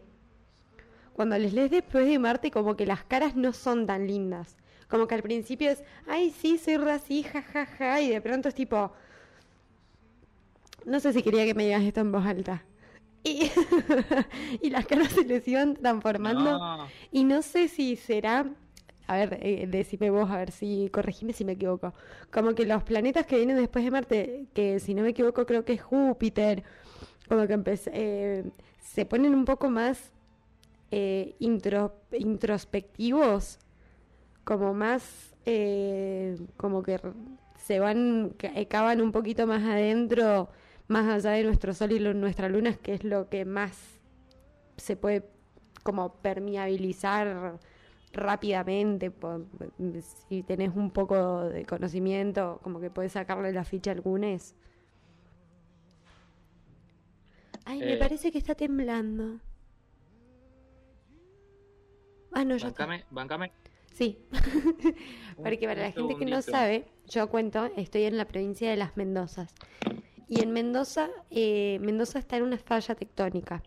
cuando 1.14 1.38
les 1.38 1.54
lees 1.54 1.72
después 1.72 2.08
de 2.08 2.18
Marte, 2.18 2.52
como 2.52 2.76
que 2.76 2.86
las 2.86 3.04
caras 3.04 3.36
no 3.36 3.54
son 3.54 3.86
tan 3.86 4.08
lindas. 4.08 4.58
Como 4.88 5.08
que 5.08 5.16
al 5.16 5.22
principio 5.22 5.70
es, 5.70 5.84
ay, 6.08 6.32
sí, 6.32 6.58
soy 6.58 6.76
así, 6.90 7.24
jajaja, 7.24 7.66
ja, 7.66 7.76
ja, 7.78 8.02
y 8.02 8.10
de 8.10 8.22
pronto 8.22 8.50
es 8.50 8.56
tipo, 8.56 8.92
no 10.86 11.00
sé 11.00 11.14
si 11.14 11.22
quería 11.22 11.46
que 11.46 11.54
me 11.54 11.66
digas 11.66 11.84
esto 11.84 12.02
en 12.02 12.12
voz 12.12 12.26
alta. 12.26 12.64
Y, 13.24 13.52
y 14.62 14.70
las 14.72 14.86
caras 14.86 15.12
se 15.12 15.24
les 15.24 15.48
iban 15.48 15.76
transformando. 15.76 16.88
Y 17.12 17.24
no 17.24 17.42
sé 17.42 17.68
si 17.68 17.96
será 17.96 18.50
a 19.08 19.18
ver, 19.18 19.39
eh, 19.41 19.68
decime 19.68 20.10
vos, 20.10 20.30
a 20.30 20.38
ver 20.38 20.52
si, 20.52 20.89
corregime 20.91 21.34
si 21.34 21.45
me 21.45 21.54
equivoco. 21.54 21.93
Como 22.32 22.54
que 22.56 22.66
los 22.66 22.84
planetas 22.84 23.26
que 23.26 23.38
vienen 23.38 23.58
después 23.58 23.84
de 23.84 23.91
Marte, 23.91 24.45
que 24.54 24.80
si 24.80 24.93
no 24.93 25.04
me 25.04 25.10
equivoco 25.10 25.45
creo 25.45 25.66
que 25.66 25.74
es 25.74 25.82
Júpiter, 25.82 26.64
como 27.32 27.47
que 27.47 27.58
eh, 27.93 28.43
se 28.82 29.06
ponen 29.06 29.34
un 29.34 29.45
poco 29.45 29.70
más 29.70 30.12
eh, 30.91 31.38
introspectivos, 31.39 33.58
como 34.43 34.74
más, 34.74 35.34
eh, 35.45 36.36
como 36.58 36.84
que 36.84 36.99
se 37.56 37.80
van, 37.80 38.36
cavan 38.68 39.02
un 39.02 39.14
poquito 39.14 39.47
más 39.47 39.64
adentro, 39.64 40.49
más 40.89 41.08
allá 41.08 41.32
de 41.32 41.45
nuestro 41.45 41.74
Sol 41.74 41.93
y 41.93 41.99
nuestra 41.99 42.49
Luna, 42.49 42.76
que 42.76 42.95
es 42.95 43.06
lo 43.06 43.30
que 43.30 43.45
más 43.45 44.02
se 44.76 44.97
puede 44.97 45.24
como 45.84 46.16
permeabilizar 46.16 47.60
rápidamente, 48.14 49.12
si 50.28 50.43
tenés 50.43 50.76
un 50.76 50.91
poco 50.91 51.45
de 51.45 51.66
conocimiento, 51.66 52.59
como 52.64 52.80
que 52.80 52.89
podés 52.89 53.14
sacarle 53.14 53.51
la 53.53 53.64
ficha 53.64 53.91
al 53.91 54.01
lunes. 54.03 54.55
Ay, 57.66 57.80
me 57.80 57.93
eh. 57.93 57.97
parece 57.97 58.32
que 58.32 58.38
está 58.38 58.55
temblando. 58.55 59.39
Ah, 62.34 62.43
no, 62.43 62.57
ya 62.57 62.68
bancame, 62.68 63.05
Bancame. 63.12 63.51
Sí. 63.93 64.18
Porque 65.38 65.68
para 65.68 65.82
la 65.82 65.91
gente 65.91 66.16
que 66.16 66.26
no 66.26 66.41
sabe, 66.41 66.88
yo 67.07 67.30
cuento, 67.30 67.70
estoy 67.76 68.03
en 68.03 68.18
la 68.18 68.26
provincia 68.26 68.70
de 68.70 68.78
Las 68.78 68.95
Mendozas. 68.97 69.53
Y 70.28 70.41
en 70.41 70.51
Mendoza, 70.51 71.09
eh, 71.30 71.78
Mendoza 71.82 72.20
está 72.20 72.38
en 72.38 72.43
una 72.43 72.57
falla 72.57 72.95
tectónica 72.95 73.62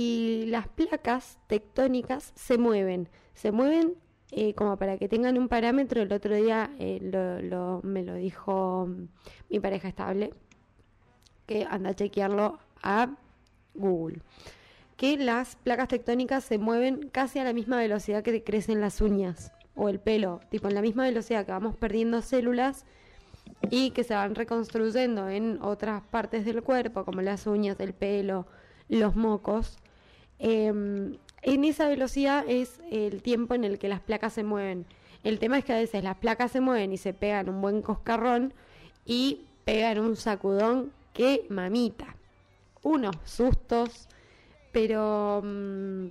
y 0.00 0.46
las 0.46 0.68
placas 0.68 1.38
tectónicas 1.48 2.30
se 2.36 2.56
mueven, 2.56 3.08
se 3.34 3.50
mueven 3.50 3.94
eh, 4.30 4.54
como 4.54 4.76
para 4.76 4.96
que 4.96 5.08
tengan 5.08 5.36
un 5.36 5.48
parámetro. 5.48 6.00
El 6.00 6.12
otro 6.12 6.36
día 6.36 6.70
eh, 6.78 7.00
lo, 7.02 7.80
me 7.82 8.04
lo 8.04 8.14
dijo 8.14 8.86
mm, 8.86 9.08
mi 9.50 9.58
pareja 9.58 9.88
estable, 9.88 10.32
que 11.46 11.66
anda 11.68 11.90
a 11.90 11.94
chequearlo 11.94 12.60
a 12.80 13.10
Google. 13.74 14.20
Que 14.96 15.16
las 15.16 15.56
placas 15.56 15.88
tectónicas 15.88 16.44
se 16.44 16.58
mueven 16.58 17.08
casi 17.10 17.40
a 17.40 17.44
la 17.44 17.52
misma 17.52 17.78
velocidad 17.78 18.22
que 18.22 18.44
crecen 18.44 18.80
las 18.80 19.00
uñas 19.00 19.50
o 19.74 19.88
el 19.88 19.98
pelo, 19.98 20.38
tipo 20.48 20.68
en 20.68 20.76
la 20.76 20.80
misma 20.80 21.06
velocidad 21.06 21.44
que 21.44 21.50
vamos 21.50 21.74
perdiendo 21.74 22.22
células, 22.22 22.86
y 23.68 23.90
que 23.90 24.04
se 24.04 24.14
van 24.14 24.36
reconstruyendo 24.36 25.28
en 25.28 25.60
otras 25.60 26.02
partes 26.04 26.44
del 26.44 26.62
cuerpo, 26.62 27.04
como 27.04 27.20
las 27.20 27.48
uñas, 27.48 27.80
el 27.80 27.94
pelo, 27.94 28.46
los 28.88 29.16
mocos. 29.16 29.76
Em, 30.38 31.16
en 31.42 31.64
esa 31.64 31.88
velocidad 31.88 32.44
es 32.48 32.80
el 32.90 33.22
tiempo 33.22 33.54
en 33.54 33.64
el 33.64 33.78
que 33.78 33.88
las 33.88 34.00
placas 34.00 34.32
se 34.32 34.44
mueven. 34.44 34.86
El 35.24 35.38
tema 35.38 35.58
es 35.58 35.64
que 35.64 35.72
a 35.72 35.78
veces 35.78 36.04
las 36.04 36.16
placas 36.16 36.52
se 36.52 36.60
mueven 36.60 36.92
y 36.92 36.96
se 36.96 37.12
pegan 37.12 37.48
un 37.48 37.60
buen 37.60 37.82
coscarrón 37.82 38.54
y 39.04 39.46
pegan 39.64 39.98
un 39.98 40.16
sacudón 40.16 40.92
que 41.12 41.46
mamita. 41.48 42.16
Unos 42.82 43.16
sustos, 43.24 44.08
pero 44.72 45.42
mm, 45.44 46.06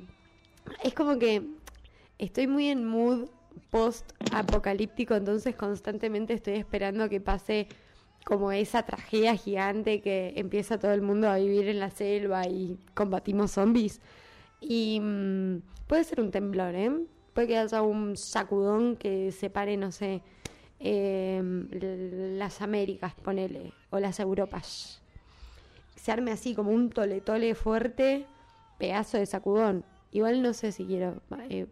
es 0.83 0.93
como 0.93 1.17
que 1.17 1.43
estoy 2.17 2.47
muy 2.47 2.67
en 2.67 2.85
mood 2.85 3.29
post 3.69 4.11
apocalíptico, 4.31 5.15
entonces 5.15 5.55
constantemente 5.55 6.33
estoy 6.33 6.55
esperando 6.55 7.09
que 7.09 7.21
pase 7.21 7.67
como 8.27 8.51
esa 8.51 8.83
tragedia 8.83 9.37
gigante 9.37 10.01
que 10.01 10.33
empieza 10.35 10.77
todo 10.77 10.91
el 10.91 11.01
mundo 11.01 11.29
a 11.29 11.37
vivir 11.37 11.69
en 11.69 11.79
la 11.79 11.89
selva 11.89 12.45
y 12.45 12.77
combatimos 12.93 13.51
zombies. 13.51 14.01
Y 14.59 14.99
mm, 15.01 15.61
puede 15.87 16.03
ser 16.03 16.19
un 16.19 16.29
temblor, 16.29 16.75
¿eh? 16.75 16.91
Puede 17.33 17.47
que 17.47 17.57
haya 17.57 17.81
un 17.81 18.17
sacudón 18.17 18.97
que 18.97 19.31
separe, 19.31 19.77
no 19.77 19.93
sé, 19.93 20.21
em, 20.81 21.69
las 22.37 22.61
Américas, 22.61 23.13
ponele, 23.15 23.71
o 23.91 23.99
las 23.99 24.19
Europas. 24.19 25.01
Se 25.95 26.11
arme 26.11 26.31
así 26.31 26.53
como 26.53 26.71
un 26.71 26.89
tole 26.89 27.21
tole 27.21 27.55
fuerte, 27.55 28.25
pedazo 28.77 29.17
de 29.17 29.25
sacudón. 29.25 29.85
Igual 30.11 30.41
no 30.41 30.51
sé 30.51 30.73
si 30.73 30.83
quiero. 30.83 31.21
Eh, 31.49 31.67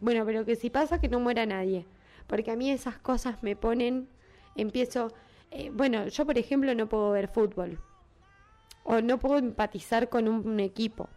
bueno, 0.00 0.24
pero 0.24 0.46
que 0.46 0.56
si 0.56 0.70
pasa 0.70 1.02
que 1.02 1.10
no 1.10 1.20
muera 1.20 1.44
nadie. 1.44 1.84
Porque 2.26 2.50
a 2.50 2.56
mí 2.56 2.70
esas 2.70 2.96
cosas 2.96 3.42
me 3.42 3.56
ponen. 3.56 4.08
Empiezo. 4.56 5.12
Eh, 5.50 5.70
bueno, 5.72 6.08
yo 6.08 6.26
por 6.26 6.38
ejemplo 6.38 6.74
no 6.74 6.88
puedo 6.88 7.10
ver 7.10 7.28
fútbol. 7.28 7.78
O 8.84 9.00
no 9.00 9.18
puedo 9.18 9.38
empatizar 9.38 10.08
con 10.08 10.28
un, 10.28 10.60
equipo. 10.60 11.08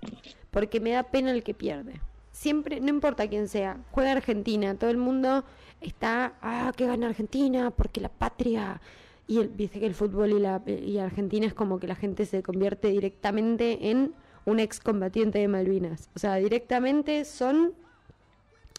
Porque 0.50 0.80
me 0.80 0.92
da 0.92 1.04
pena 1.04 1.32
el 1.32 1.44
que 1.44 1.54
pierde. 1.54 2.02
Siempre, 2.32 2.80
no 2.82 2.90
importa 2.90 3.28
quién 3.30 3.48
sea, 3.48 3.78
juega 3.92 4.12
Argentina. 4.12 4.76
Todo 4.76 4.90
el 4.90 4.98
mundo 4.98 5.46
está. 5.80 6.34
Ah, 6.42 6.74
que 6.76 6.88
gana 6.88 7.08
Argentina. 7.08 7.72
Porque 7.72 8.02
la 8.02 8.10
patria. 8.10 8.82
Y 9.28 9.40
el, 9.40 9.56
dice 9.56 9.80
que 9.80 9.86
el 9.86 9.96
fútbol 9.96 10.32
y, 10.32 10.40
la, 10.40 10.62
y 10.66 10.98
Argentina 10.98 11.46
es 11.46 11.54
como 11.54 11.80
que 11.80 11.88
la 11.88 11.96
gente 11.96 12.26
se 12.26 12.44
convierte 12.44 12.90
directamente 12.90 13.90
en 13.90 14.14
un 14.46 14.60
excombatiente 14.60 15.40
de 15.40 15.48
Malvinas. 15.48 16.10
O 16.16 16.20
sea, 16.20 16.36
directamente 16.36 17.24
son 17.26 17.74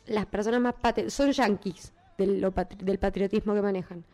las 0.07 0.27
personas 0.27 0.61
más 0.61 0.75
son 1.09 1.33
yanquis 1.33 1.93
del, 2.19 2.41
del 2.79 2.99
patriotismo 2.99 3.55
que 3.55 3.63
manejan. 3.63 4.05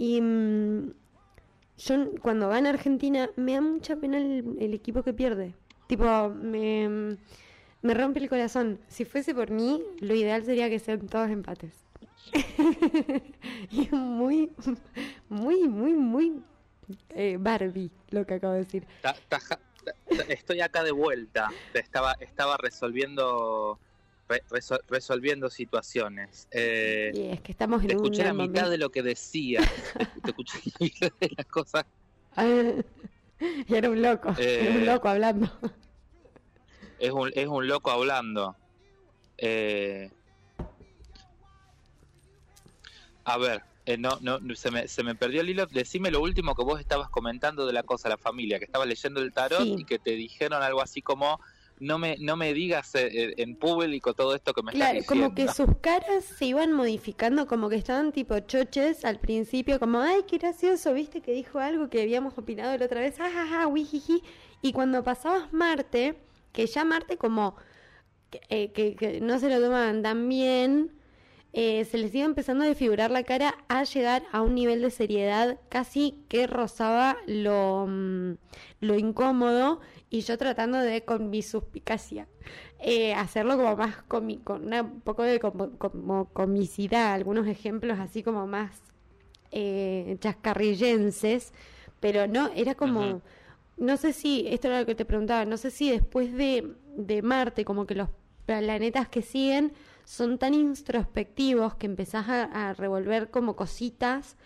Y 0.00 0.18
mm, 0.22 0.94
yo 1.76 2.10
cuando 2.22 2.48
van 2.48 2.64
a 2.64 2.70
Argentina 2.70 3.28
me 3.36 3.52
da 3.52 3.60
mucha 3.60 3.96
pena 3.96 4.16
el, 4.16 4.72
equipo 4.72 5.02
que 5.02 5.12
pierde. 5.12 5.52
Tipo, 5.88 6.30
me, 6.30 7.18
me 7.82 7.92
rompe 7.94 8.20
el 8.20 8.30
corazón. 8.30 8.80
Si 8.88 9.04
fuese 9.04 9.34
por 9.34 9.50
mí, 9.50 9.82
lo 10.00 10.14
ideal 10.14 10.42
sería 10.42 10.70
que 10.70 10.78
sean 10.78 11.06
todos 11.06 11.28
empates. 11.28 11.74
y 13.70 13.88
muy, 13.94 14.50
muy, 15.28 15.68
muy, 15.68 15.92
muy 15.92 16.42
eh, 17.10 17.36
Barbie 17.38 17.90
lo 18.08 18.24
que 18.24 18.34
acabo 18.34 18.54
de 18.54 18.60
decir 18.60 18.86
estoy 20.28 20.60
acá 20.60 20.82
de 20.82 20.92
vuelta. 20.92 21.50
Estaba, 21.74 22.14
estaba 22.20 22.56
resolviendo 22.56 23.78
resolviendo 24.88 25.50
situaciones. 25.50 26.48
Eh, 26.50 27.12
y 27.14 27.20
es 27.30 27.40
que 27.40 27.52
estamos 27.52 27.86
te 27.86 27.92
escuché 27.92 28.24
la 28.24 28.34
mitad 28.34 28.70
de 28.70 28.78
lo 28.78 28.90
que 28.90 29.02
decía. 29.02 29.60
te, 30.22 30.30
escuché 30.30 30.58
la 30.64 30.72
mitad 30.80 31.12
de 31.20 31.32
las 31.36 31.46
cosas. 31.46 31.84
y 33.68 33.74
era 33.74 33.90
un 33.90 34.02
loco, 34.02 34.34
era 34.38 34.70
un 34.70 34.82
eh, 34.82 34.86
loco 34.86 35.08
hablando. 35.08 35.50
Es 36.98 37.10
un, 37.10 37.32
es 37.34 37.46
un 37.46 37.66
loco 37.66 37.90
hablando. 37.90 38.56
Eh, 39.38 40.10
a 43.24 43.38
ver, 43.38 43.62
eh, 43.86 43.96
no, 43.96 44.18
no, 44.20 44.38
se 44.54 44.70
me, 44.70 44.86
se 44.86 45.02
me 45.02 45.14
perdió 45.14 45.40
el 45.40 45.48
hilo. 45.48 45.66
Decime 45.66 46.10
lo 46.10 46.20
último 46.20 46.54
que 46.54 46.62
vos 46.62 46.78
estabas 46.78 47.08
comentando 47.08 47.66
de 47.66 47.72
la 47.72 47.82
cosa, 47.82 48.08
la 48.08 48.18
familia, 48.18 48.58
que 48.58 48.66
estaba 48.66 48.84
leyendo 48.84 49.20
el 49.20 49.32
tarot 49.32 49.66
y 49.66 49.84
que 49.84 49.98
te 49.98 50.12
dijeron 50.12 50.62
algo 50.62 50.82
así 50.82 51.00
como 51.02 51.40
no 51.80 51.98
me, 51.98 52.16
no 52.20 52.36
me 52.36 52.52
digas 52.54 52.94
eh, 52.94 53.08
eh, 53.12 53.34
en 53.38 53.56
público 53.56 54.14
todo 54.14 54.34
esto 54.34 54.52
que 54.52 54.62
me 54.62 54.72
claro, 54.72 54.98
estás 54.98 55.08
diciendo. 55.08 55.28
como 55.28 55.34
que 55.34 55.52
sus 55.52 55.78
caras 55.80 56.24
se 56.24 56.44
iban 56.44 56.72
modificando, 56.72 57.46
como 57.46 57.68
que 57.68 57.76
estaban 57.76 58.12
tipo 58.12 58.38
choches 58.40 59.04
al 59.04 59.18
principio, 59.18 59.80
como, 59.80 60.00
ay, 60.00 60.22
qué 60.28 60.38
gracioso, 60.38 60.92
viste 60.92 61.22
que 61.22 61.32
dijo 61.32 61.58
algo 61.58 61.88
que 61.88 62.02
habíamos 62.02 62.36
opinado 62.38 62.76
la 62.76 62.84
otra 62.84 63.00
vez, 63.00 63.16
ah, 63.18 63.66
wihiji. 63.66 64.22
Y 64.62 64.72
cuando 64.72 65.02
pasabas 65.02 65.52
Marte, 65.52 66.16
que 66.52 66.66
ya 66.66 66.84
Marte 66.84 67.16
como 67.16 67.56
que, 68.30 68.70
que 68.72 69.20
no 69.22 69.38
se 69.38 69.48
lo 69.48 69.60
tomaban 69.60 70.02
tan 70.02 70.28
bien, 70.28 70.99
eh, 71.52 71.84
se 71.84 71.98
les 71.98 72.14
iba 72.14 72.24
empezando 72.24 72.64
a 72.64 72.68
desfigurar 72.68 73.10
la 73.10 73.24
cara 73.24 73.56
a 73.68 73.82
llegar 73.82 74.22
a 74.30 74.42
un 74.42 74.54
nivel 74.54 74.82
de 74.82 74.90
seriedad 74.90 75.58
casi 75.68 76.22
que 76.28 76.46
rozaba 76.46 77.16
lo, 77.26 77.86
mm, 77.88 78.34
lo 78.80 78.94
incómodo 78.96 79.80
y 80.10 80.20
yo 80.20 80.38
tratando 80.38 80.78
de 80.78 81.04
con 81.04 81.30
mi 81.30 81.42
suspicacia 81.42 82.28
eh, 82.82 83.12
hacerlo 83.14 83.56
como 83.56 83.76
más 83.76 83.96
con 84.02 84.24
un 84.24 85.00
poco 85.02 85.22
de 85.22 85.38
como, 85.38 86.28
comicidad, 86.32 87.12
algunos 87.12 87.46
ejemplos 87.46 87.98
así 87.98 88.22
como 88.22 88.46
más 88.46 88.80
eh, 89.50 90.16
chascarrillenses, 90.20 91.52
pero 92.00 92.26
no, 92.26 92.48
era 92.54 92.74
como, 92.74 93.20
no 93.76 93.96
sé 93.98 94.14
si, 94.14 94.46
esto 94.48 94.68
era 94.68 94.80
lo 94.80 94.86
que 94.86 94.94
te 94.94 95.04
preguntaba, 95.04 95.44
no 95.44 95.58
sé 95.58 95.70
si 95.70 95.90
después 95.90 96.32
de, 96.32 96.72
de 96.96 97.20
Marte, 97.20 97.66
como 97.66 97.86
que 97.86 97.94
los 97.94 98.08
planetas 98.46 99.08
que 99.08 99.20
siguen 99.20 99.72
son 100.10 100.38
tan 100.38 100.54
introspectivos 100.54 101.76
que 101.76 101.86
empezás 101.86 102.28
a, 102.28 102.74
revolver 102.74 103.30
como 103.30 103.54
cositas 103.54 104.36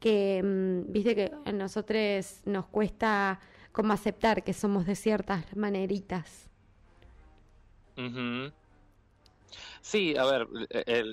que, 0.00 0.42
mm, 0.42 0.92
viste 0.92 1.14
que 1.14 1.32
a 1.44 1.52
nosotros 1.52 2.40
nos 2.44 2.66
cuesta 2.66 3.38
como 3.70 3.92
aceptar 3.92 4.42
que 4.42 4.52
somos 4.52 4.84
de 4.84 4.96
ciertas 4.96 5.56
maneritas. 5.56 6.50
Sí, 9.80 10.16
a 10.16 10.24
ver, 10.24 10.48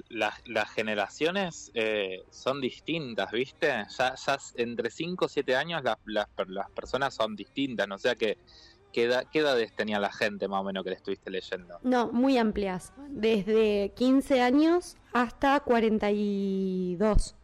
las 0.10 0.72
generaciones 0.72 1.70
eh, 1.76 2.24
son 2.32 2.62
distintas, 2.62 3.32
¿viste? 3.32 3.68
Ya, 3.68 4.16
ya 4.16 4.38
entre 4.56 4.90
5 4.90 5.26
o 5.26 5.28
7 5.28 5.56
años 5.56 5.84
las, 5.84 5.98
las, 6.06 6.28
las 6.48 6.70
personas 6.72 7.14
son 7.14 7.36
distintas, 7.36 7.88
¿no? 7.88 7.96
o 7.96 8.00
sea 8.00 8.16
que 8.16 8.40
¿Qué, 8.92 9.04
edades 9.04 9.76
tenía 9.76 10.00
la 10.00 10.12
gente 10.12 10.48
más 10.48 10.62
o 10.62 10.64
menos 10.64 10.84
que 10.84 10.90
le 10.90 10.96
estuviste 10.96 11.30
leyendo? 11.30 11.80
No, 11.84 12.12
muy 12.12 12.38
amplias. 12.38 12.92
Desde 13.10 13.94
15 13.96 14.42
años 14.42 14.98
hasta 15.14 15.60
42. 15.60 17.36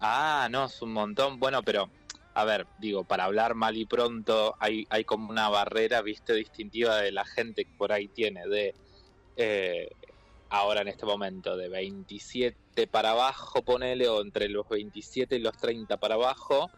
Ah, 0.00 0.48
no, 0.50 0.66
es 0.66 0.80
un 0.82 0.92
montón. 0.92 1.40
Bueno, 1.40 1.62
pero, 1.62 1.90
a 2.34 2.44
ver, 2.44 2.66
digo, 2.78 3.02
para 3.04 3.24
hablar 3.24 3.54
mal 3.54 3.76
y 3.76 3.86
pronto, 3.86 4.54
hay, 4.60 4.86
hay 4.88 5.04
como 5.04 5.30
una 5.30 5.48
barrera, 5.48 6.00
viste, 6.00 6.32
distintiva 6.34 6.98
de 6.98 7.10
la 7.10 7.24
gente 7.24 7.64
que 7.64 7.72
por 7.76 7.92
ahí 7.92 8.06
tiene, 8.06 8.46
de 8.46 8.74
eh, 9.36 9.90
ahora 10.48 10.82
en 10.82 10.88
este 10.88 11.06
momento, 11.06 11.56
de 11.56 11.68
27 11.68 12.86
para 12.86 13.10
abajo, 13.10 13.62
ponele, 13.62 14.08
o 14.08 14.22
entre 14.22 14.48
los 14.48 14.68
27 14.68 15.36
y 15.36 15.40
los 15.40 15.56
30 15.56 15.96
para 15.98 16.14
abajo 16.14 16.70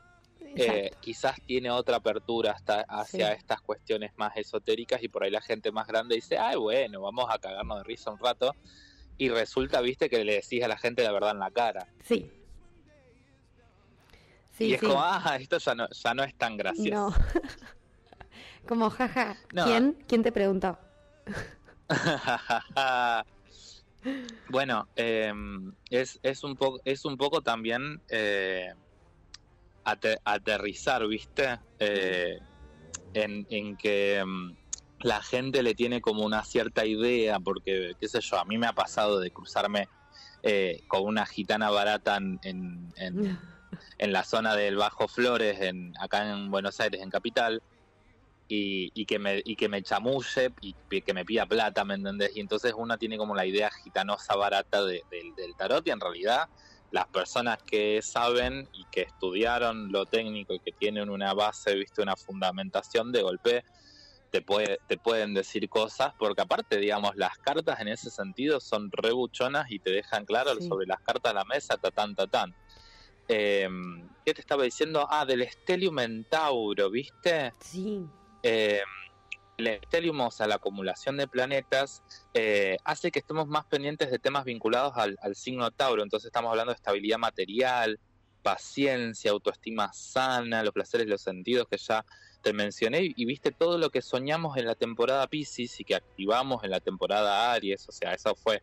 eh, 0.54 0.90
quizás 1.00 1.36
tiene 1.46 1.70
otra 1.70 1.96
apertura 1.96 2.52
hasta 2.52 2.82
hacia 2.82 3.32
estas 3.32 3.60
cuestiones 3.60 4.12
más 4.16 4.36
esotéricas 4.36 5.02
y 5.02 5.08
por 5.08 5.24
ahí 5.24 5.30
la 5.30 5.40
gente 5.40 5.72
más 5.72 5.86
grande 5.86 6.14
dice, 6.14 6.38
ay 6.38 6.56
bueno, 6.56 7.00
vamos 7.00 7.26
a 7.28 7.38
cagarnos 7.38 7.78
de 7.78 7.84
risa 7.84 8.10
un 8.10 8.18
rato 8.18 8.54
y 9.18 9.28
resulta, 9.28 9.80
viste, 9.80 10.08
que 10.08 10.24
le 10.24 10.34
decís 10.34 10.62
a 10.62 10.68
la 10.68 10.76
gente 10.76 11.02
la 11.02 11.12
verdad 11.12 11.32
en 11.32 11.38
la 11.38 11.50
cara. 11.50 11.86
Sí. 12.04 12.30
sí 14.50 14.64
y 14.66 14.74
es 14.74 14.80
como, 14.80 15.00
ah, 15.00 15.36
esto 15.38 15.58
ya 15.58 15.74
no, 15.74 15.88
ya 15.90 16.14
no 16.14 16.24
es 16.24 16.34
tan 16.36 16.56
gracioso. 16.56 17.10
No. 17.10 17.14
como, 18.68 18.90
jaja, 18.90 19.36
¿quién? 19.48 19.96
¿Quién 20.08 20.22
te 20.22 20.32
preguntó? 20.32 20.78
bueno, 24.48 24.88
em, 24.96 25.72
es, 25.90 26.18
es, 26.22 26.42
un 26.42 26.56
poco, 26.56 26.80
es 26.84 27.04
un 27.04 27.16
poco 27.16 27.42
también... 27.42 28.00
Eh, 28.08 28.72
aterrizar, 29.84 31.06
¿viste? 31.06 31.58
Eh, 31.78 32.38
en, 33.14 33.76
que 33.76 34.22
mm, 34.24 34.56
la 35.00 35.22
gente 35.22 35.62
le 35.62 35.74
tiene 35.74 36.00
como 36.00 36.24
una 36.24 36.44
cierta 36.44 36.86
idea, 36.86 37.40
porque, 37.40 37.94
qué 38.00 38.08
sé 38.08 38.20
yo, 38.20 38.38
a 38.38 38.44
mí 38.44 38.58
me 38.58 38.66
ha 38.66 38.72
pasado 38.72 39.20
de 39.20 39.30
cruzarme 39.30 39.88
eh, 40.42 40.82
con 40.88 41.04
una 41.04 41.26
gitana 41.26 41.70
barata 41.70 42.16
en, 42.16 42.40
en, 42.96 43.38
la 44.12 44.24
zona 44.24 44.56
del 44.56 44.76
Bajo 44.76 45.08
Flores, 45.08 45.60
en, 45.60 45.94
acá 46.00 46.30
en 46.30 46.50
Buenos 46.50 46.80
Aires, 46.80 47.00
en 47.02 47.10
Capital, 47.10 47.62
y, 48.54 49.06
que 49.06 49.18
me, 49.18 49.40
y 49.44 49.56
que 49.56 49.68
me 49.68 49.82
chamulle 49.82 50.52
y 50.60 51.00
que 51.00 51.14
me 51.14 51.24
pida 51.24 51.46
plata, 51.46 51.84
¿me 51.84 51.94
entendés? 51.94 52.32
Y 52.36 52.40
entonces 52.40 52.74
uno 52.76 52.98
tiene 52.98 53.16
como 53.16 53.34
la 53.34 53.46
idea 53.46 53.70
gitanosa 53.70 54.36
barata 54.36 54.84
del 54.84 55.02
tarot 55.56 55.86
y 55.86 55.90
en 55.90 56.00
realidad 56.00 56.48
las 56.92 57.08
personas 57.08 57.58
que 57.62 58.00
saben 58.02 58.68
y 58.72 58.84
que 58.92 59.00
estudiaron 59.02 59.90
lo 59.90 60.06
técnico 60.06 60.54
y 60.54 60.60
que 60.60 60.72
tienen 60.72 61.08
una 61.08 61.32
base, 61.32 61.74
viste, 61.74 62.02
una 62.02 62.16
fundamentación 62.16 63.10
de 63.10 63.22
golpe, 63.22 63.64
te, 64.30 64.42
puede, 64.42 64.78
te 64.86 64.98
pueden 64.98 65.32
decir 65.32 65.68
cosas, 65.70 66.12
porque 66.18 66.42
aparte, 66.42 66.76
digamos, 66.76 67.16
las 67.16 67.36
cartas 67.38 67.80
en 67.80 67.88
ese 67.88 68.10
sentido 68.10 68.60
son 68.60 68.90
rebuchonas 68.92 69.70
y 69.70 69.78
te 69.78 69.90
dejan 69.90 70.26
claro 70.26 70.54
sobre 70.60 70.86
las 70.86 71.00
cartas 71.00 71.32
de 71.32 71.38
la 71.38 71.44
mesa, 71.46 71.78
tatán, 71.78 72.14
tatán. 72.14 72.54
Eh, 73.26 73.68
¿Qué 74.24 74.34
te 74.34 74.42
estaba 74.42 74.62
diciendo? 74.62 75.06
Ah, 75.10 75.24
del 75.24 75.48
Stellium 75.48 76.24
Tauro, 76.24 76.90
¿viste? 76.90 77.54
Sí. 77.60 78.06
Eh, 78.42 78.82
el 79.58 79.80
Stellium, 79.86 80.20
o 80.20 80.30
sea, 80.30 80.46
la 80.46 80.56
acumulación 80.56 81.16
de 81.16 81.28
planetas, 81.28 82.02
eh, 82.34 82.76
hace 82.84 83.10
que 83.10 83.18
estemos 83.18 83.46
más 83.46 83.64
pendientes 83.66 84.10
de 84.10 84.18
temas 84.18 84.44
vinculados 84.44 84.94
al, 84.96 85.18
signo 85.34 85.70
Tauro. 85.70 86.02
Entonces 86.02 86.26
estamos 86.26 86.50
hablando 86.50 86.72
de 86.72 86.76
estabilidad 86.76 87.18
material, 87.18 87.98
paciencia, 88.42 89.30
autoestima 89.30 89.92
sana, 89.92 90.62
los 90.62 90.72
placeres, 90.72 91.06
los 91.06 91.22
sentidos 91.22 91.68
que 91.68 91.76
ya 91.76 92.04
te 92.42 92.52
mencioné 92.52 93.12
y 93.14 93.24
viste 93.24 93.52
todo 93.52 93.78
lo 93.78 93.90
que 93.90 94.02
soñamos 94.02 94.56
en 94.56 94.66
la 94.66 94.74
temporada 94.74 95.28
Pisces 95.28 95.78
y 95.78 95.84
que 95.84 95.94
activamos 95.94 96.64
en 96.64 96.70
la 96.70 96.80
temporada 96.80 97.52
Aries, 97.52 97.88
o 97.88 97.92
sea, 97.92 98.14
eso 98.14 98.34
fue... 98.34 98.62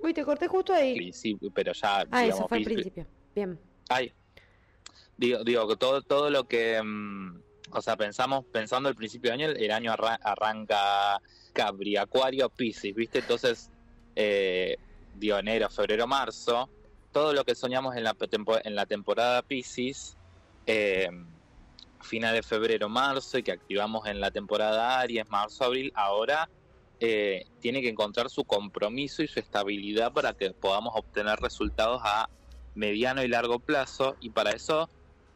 Uy, 0.00 0.14
te 0.14 0.24
corté 0.24 0.48
justo 0.48 0.72
ahí. 0.72 1.12
Sí, 1.12 1.38
pero 1.54 1.72
ya... 1.72 2.06
Ah, 2.10 2.24
eso 2.24 2.48
fue 2.48 2.58
al 2.58 2.64
principio. 2.64 3.06
Bien. 3.34 3.60
Ay, 3.88 4.12
digo, 5.16 5.44
digo, 5.44 5.76
todo, 5.76 6.02
todo 6.02 6.30
lo 6.30 6.48
que... 6.48 6.82
Mm, 6.82 7.49
o 7.72 7.82
sea, 7.82 7.96
pensamos, 7.96 8.44
pensando 8.52 8.88
el 8.88 8.94
principio 8.94 9.30
de 9.30 9.44
año, 9.44 9.48
el 9.48 9.70
año 9.70 9.92
arranca 9.92 11.20
Cabri, 11.52 11.96
Acuario, 11.96 12.48
Pisces, 12.48 12.94
¿viste? 12.94 13.20
Entonces, 13.20 13.70
eh, 14.16 14.76
digo, 15.14 15.38
enero, 15.38 15.68
febrero, 15.70 16.06
marzo, 16.06 16.68
todo 17.12 17.32
lo 17.32 17.44
que 17.44 17.54
soñamos 17.54 17.96
en 17.96 18.04
la, 18.04 18.16
en 18.64 18.74
la 18.74 18.86
temporada 18.86 19.42
Pisces, 19.42 20.16
eh, 20.66 21.08
final 22.00 22.34
de 22.34 22.42
febrero, 22.42 22.88
marzo, 22.88 23.38
y 23.38 23.42
que 23.42 23.52
activamos 23.52 24.06
en 24.06 24.20
la 24.20 24.30
temporada 24.30 25.00
Aries, 25.00 25.28
marzo, 25.28 25.64
abril, 25.64 25.92
ahora 25.94 26.48
eh, 27.00 27.46
tiene 27.60 27.80
que 27.80 27.88
encontrar 27.88 28.30
su 28.30 28.44
compromiso 28.44 29.22
y 29.22 29.28
su 29.28 29.40
estabilidad 29.40 30.12
para 30.12 30.34
que 30.34 30.50
podamos 30.52 30.92
obtener 30.96 31.38
resultados 31.38 32.00
a 32.04 32.28
mediano 32.74 33.22
y 33.22 33.28
largo 33.28 33.58
plazo, 33.58 34.16
y 34.20 34.30
para 34.30 34.50
eso 34.50 34.88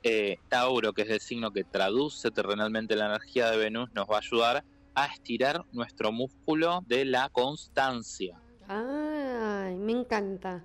eh, 0.04 0.38
Tauro, 0.48 0.92
que 0.92 1.02
es 1.02 1.10
el 1.10 1.20
signo 1.20 1.50
que 1.50 1.64
traduce 1.64 2.30
terrenalmente 2.30 2.94
la 2.94 3.06
energía 3.06 3.50
de 3.50 3.56
Venus, 3.56 3.90
nos 3.94 4.06
va 4.06 4.16
a 4.16 4.18
ayudar 4.18 4.64
a 4.94 5.06
estirar 5.06 5.64
nuestro 5.72 6.12
músculo 6.12 6.84
de 6.86 7.04
la 7.06 7.28
constancia. 7.30 8.40
Ay, 8.68 9.76
me 9.76 9.92
encanta. 9.92 10.64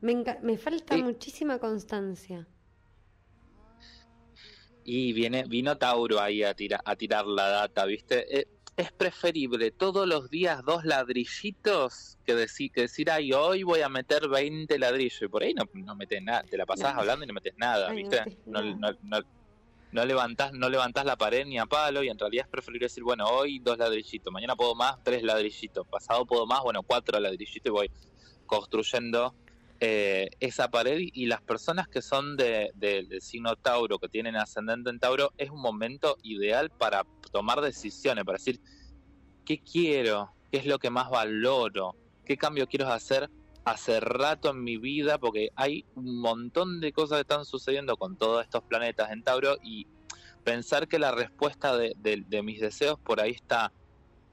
Me, 0.00 0.24
me 0.42 0.56
falta 0.56 0.96
muchísima 0.96 1.58
constancia. 1.58 2.48
Y 4.84 5.12
viene, 5.12 5.44
vino 5.44 5.76
Tauro 5.76 6.18
ahí 6.18 6.42
a, 6.42 6.54
tira, 6.54 6.80
a 6.82 6.96
tirar 6.96 7.26
la 7.26 7.48
data, 7.48 7.84
¿viste? 7.84 8.40
Eh, 8.40 8.48
es 8.78 8.92
preferible 8.92 9.72
todos 9.72 10.06
los 10.06 10.30
días 10.30 10.64
dos 10.64 10.84
ladrillitos 10.84 12.16
que 12.24 12.36
decir, 12.36 12.70
que 12.70 12.82
decir 12.82 13.10
ay, 13.10 13.32
hoy 13.32 13.64
voy 13.64 13.80
a 13.80 13.88
meter 13.88 14.28
20 14.28 14.78
ladrillos. 14.78 15.20
Y 15.20 15.28
por 15.28 15.42
ahí 15.42 15.52
no, 15.52 15.64
no 15.74 15.96
metes 15.96 16.22
nada, 16.22 16.44
te 16.44 16.56
la 16.56 16.64
pasás 16.64 16.94
hablando 16.96 17.24
y 17.24 17.28
no 17.28 17.34
metes 17.34 17.54
nada, 17.56 17.90
¿viste? 17.90 18.38
No, 18.46 18.62
no, 18.62 18.88
no, 19.02 19.18
no, 19.90 20.04
levantás, 20.04 20.52
no 20.52 20.68
levantás 20.68 21.04
la 21.04 21.16
pared 21.16 21.44
ni 21.44 21.58
a 21.58 21.66
palo 21.66 22.04
y 22.04 22.08
en 22.08 22.16
realidad 22.16 22.44
es 22.46 22.50
preferible 22.50 22.86
decir, 22.86 23.02
bueno, 23.02 23.26
hoy 23.26 23.58
dos 23.58 23.78
ladrillitos, 23.78 24.32
mañana 24.32 24.54
puedo 24.54 24.76
más, 24.76 25.02
tres 25.02 25.24
ladrillitos, 25.24 25.84
pasado 25.88 26.24
puedo 26.24 26.46
más, 26.46 26.62
bueno, 26.62 26.84
cuatro 26.84 27.18
ladrillitos 27.18 27.66
y 27.66 27.70
voy 27.70 27.90
construyendo 28.46 29.34
eh, 29.80 30.30
esa 30.40 30.70
pared 30.70 30.98
y 30.98 31.26
las 31.26 31.40
personas 31.40 31.86
que 31.86 32.02
son 32.02 32.36
de, 32.36 32.72
signo 33.20 33.54
Tauro, 33.54 33.98
que 33.98 34.08
tienen 34.08 34.34
ascendente 34.34 34.90
en 34.90 34.98
Tauro, 34.98 35.32
es 35.38 35.50
un 35.50 35.60
momento 35.60 36.16
ideal 36.22 36.70
para 36.70 37.04
tomar 37.30 37.60
decisiones, 37.60 38.24
para 38.24 38.38
decir, 38.38 38.60
¿qué 39.44 39.60
quiero? 39.60 40.32
¿Qué 40.50 40.58
es 40.58 40.66
lo 40.66 40.80
que 40.80 40.90
más 40.90 41.10
valoro? 41.10 41.94
¿Qué 42.24 42.36
cambio 42.36 42.66
quiero 42.66 42.88
hacer 42.88 43.30
hace 43.64 44.00
rato 44.00 44.50
en 44.50 44.64
mi 44.64 44.78
vida? 44.78 45.18
Porque 45.18 45.50
hay 45.54 45.84
un 45.94 46.20
montón 46.20 46.80
de 46.80 46.92
cosas 46.92 47.18
que 47.18 47.22
están 47.22 47.44
sucediendo 47.44 47.96
con 47.96 48.16
todos 48.16 48.42
estos 48.42 48.64
planetas 48.64 49.12
en 49.12 49.22
Tauro 49.22 49.58
y 49.62 49.86
pensar 50.42 50.88
que 50.88 50.98
la 50.98 51.12
respuesta 51.12 51.76
de, 51.76 52.42
mis 52.42 52.60
deseos 52.60 52.98
por 52.98 53.20
ahí 53.20 53.30
está 53.30 53.72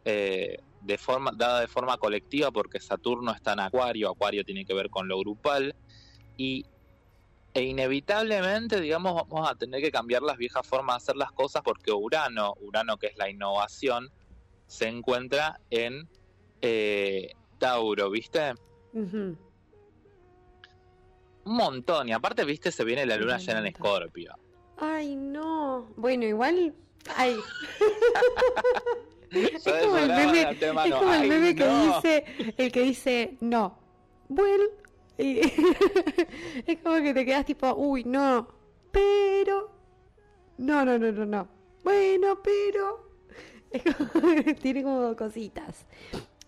eh, 0.05 0.59
de 0.85 0.97
forma, 0.99 1.31
dada 1.35 1.61
de 1.61 1.67
forma 1.67 1.97
colectiva 1.97 2.51
porque 2.51 2.79
Saturno 2.79 3.31
está 3.31 3.53
en 3.53 3.61
Acuario, 3.61 4.11
Acuario 4.11 4.43
tiene 4.43 4.65
que 4.65 4.73
ver 4.73 4.89
con 4.89 5.07
lo 5.07 5.17
grupal 5.19 5.75
y 6.37 6.65
e 7.55 7.63
inevitablemente, 7.63 8.81
digamos, 8.81 9.27
vamos 9.29 9.49
a 9.49 9.55
tener 9.55 9.81
que 9.81 9.91
cambiar 9.91 10.21
las 10.21 10.37
viejas 10.37 10.67
formas 10.67 10.95
de 10.95 10.97
hacer 10.97 11.15
las 11.15 11.31
cosas 11.31 11.61
porque 11.63 11.91
Urano, 11.91 12.53
Urano 12.59 12.97
que 12.97 13.07
es 13.07 13.17
la 13.17 13.29
innovación, 13.29 14.11
se 14.67 14.87
encuentra 14.89 15.59
en 15.69 16.07
eh, 16.61 17.31
Tauro, 17.57 18.09
¿viste? 18.11 18.53
Un 18.93 19.37
montón, 21.45 22.09
y 22.09 22.11
aparte, 22.11 22.43
¿viste? 22.43 22.71
Se 22.71 22.83
viene 22.83 23.05
la 23.05 23.15
luna 23.15 23.37
llena 23.37 23.59
en 23.59 23.67
Escorpio. 23.67 24.35
Ay, 24.77 25.15
no. 25.15 25.87
Bueno, 25.95 26.25
igual... 26.25 26.75
Ay. 27.15 27.37
es 29.31 29.63
como 29.63 29.97
el 29.97 30.09
meme, 30.09 30.41
es 30.51 30.93
como 30.93 31.13
el 31.13 31.29
meme 31.29 31.55
que 31.55 31.67
dice, 31.67 32.25
el 32.57 32.71
que 32.71 32.81
dice 32.81 33.37
no. 33.41 33.77
Bueno, 34.27 34.63
es 35.17 36.79
como 36.83 37.01
que 37.01 37.13
te 37.13 37.25
quedas 37.25 37.45
tipo, 37.45 37.73
uy, 37.75 38.03
no, 38.03 38.47
pero, 38.91 39.71
no, 40.57 40.83
no, 40.83 40.97
no, 40.97 41.11
no, 41.11 41.25
no. 41.25 41.47
Bueno, 41.83 42.41
pero, 42.43 43.11
tiene 44.61 44.83
como 44.83 45.15
cositas. 45.15 45.85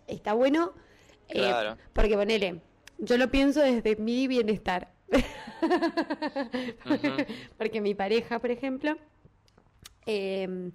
Está 0.07 0.33
bueno, 0.33 0.73
eh, 1.29 1.75
porque 1.93 2.15
ponele, 2.15 2.61
yo 2.97 3.17
lo 3.17 3.29
pienso 3.29 3.61
desde 3.61 3.95
mi 3.97 4.27
bienestar. 4.27 4.91
porque, 7.57 7.81
mi 7.81 7.95
pareja, 7.95 8.39
por 8.39 8.51
ejemplo, 8.51 8.97
em, 10.05 10.71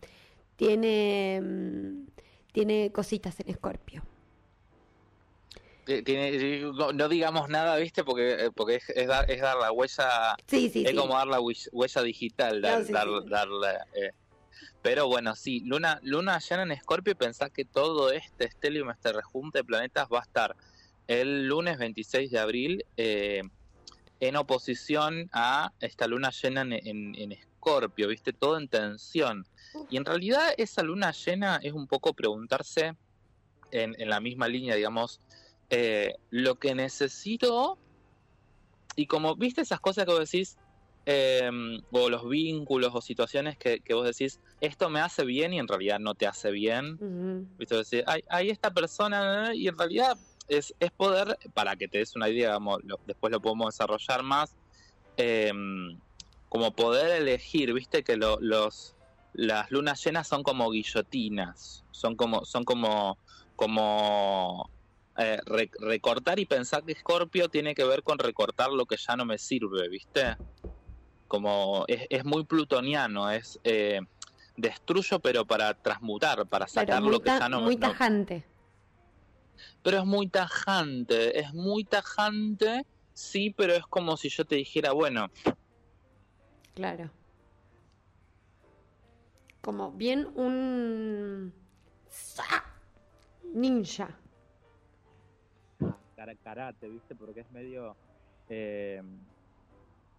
tiene, 0.63 1.35
em, 1.37 2.07
tiene 2.53 2.93
cositas 2.93 3.39
en 3.41 3.51
Escorpio. 3.51 4.05
Tiene, 5.85 6.61
no, 6.73 7.09
digamos 7.09 7.49
nada, 7.49 7.77
¿viste? 7.77 8.05
Porque, 8.05 8.45
eh, 8.45 8.51
porque 8.55 8.77
es, 8.77 9.09
dar, 9.09 9.29
es 9.29 9.41
dar 9.41 9.57
la 9.57 9.73
huella. 9.73 10.37
es 10.49 10.95
como 10.95 11.15
dar 11.15 11.27
la 11.27 11.41
huella 11.41 12.03
digital, 12.03 12.63
dar, 12.63 12.85
eh. 13.95 14.13
Pero 14.81 15.09
bueno, 15.09 15.35
sí, 15.35 15.61
Luna, 15.65 15.99
Luna 16.03 16.39
llena 16.39 16.63
en 16.63 16.71
Escorpio 16.71 17.13
y 17.13 17.17
pensás 17.17 17.51
que 17.51 17.65
todo 17.65 18.13
este 18.13 18.45
estelium, 18.45 18.91
este 18.91 19.13
rejunte 19.13 19.59
de 19.59 19.65
planetas 19.65 20.07
va 20.13 20.21
a 20.21 20.23
estar 20.23 20.57
el 21.09 21.49
lunes 21.49 21.79
26 21.79 22.31
de 22.31 22.39
abril 22.39 22.85
eh, 22.97 23.43
en 24.21 24.37
oposición 24.37 25.29
a 25.33 25.73
esta 25.81 26.07
luna 26.07 26.31
llena 26.31 26.63
en, 26.63 27.15
en, 27.17 27.33
Escorpio, 27.33 27.52
¿viste? 28.09 28.33
Todo 28.33 28.59
en 28.59 28.69
tensión. 28.69 29.47
Y 29.91 29.97
en 29.97 30.05
realidad 30.05 30.55
esa 30.57 30.83
luna 30.83 31.13
llena 31.13 31.59
es 31.63 31.73
un 31.73 31.87
poco 31.87 32.13
preguntarse 32.13 32.97
en, 33.71 33.95
en 33.99 34.09
la 34.09 34.21
misma 34.21 34.49
línea, 34.49 34.75
digamos, 34.75 35.21
eh, 35.75 36.17
lo 36.29 36.57
que 36.57 36.75
necesito, 36.75 37.79
y 38.95 39.07
como 39.07 39.37
viste 39.37 39.63
esas 39.63 39.81
cosas 39.81 40.05
que 40.05 40.11
vos 40.11 40.21
decís, 40.21 40.59
em, 41.07 41.81
o 41.91 42.11
los 42.11 42.29
vínculos 42.29 42.95
o 42.95 43.01
situaciones 43.01 43.57
que, 43.57 43.81
vos 43.95 44.05
decís, 44.05 44.39
esto 44.61 44.91
me 44.91 45.01
hace 45.01 45.25
bien 45.25 45.55
y 45.55 45.59
en 45.59 45.67
realidad 45.67 45.99
no 45.99 46.15
te 46.15 46.27
hace 46.27 46.51
bien. 46.51 46.99
¿Viste? 47.57 47.77
Decir, 47.77 48.05
hay, 48.07 48.51
esta 48.51 48.71
persona 48.71 49.55
y 49.55 49.67
en 49.67 49.79
realidad 49.79 50.19
es, 50.47 50.75
es 50.79 50.91
poder, 50.91 51.39
para 51.55 51.75
que 51.77 51.89
te 51.89 51.97
des 51.99 52.15
una 52.17 52.29
idea, 52.29 52.59
después 53.07 53.33
lo 53.33 53.41
podemos 53.41 53.75
desarrollar 53.75 54.23
más, 54.23 54.55
em, 55.17 55.99
como 56.53 56.73
poder 56.73 57.23
elegir, 57.23 57.73
viste 57.73 58.05
que 58.05 58.19
los 58.19 58.95
las 59.33 59.71
lunas 59.71 60.05
llenas 60.05 60.29
son 60.29 60.43
como 60.43 60.71
guillotinas, 60.71 61.83
son 61.93 62.15
como, 62.15 62.45
son 62.45 62.65
como, 62.65 63.17
como 63.57 64.71
eh, 65.17 65.39
recortar 65.47 66.39
y 66.39 66.45
pensar 66.45 66.85
que 66.85 66.95
Scorpio 66.95 67.49
tiene 67.49 67.75
que 67.75 67.85
ver 67.85 68.03
con 68.03 68.19
recortar 68.19 68.71
lo 68.71 68.85
que 68.85 68.99
ya 68.99 69.17
no 69.17 69.25
me 69.25 69.39
sirve, 69.39 69.89
¿viste? 69.89 70.37
Como 71.27 71.87
es, 71.89 72.23
muy 72.27 72.45
plutoniano, 72.45 73.31
es 73.31 73.59
eh, 73.65 74.01
destruyo 74.55 75.21
pero 75.21 75.47
para 75.47 75.73
transmutar, 75.73 76.47
para 76.49 76.69
sacar 76.69 77.03
lo 77.03 77.19
que 77.19 77.31
ya 77.31 77.49
no... 77.49 77.63
Muy 77.63 77.79
tajante. 77.79 78.45
Pero 79.83 80.01
es 80.01 80.05
muy 80.05 80.29
tajante, 80.29 81.39
es 81.41 81.55
muy 81.55 81.85
tajante, 81.85 82.85
sí, 83.15 83.55
pero 83.57 83.73
es 83.73 83.87
como 83.87 84.19
si 84.19 84.29
yo 84.29 84.45
te 84.45 84.57
dijera, 84.57 84.93
bueno... 84.93 85.31
Claro. 86.75 87.11
Como 89.61 89.93
bien 89.93 90.27
un... 90.35 91.53
Ninja 93.55 94.19
karate, 96.43 96.89
¿viste? 96.89 97.15
Porque 97.15 97.41
es 97.41 97.51
medio... 97.51 97.97
Eh, 98.49 99.03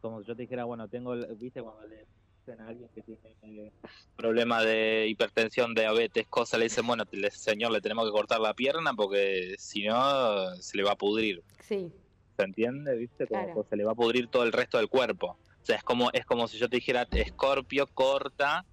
como 0.02 0.22
si 0.22 0.28
yo 0.28 0.36
te 0.36 0.42
dijera, 0.44 0.66
bueno, 0.66 0.88
tengo, 0.88 1.16
¿viste? 1.36 1.62
Cuando 1.62 1.88
le 1.88 2.06
dicen 2.40 2.60
a 2.62 2.68
alguien 2.68 2.90
que 2.94 3.02
tiene 3.02 3.20
eh, 3.44 3.72
problema 4.18 4.62
de 4.62 5.08
hipertensión, 5.08 5.74
diabetes, 5.74 6.28
cosa, 6.28 6.58
le 6.58 6.66
dicen, 6.66 6.86
bueno, 6.86 7.06
señor, 7.32 7.72
le 7.72 7.80
tenemos 7.80 8.06
que 8.06 8.12
cortar 8.12 8.42
la 8.42 8.54
pierna 8.54 8.94
porque 8.94 9.56
si 9.58 9.86
no 9.86 10.56
se 10.56 10.78
le 10.78 10.84
va 10.84 10.92
a 10.92 10.98
pudrir. 10.98 11.42
Sí. 11.62 11.92
¿Se 12.36 12.44
entiende? 12.44 12.98
¿Viste? 12.98 13.28
Como 13.28 13.64
se 13.64 13.78
le 13.78 13.86
va 13.86 13.92
a 13.92 13.96
pudrir 13.96 14.28
todo 14.28 14.44
el 14.44 14.52
resto 14.52 14.78
del 14.78 14.90
cuerpo. 14.90 15.38
O 15.64 15.66
sea, 15.66 15.78
es 15.78 15.84
como, 15.84 16.12
es 16.12 16.26
como 16.26 16.48
si 16.50 16.58
yo 16.58 16.70
te 16.70 16.76
dijera, 16.76 17.08
Escorpio 17.10 17.88
corta 17.88 18.66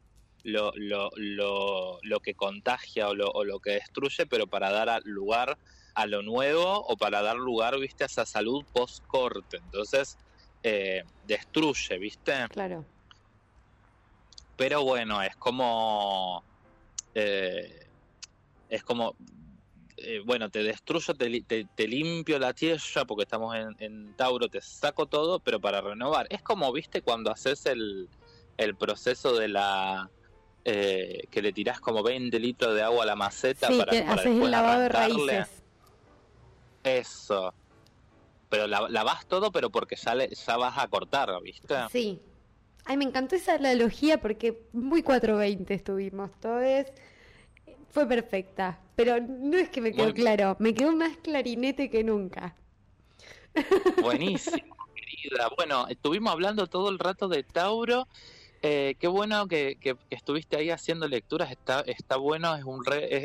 lo, 0.43 0.73
lo, 0.75 1.11
lo, 1.15 2.01
lo 2.03 2.21
que 2.21 2.35
contagia 2.35 3.09
o 3.09 3.15
lo, 3.15 3.31
o 3.31 3.45
lo 3.45 3.61
que 3.61 3.73
destruye, 3.73 4.27
pero 4.27 4.49
para 4.49 4.73
dar 4.73 5.01
lugar 5.05 5.57
a 5.95 6.07
lo 6.07 6.23
nuevo 6.23 6.85
o 6.85 6.97
para 6.97 7.23
dar 7.23 7.37
lugar, 7.37 7.79
viste, 7.79 8.03
a 8.03 8.07
esa 8.07 8.27
salud 8.27 8.65
post-corte. 8.73 9.59
Entonces, 9.59 10.19
eh, 10.65 11.05
destruye, 11.27 11.99
viste. 11.99 12.33
Claro. 12.49 12.85
Pero 14.57 14.83
bueno, 14.83 15.23
es 15.23 15.37
como... 15.37 16.43
Eh, 17.15 17.87
es 18.69 18.83
como... 18.83 19.15
Eh, 20.03 20.23
bueno, 20.25 20.51
te 20.51 20.63
destruyo, 20.63 21.15
te, 21.15 21.43
te, 21.43 21.89
limpio 21.89 22.39
la 22.39 22.55
tierra 22.55 23.05
porque 23.07 23.25
estamos 23.25 23.55
en, 23.55 23.77
en, 23.79 24.15
Tauro, 24.17 24.49
te 24.49 24.61
saco 24.63 25.07
todo, 25.07 25.41
pero 25.41 25.61
para 25.61 25.81
renovar. 25.81 26.27
Es 26.31 26.43
como, 26.43 26.73
viste, 26.73 27.03
cuando 27.03 27.31
haces 27.31 27.67
el, 27.67 28.09
el 28.57 28.77
proceso 28.77 29.37
de 29.37 29.49
la 29.49 30.11
eh, 30.65 31.25
que 31.31 31.41
le 31.41 31.53
tirás 31.53 31.81
como 31.81 32.03
20 32.03 32.39
litros 32.39 32.75
de 32.75 32.83
agua 32.83 33.05
a 33.05 33.07
la 33.07 33.17
maceta 33.17 33.69
para, 33.69 33.91
que 33.91 33.99
haces 33.99 34.27
el 34.27 34.51
lavado 34.51 34.81
de 34.81 34.89
raíces. 34.89 35.49
Eso. 36.85 37.55
Pero 38.49 38.67
la, 38.67 38.89
lavas 38.89 39.27
todo, 39.27 39.53
pero 39.53 39.71
porque 39.71 39.97
ya, 39.97 40.15
le, 40.15 40.29
ya 40.29 40.57
vas 40.57 40.79
a 40.79 40.89
cortar, 40.89 41.31
¿viste? 41.43 41.75
Sí. 41.91 42.21
Ay, 42.85 42.97
me 42.97 43.05
encantó 43.05 43.37
esa 43.37 43.55
analogía 43.55 44.21
porque 44.21 44.67
muy 44.73 45.03
420 45.03 45.75
estuvimos. 45.75 46.31
Todo 46.41 46.61
es. 46.61 46.87
Fue 47.91 48.07
perfecta. 48.07 48.81
Pero 49.03 49.19
no 49.19 49.57
es 49.57 49.71
que 49.71 49.81
me 49.81 49.93
quedó 49.93 50.13
claro, 50.13 50.57
me 50.59 50.75
quedó 50.75 50.93
más 50.93 51.17
clarinete 51.17 51.89
que 51.89 52.05
nunca. 52.05 52.55
Buenísimo, 54.03 54.77
querida. 54.95 55.51
Bueno, 55.57 55.87
estuvimos 55.89 56.31
hablando 56.31 56.67
todo 56.67 56.91
el 56.91 56.99
rato 56.99 57.27
de 57.27 57.43
Tauro 57.43 58.07
eh, 58.63 58.97
qué 58.99 59.09
bueno 59.09 59.49
que, 59.49 59.79
estuviste 60.11 60.57
ahí 60.59 60.69
haciendo 60.69 61.09
lecturas, 61.09 61.51
está, 61.51 61.81
está 61.87 62.17
bueno, 62.17 62.55
es 62.55 62.65
un 62.65 62.83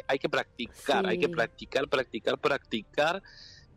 hay 0.08 0.18
que 0.18 0.30
practicar, 0.30 1.06
hay 1.06 1.20
que 1.20 1.28
practicar, 1.28 1.90
practicar, 1.90 2.38
practicar. 2.38 3.24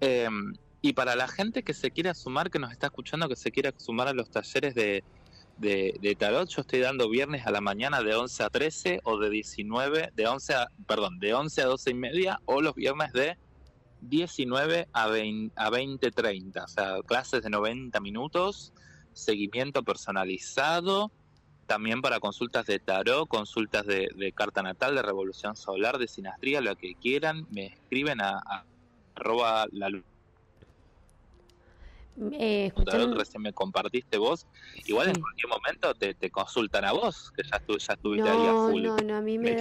Em, 0.01 0.55
y 0.80 0.92
para 0.92 1.16
la 1.16 1.26
gente 1.26 1.64
que 1.64 1.74
se 1.74 1.90
quiera 1.90 2.14
sumar, 2.14 2.51
que 2.51 2.61
nos 2.61 2.70
está 2.70 2.86
escuchando, 2.86 3.28
que 3.28 3.34
se 3.34 3.51
quiera 3.51 3.74
sumar 3.76 4.07
a 4.07 4.12
los 4.12 4.30
talleres 4.30 4.76
de, 4.76 5.03
de, 5.59 6.17
tarot, 6.19 6.49
yo 6.49 6.63
estoy 6.63 6.81
dando 6.81 7.09
viernes 7.09 7.47
a 7.47 7.51
la 7.51 7.61
mañana 7.61 8.03
de 8.03 8.15
11 8.15 8.43
a 8.45 8.51
13 8.51 9.01
o 9.05 9.19
de 9.19 9.31
19, 9.31 10.11
de 10.15 10.27
11 10.27 10.55
a, 10.55 10.69
perdón, 10.87 11.19
de 11.19 11.35
11 11.35 11.63
a 11.63 11.67
12 11.67 11.91
y 11.91 11.95
media 11.95 12.41
o 12.45 12.61
los 12.61 12.75
viernes 12.75 13.13
de 13.13 13.37
19 14.03 14.89
a 14.93 15.07
20, 15.09 15.53
a 15.57 15.71
20 15.71 16.11
30, 16.11 16.65
o 16.65 16.69
sea, 16.69 17.03
clases 17.05 17.43
de 17.43 17.51
90 17.51 17.99
minutos, 18.01 18.73
seguimiento 19.13 19.83
personalizado 19.83 21.11
también 21.69 22.01
para 22.01 22.19
consultas 22.19 22.65
de 22.67 22.79
tarot, 22.79 23.29
consultas 23.29 23.87
de, 23.87 24.33
carta 24.35 24.63
natal, 24.63 24.95
de 24.95 25.03
revolución 25.03 25.55
solar, 25.55 25.99
de 25.99 26.09
sinastría, 26.09 26.63
lo 26.63 26.75
que 26.77 26.95
quieran, 26.95 27.47
me 27.51 27.67
escriben 27.67 28.23
a, 28.23 28.65
arroba 29.15 29.67
la 29.71 29.91
luz. 29.91 30.08
Eh, 32.33 32.73
recién 33.14 33.43
me 33.43 33.53
compartiste 33.53 34.19
vos. 34.19 34.47
Igual 34.87 35.09
en 35.09 35.21
cualquier 35.21 35.49
momento 35.49 35.95
te, 35.95 36.31
consultan 36.31 36.85
a 36.85 36.93
vos, 36.93 37.33
que 37.37 37.43
ya, 37.43 37.61
ya 37.66 37.93
estuviste 37.95 38.29
ahí 38.29 38.47
a 38.47 38.53
full. 38.53 38.83
No, 38.83 38.97
no, 38.97 39.16
a 39.16 39.21
mí 39.21 39.39
me 39.39 39.55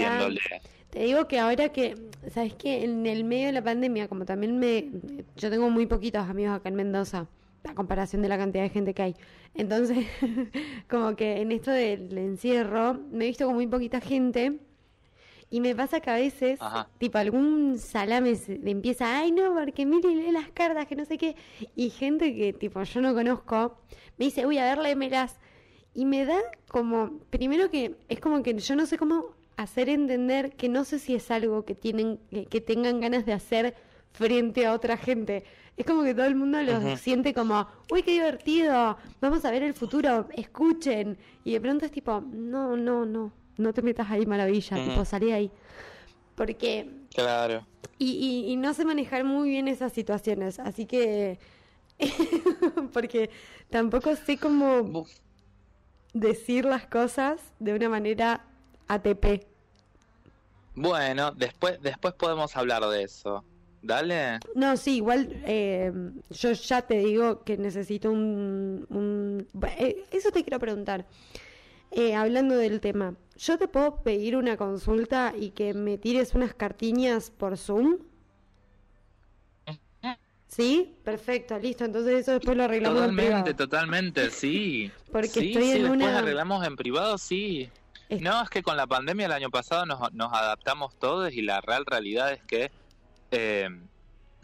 Te 0.90 1.00
digo 1.00 1.28
que 1.28 1.40
ahora 1.40 1.70
que, 1.70 1.96
¿sabes 2.32 2.54
que 2.56 2.84
En 2.84 3.06
el 3.06 3.24
medio 3.24 3.48
de 3.48 3.54
la 3.54 3.64
pandemia, 3.64 4.08
como 4.08 4.26
también 4.26 4.58
me... 4.60 4.90
Yo 5.36 5.50
tengo 5.50 5.70
muy 5.70 5.86
poquitos 5.86 6.28
amigos 6.28 6.56
acá 6.56 6.70
en 6.70 6.76
Mendoza 6.76 7.28
a 7.64 7.74
comparación 7.74 8.22
de 8.22 8.30
la 8.30 8.38
cantidad 8.38 8.64
de 8.64 8.70
gente 8.70 8.94
que 8.94 9.02
hay. 9.02 9.16
Entonces, 9.54 10.08
como 10.90 11.16
que 11.16 11.42
en 11.42 11.52
esto 11.52 11.72
del 11.72 12.18
encierro, 12.18 12.94
me 13.12 13.26
he 13.26 13.28
visto 13.28 13.46
con 13.46 13.56
muy 13.56 13.68
poquita 13.68 14.00
gente. 14.00 14.60
Y 15.50 15.62
me 15.62 15.74
pasa 15.76 16.02
que 16.02 16.10
a 16.10 16.16
veces, 16.16 16.60
tipo, 16.98 17.18
algún 17.18 17.78
salame 17.78 18.38
empieza, 18.66 19.20
ay, 19.20 19.32
no, 19.32 19.54
porque 19.54 19.86
mire 19.86 20.32
las 20.32 20.50
cartas, 20.50 20.88
que 20.88 20.96
no 20.96 21.06
sé 21.06 21.18
qué. 21.18 21.36
Y 21.76 21.90
gente 21.90 22.36
que, 22.36 22.52
tipo, 22.52 22.84
yo 22.84 23.02
no 23.02 23.14
conozco, 23.14 23.78
me 24.18 24.26
dice, 24.26 24.46
uy, 24.46 24.58
a 24.58 24.66
ver, 24.66 24.80
léemelas. 24.80 25.40
Y 25.94 26.06
me 26.06 26.26
da 26.26 26.40
como, 26.68 27.20
primero 27.30 27.72
que 27.72 27.96
es 28.10 28.20
como 28.20 28.44
que 28.44 28.56
yo 28.56 28.76
no 28.76 28.86
sé 28.86 28.98
cómo 28.98 29.38
hacer 29.56 29.90
entender 29.90 30.56
que 30.56 30.70
no 30.70 30.84
sé 30.84 31.00
si 31.00 31.16
es 31.16 31.32
algo 31.32 31.66
que 31.66 31.76
tienen, 31.76 32.20
que 32.50 32.62
tengan 32.62 33.00
ganas 33.00 33.26
de 33.26 33.34
hacer 33.34 33.74
frente 34.12 34.66
a 34.66 34.74
otra 34.74 34.98
gente. 34.98 35.44
Es 35.78 35.86
como 35.86 36.04
que 36.04 36.14
todo 36.14 36.26
el 36.26 36.36
mundo 36.36 36.62
lo 36.62 36.98
siente 36.98 37.34
como, 37.34 37.68
uy, 37.92 38.04
qué 38.04 38.12
divertido, 38.12 38.98
vamos 39.22 39.46
a 39.46 39.52
ver 39.52 39.64
el 39.64 39.74
futuro, 39.74 40.28
escuchen. 40.36 41.18
Y 41.44 41.54
de 41.54 41.62
pronto 41.62 41.86
es 41.86 41.92
tipo, 41.92 42.22
no, 42.22 42.76
no, 42.76 43.06
no, 43.06 43.32
no 43.58 43.74
te 43.74 43.82
metas 43.82 44.10
ahí, 44.10 44.26
maravilla, 44.26 44.78
tipo, 44.78 45.06
salí 45.06 45.32
ahí. 45.32 45.52
Porque... 46.36 46.90
Claro. 47.14 47.66
Y, 47.98 48.46
y, 48.48 48.56
no 48.58 48.74
sé 48.74 48.86
manejar 48.86 49.24
muy 49.24 49.50
bien 49.50 49.68
esas 49.68 49.92
situaciones, 49.94 50.60
así 50.60 50.86
que... 50.86 51.40
porque 52.94 53.32
tampoco 53.70 54.16
sé 54.16 54.38
cómo 54.38 55.06
decir 56.14 56.66
las 56.66 56.86
cosas 56.86 57.42
de 57.60 57.74
una 57.74 57.90
manera 57.90 58.46
ATP. 58.88 59.46
Bueno, 60.76 61.32
después, 61.32 61.82
después 61.82 62.14
podemos 62.14 62.56
hablar 62.56 62.86
de 62.88 63.04
eso. 63.04 63.44
Dale. 63.82 64.40
No, 64.54 64.76
sí, 64.78 64.98
igual 64.98 65.30
eh, 65.46 65.92
yo 66.30 66.52
ya 66.52 66.82
te 66.82 67.00
digo 67.00 67.44
que 67.44 67.58
necesito 67.58 68.12
un... 68.12 69.48
Eh, 69.78 70.04
eso 70.12 70.32
te 70.32 70.44
quiero 70.44 70.60
preguntar. 70.60 71.06
Eh, 71.92 72.16
hablando 72.16 72.56
del 72.58 72.82
tema, 72.82 73.16
¿yo 73.38 73.58
te 73.58 73.68
puedo 73.68 74.04
pedir 74.04 74.36
una 74.36 74.58
consulta 74.58 75.34
y 75.38 75.52
que 75.52 75.74
me 75.74 75.98
tires 75.98 76.34
unas 76.36 76.54
cartiñas 76.54 77.32
por 77.32 77.58
Zoom? 77.58 77.98
¿Sí? 80.48 80.96
Perfecto, 81.04 81.60
listo. 81.60 81.86
Entonces 81.86 82.22
eso 82.22 82.32
después 82.32 82.56
lo 82.56 82.64
arreglamos 82.64 83.00
totalmente, 83.00 83.22
en 83.22 83.44
privado. 83.44 83.56
Totalmente, 83.56 84.30
sí. 84.32 84.92
Porque 85.12 85.28
sí, 85.28 85.48
estoy 85.50 85.72
en 85.72 85.84
después 85.84 85.92
una... 85.92 86.20
arreglamos 86.20 86.66
en 86.66 86.76
privado, 86.76 87.18
sí. 87.18 87.70
No, 88.22 88.42
es 88.42 88.50
que 88.50 88.64
con 88.64 88.78
la 88.78 88.88
pandemia 88.88 89.26
el 89.26 89.34
año 89.34 89.50
pasado 89.50 89.86
nos, 89.86 90.14
nos 90.14 90.32
adaptamos 90.32 90.98
todos 90.98 91.34
y 91.34 91.42
la 91.42 91.60
real 91.60 91.86
realidad 91.86 92.32
es 92.32 92.42
que 92.44 92.72
eh, 93.32 93.70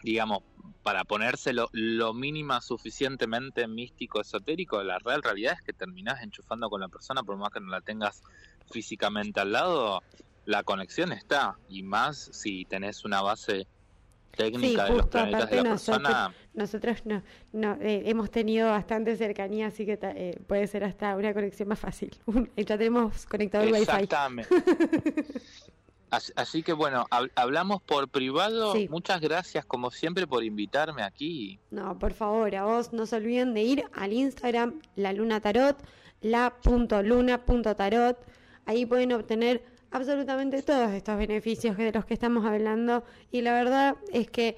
digamos, 0.04 0.40
para 0.84 1.06
ponérselo 1.06 1.70
lo 1.72 2.14
mínima 2.14 2.62
suficientemente 2.62 3.68
místico, 3.68 4.22
esotérico, 4.22 4.84
la 4.84 5.00
real 5.00 5.24
realidad 5.24 5.56
es 5.58 5.62
que 5.62 5.74
terminás 5.74 6.22
enchufando 6.22 6.70
con 6.70 6.82
la 6.82 6.90
persona, 6.90 7.24
por 7.24 7.38
más 7.38 7.52
que 7.52 7.62
no 7.62 7.72
la 7.72 7.82
tengas 7.82 8.22
físicamente 8.70 9.40
al 9.40 9.54
lado, 9.54 10.04
la 10.46 10.64
conexión 10.64 11.14
está, 11.14 11.58
y 11.70 11.84
más 11.84 12.30
si 12.34 12.66
tenés 12.66 13.06
una 13.06 13.22
base 13.22 13.66
técnica 14.36 14.86
de 14.86 14.98
los 14.98 15.08
planetas 15.08 15.50
de 15.50 15.56
la 15.58 15.64
persona. 15.64 16.34
Nosotros 16.54 17.06
no, 17.06 17.24
no 17.52 17.78
eh, 17.82 18.04
hemos 18.06 18.30
tenido 18.30 18.70
bastante 18.70 19.16
cercanía, 19.16 19.68
así 19.68 19.86
que 19.86 19.98
eh, 20.02 20.40
puede 20.48 20.68
ser 20.68 20.84
hasta 20.84 21.16
una 21.16 21.34
conexión 21.34 21.70
más 21.70 21.80
fácil. 21.80 22.12
ya 22.58 22.78
tenemos 22.78 23.26
conectado 23.26 23.64
el 23.64 23.72
wifi. 23.72 23.84
Exactamente. 23.84 24.50
Así, 26.36 26.62
que 26.62 26.74
bueno, 26.74 27.08
hablamos 27.36 27.82
por 27.82 28.08
privado. 28.08 28.76
Muchas 28.90 29.20
gracias 29.20 29.66
como 29.66 29.90
siempre 29.90 30.28
por 30.28 30.44
invitarme 30.44 31.02
aquí. 31.02 31.60
No, 31.72 31.98
por 31.98 32.14
favor, 32.14 32.56
a 32.56 32.66
vos 32.66 32.94
no 32.94 33.08
se 33.08 33.16
olviden 33.16 33.56
de 33.56 33.64
ir 33.64 33.84
al 33.94 34.14
Instagram, 34.14 34.80
la 34.96 35.12
luna 35.12 35.42
tarot, 35.42 35.76
la.luna.tarot. 36.22 38.18
Ahí 38.66 38.86
pueden 38.86 39.12
obtener 39.14 39.64
absolutamente 39.90 40.62
todos 40.62 40.92
estos 40.92 41.18
beneficios 41.18 41.78
de 41.78 41.92
los 41.92 42.06
que 42.06 42.14
estamos 42.14 42.46
hablando. 42.46 43.04
Y 43.32 43.42
la 43.42 43.54
verdad 43.54 43.96
es 44.12 44.30
que 44.30 44.56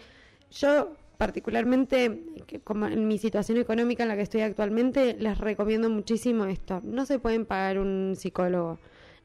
yo 0.52 0.92
particularmente, 1.18 2.22
como 2.66 2.88
en 2.88 3.08
mi 3.08 3.18
situación 3.18 3.58
económica 3.60 4.04
en 4.04 4.10
la 4.10 4.18
que 4.18 4.24
estoy 4.24 4.42
actualmente, 4.42 5.16
les 5.18 5.38
recomiendo 5.38 5.90
muchísimo 5.90 6.44
esto. 6.46 6.82
No 6.84 7.06
se 7.06 7.20
pueden 7.20 7.46
pagar 7.46 7.80
un 7.80 8.16
psicólogo 8.18 8.78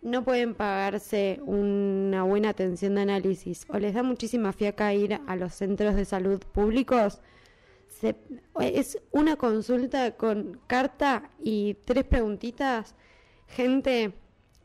no 0.03 0.24
pueden 0.24 0.55
pagarse 0.55 1.40
una 1.44 2.22
buena 2.22 2.51
atención 2.51 2.94
de 2.94 3.03
análisis 3.03 3.66
o 3.68 3.78
les 3.78 3.94
da 3.94 4.03
muchísima 4.03 4.53
fiaca 4.53 4.94
ir 4.94 5.20
a 5.26 5.36
los 5.36 5.55
centros 5.55 5.94
de 5.94 6.05
salud 6.05 6.40
públicos, 6.40 7.20
es 8.61 8.98
una 9.11 9.36
consulta 9.36 10.16
con 10.16 10.61
carta 10.66 11.30
y 11.38 11.74
tres 11.84 12.05
preguntitas, 12.05 12.94
gente, 13.48 14.12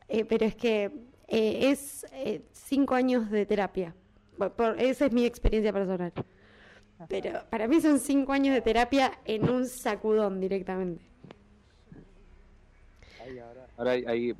eh, 0.08 0.24
pero 0.24 0.46
es 0.46 0.54
que 0.54 0.84
eh, 1.28 1.70
es 1.70 2.06
eh, 2.12 2.42
cinco 2.52 2.94
años 2.94 3.30
de 3.30 3.44
terapia. 3.44 3.94
Por, 4.38 4.80
esa 4.80 5.06
es 5.06 5.12
mi 5.12 5.24
experiencia 5.24 5.72
personal. 5.72 6.12
Pero 7.08 7.44
para 7.50 7.68
mí 7.68 7.80
son 7.80 7.98
cinco 7.98 8.32
años 8.32 8.54
de 8.54 8.62
terapia 8.62 9.12
en 9.24 9.48
un 9.50 9.66
sacudón 9.66 10.40
directamente. 10.40 11.04
ahora, 13.76 13.92
ahí, 13.92 14.34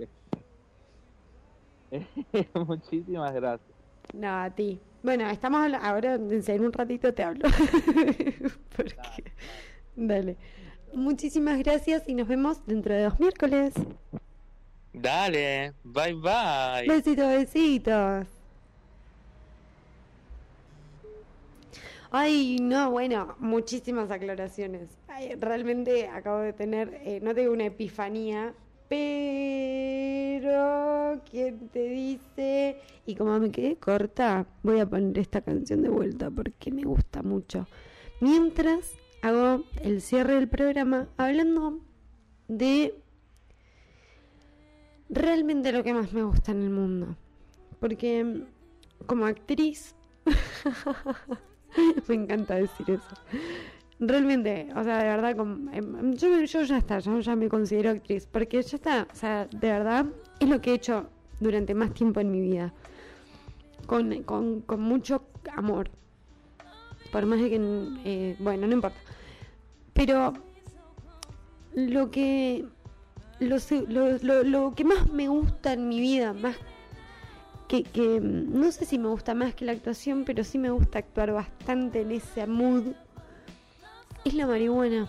Muchísimas 2.55 3.32
gracias. 3.32 3.70
No, 4.12 4.28
a 4.28 4.51
ti. 4.51 4.80
Bueno, 5.03 5.28
estamos 5.28 5.72
ahora, 5.80 6.14
en 6.14 6.64
un 6.64 6.72
ratito 6.72 7.14
te 7.14 7.22
hablo. 7.22 7.49
Dale. 9.97 10.36
Muchísimas 10.92 11.59
gracias 11.59 12.09
y 12.09 12.14
nos 12.14 12.26
vemos 12.26 12.66
dentro 12.66 12.94
de 12.94 13.05
dos 13.05 13.20
miércoles. 13.20 13.74
Dale, 14.92 15.74
bye 15.84 16.14
bye. 16.14 16.88
Besitos, 16.88 17.28
besitos. 17.28 18.26
Ay, 22.11 22.57
no, 22.61 22.90
bueno, 22.90 23.36
muchísimas 23.38 24.11
aclaraciones. 24.11 24.88
realmente 25.38 26.09
acabo 26.09 26.38
de 26.38 26.53
tener, 26.53 27.01
eh, 27.05 27.20
no 27.22 27.34
tengo 27.34 27.53
una 27.53 27.66
epifanía, 27.66 28.55
pero 28.89 30.57
¿quién 31.30 31.68
te 31.68 31.89
dice? 31.89 32.80
Y 33.07 33.14
como 33.14 33.39
me 33.39 33.51
quedé 33.51 33.76
corta, 33.76 34.47
voy 34.62 34.80
a 34.80 34.87
poner 34.87 35.18
esta 35.18 35.41
canción 35.41 35.82
de 35.82 35.89
vuelta 35.89 36.30
porque 36.30 36.70
me 36.70 36.82
gusta 36.82 37.22
mucho. 37.22 37.66
Mientras 38.20 38.93
hago 39.22 39.64
el 39.82 40.01
cierre 40.01 40.34
del 40.34 40.49
programa 40.49 41.09
hablando 41.16 41.80
de 42.49 42.95
realmente 45.09 45.72
lo 45.72 45.82
que 45.82 45.95
más 45.95 46.12
me 46.12 46.22
gusta 46.22 46.53
en 46.53 46.62
el 46.62 46.70
mundo. 46.70 47.16
Porque 47.80 48.45
como 49.07 49.26
actriz, 49.26 49.95
me 52.09 52.14
encanta 52.14 52.55
decir 52.55 52.91
eso. 52.91 53.14
Realmente, 53.99 54.68
o 54.76 54.84
sea, 54.84 54.99
de 54.99 55.05
verdad, 55.05 55.30
em, 55.72 56.14
yo, 56.14 56.40
yo 56.40 56.62
ya 56.62 56.76
está, 56.76 56.99
yo 56.99 57.18
ya 57.20 57.34
me 57.34 57.49
considero 57.49 57.90
actriz, 57.90 58.26
porque 58.30 58.62
ya 58.62 58.76
está, 58.76 59.09
o 59.11 59.14
sea, 59.14 59.47
de 59.47 59.70
verdad, 59.70 60.05
es 60.38 60.49
lo 60.49 60.61
que 60.61 60.72
he 60.72 60.74
hecho 60.74 61.09
durante 61.40 61.74
más 61.74 61.94
tiempo 61.94 62.20
en 62.20 62.30
mi 62.30 62.40
vida. 62.40 62.74
Con, 63.86 64.22
con, 64.24 64.61
con 64.62 64.80
mucho 64.82 65.22
amor. 65.55 65.90
Por 67.12 67.24
más 67.24 67.40
de 67.40 67.49
que, 67.49 67.59
eh, 68.05 68.36
bueno, 68.40 68.66
no 68.66 68.74
importa. 68.74 68.99
Pero 69.94 70.34
lo 71.74 72.11
que 72.11 72.66
lo, 73.38 73.59
lo, 74.22 74.42
lo, 74.42 74.74
que 74.74 74.84
más 74.84 75.11
me 75.11 75.28
gusta 75.28 75.72
en 75.74 75.88
mi 75.88 76.01
vida, 76.01 76.32
más 76.32 76.57
que, 77.68 77.82
que, 77.84 78.20
no 78.20 78.70
sé 78.72 78.84
si 78.84 78.99
me 78.99 79.09
gusta 79.09 79.34
más 79.34 79.55
que 79.55 79.64
la 79.64 79.72
actuación, 79.72 80.24
pero 80.24 80.44
sí 80.44 80.59
me 80.59 80.70
gusta 80.70 80.99
actuar 80.99 81.32
bastante 81.32 82.03
en 82.03 82.12
ese 82.12 82.47
mood, 82.47 82.94
es 84.29 84.35
la 84.35 84.47
marihuana. 84.47 85.09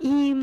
Y 0.00 0.34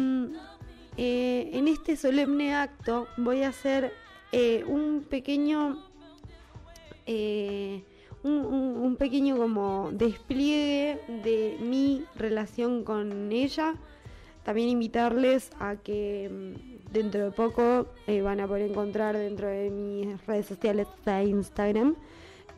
eh, 0.98 1.50
en 1.54 1.68
este 1.68 1.96
solemne 1.96 2.56
acto 2.56 3.08
voy 3.18 3.44
a 3.44 3.50
hacer 3.50 3.94
eh, 4.32 4.64
un 4.68 5.06
pequeño... 5.10 5.78
Eh, 7.06 7.84
un, 8.24 8.46
un, 8.46 8.96
pequeño 8.98 9.36
como 9.36 9.90
despliegue 9.94 11.02
de 11.24 11.58
mi 11.60 12.06
relación 12.16 12.84
con 12.84 13.32
ella 13.32 13.74
también 14.44 14.70
invitarles 14.70 15.52
a 15.60 15.76
que 15.76 16.30
mm, 16.32 16.92
dentro 16.92 17.24
de 17.26 17.32
poco 17.32 17.88
eh, 18.08 18.22
van 18.22 18.40
a 18.40 18.48
poder 18.48 18.70
encontrar 18.70 19.18
dentro 19.18 19.48
de 19.48 19.70
mis 19.70 20.26
redes 20.26 20.48
sociales 20.48 20.88
de 21.06 21.24
Instagram 21.24 21.96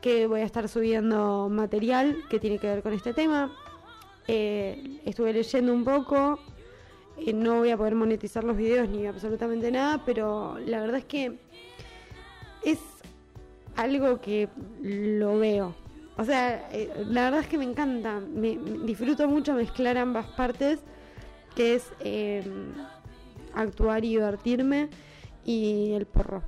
que 0.01 0.27
voy 0.27 0.41
a 0.41 0.45
estar 0.45 0.67
subiendo 0.67 1.49
material 1.49 2.17
que 2.29 2.39
tiene 2.39 2.57
que 2.57 2.67
ver 2.67 2.83
con 2.83 2.93
este 2.93 3.13
tema. 3.13 3.51
Eh, 4.27 5.01
estuve 5.05 5.33
leyendo 5.33 5.73
un 5.73 5.83
poco, 5.83 6.39
eh, 7.17 7.33
no 7.33 7.59
voy 7.59 7.71
a 7.71 7.77
poder 7.77 7.95
monetizar 7.95 8.43
los 8.43 8.55
videos 8.55 8.87
ni 8.89 9.05
absolutamente 9.05 9.71
nada, 9.71 10.03
pero 10.05 10.57
la 10.59 10.79
verdad 10.81 10.97
es 10.97 11.05
que 11.05 11.39
es 12.63 12.79
algo 13.75 14.21
que 14.21 14.49
lo 14.81 15.39
veo. 15.39 15.75
O 16.17 16.23
sea, 16.23 16.69
la 17.07 17.23
verdad 17.23 17.39
es 17.41 17.47
que 17.47 17.57
me 17.57 17.65
encanta, 17.65 18.19
me 18.19 18.55
disfruto 18.85 19.27
mucho 19.27 19.53
mezclar 19.53 19.97
ambas 19.97 20.27
partes 20.27 20.79
que 21.55 21.75
es 21.75 21.91
em, 21.99 22.73
actuar 23.53 24.03
y 24.05 24.09
divertirme 24.09 24.89
y 25.45 25.91
el 25.93 26.05
porro. 26.05 26.43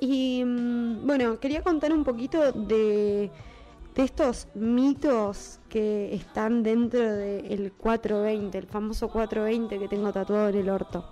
Y 0.00 0.42
mm, 0.44 1.06
bueno, 1.06 1.38
quería 1.40 1.62
contar 1.62 1.92
un 1.92 2.04
poquito 2.04 2.52
de, 2.52 3.30
de 3.96 4.02
estos 4.02 4.48
mitos 4.54 5.58
que 5.70 6.14
están 6.14 6.62
dentro 6.62 7.00
del 7.00 7.72
420, 7.72 8.58
el 8.58 8.66
famoso 8.66 9.08
420 9.08 9.78
que 9.78 9.88
tengo 9.88 10.12
tatuado 10.12 10.50
en 10.50 10.56
el 10.56 10.68
orto. 10.68 11.02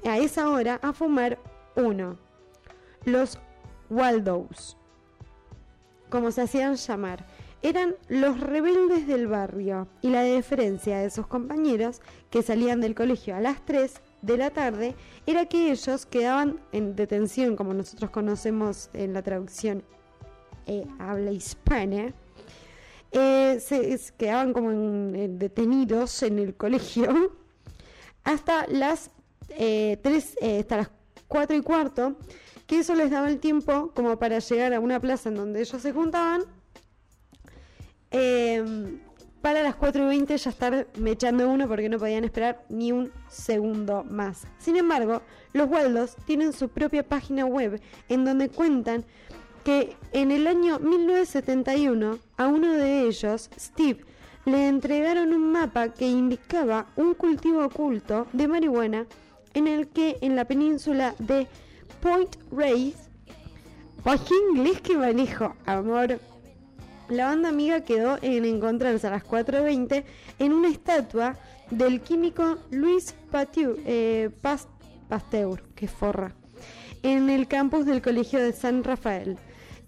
a 0.04 0.18
esa 0.18 0.50
hora 0.50 0.80
a 0.82 0.92
fumar 0.92 1.38
uno. 1.76 2.18
Los 3.04 3.38
Waldows, 3.92 4.76
como 6.10 6.32
se 6.32 6.42
hacían 6.42 6.78
llamar, 6.78 7.28
eran 7.62 7.96
los 8.10 8.40
rebeldes 8.40 9.06
del 9.06 9.28
barrio 9.28 9.88
y 10.02 10.10
la 10.10 10.24
diferencia 10.24 10.98
de 10.98 11.12
sus 11.12 11.28
compañeros 11.28 12.02
que 12.32 12.42
salían 12.42 12.82
del 12.82 12.96
colegio 12.96 13.36
a 13.36 13.40
las 13.40 13.64
3 13.66 14.02
de 14.26 14.38
la 14.38 14.50
tarde 14.50 14.96
era 15.26 15.46
que 15.46 15.72
ellos 15.72 16.06
quedaban 16.06 16.60
en 16.72 16.96
detención, 16.96 17.56
como 17.56 17.74
nosotros 17.74 18.10
conocemos 18.10 18.90
en 18.94 19.14
la 19.14 19.22
traducción 19.22 19.84
eh, 20.66 20.86
habla 20.98 21.32
hispana, 21.32 22.14
eh, 23.12 23.60
se, 23.60 24.00
quedaban 24.18 24.52
como 24.52 24.72
detenidos 24.72 26.24
en 26.24 26.40
el 26.40 26.56
colegio 26.56 27.32
hasta 28.24 28.66
las, 28.68 29.12
eh, 29.50 30.00
hasta 30.60 30.78
las 30.78 30.92
4 31.28 31.56
y 31.56 31.62
cuarto 31.62 32.16
que 32.66 32.80
eso 32.80 32.96
les 32.96 33.12
daba 33.12 33.30
el 33.30 33.40
tiempo 33.40 33.92
como 33.94 34.18
para 34.18 34.40
llegar 34.40 34.74
a 34.74 34.80
una 34.80 35.00
plaza 35.00 35.30
en 35.30 35.36
donde 35.36 35.62
ellos 35.62 35.82
se 35.82 35.92
juntaban. 35.92 36.44
Para 39.46 39.62
las 39.62 39.76
4 39.76 40.02
y 40.02 40.08
20 40.08 40.38
ya 40.40 40.50
estar 40.50 40.88
mechando 40.98 41.48
uno 41.48 41.68
porque 41.68 41.88
no 41.88 42.00
podían 42.00 42.24
esperar 42.24 42.66
ni 42.68 42.92
un 42.92 43.12
segundo 43.30 44.04
más. 44.04 44.48
Sin 44.58 44.76
embargo, 44.76 45.22
los 45.54 45.70
Waldos 45.70 46.16
tienen 46.26 46.52
su 46.52 46.68
propia 46.70 47.08
página 47.08 47.46
web 47.46 47.80
en 48.10 48.26
donde 48.26 48.50
cuentan 48.50 49.06
que 49.64 49.98
en 50.14 50.32
el 50.32 50.48
año 50.48 50.80
1971 50.80 52.18
a 52.38 52.48
uno 52.48 52.74
de 52.74 53.02
ellos, 53.02 53.52
Steve, 53.56 54.04
le 54.46 54.68
entregaron 54.68 55.32
un 55.32 55.52
mapa 55.52 55.90
que 55.90 56.08
indicaba 56.08 56.88
un 56.96 57.14
cultivo 57.14 57.66
oculto 57.66 58.26
de 58.34 58.48
marihuana 58.48 59.06
en 59.54 59.68
el 59.68 59.90
que 59.90 60.18
en 60.22 60.36
la 60.36 60.46
península 60.46 61.14
de 61.20 61.48
Point 62.02 62.36
qué 64.28 64.34
inglés 64.50 64.82
que 64.82 64.98
manejo, 64.98 65.56
amor. 65.68 66.20
La 67.10 67.26
banda 67.26 67.50
amiga 67.50 67.82
quedó 67.82 68.18
en 68.22 68.46
encontrarse 68.46 69.06
a 69.08 69.12
las 69.12 69.24
4.20 69.24 70.04
en 70.40 70.54
una 70.54 70.70
estatua 70.70 71.38
del 71.70 72.02
químico 72.02 72.58
Luis 72.72 73.16
eh, 73.86 74.30
Pasteur, 75.08 75.62
que 75.76 75.88
forra, 75.88 76.34
en 77.04 77.30
el 77.30 77.48
campus 77.48 77.86
del 77.86 78.02
Colegio 78.02 78.40
de 78.40 78.54
San 78.54 78.84
Rafael, 78.84 79.38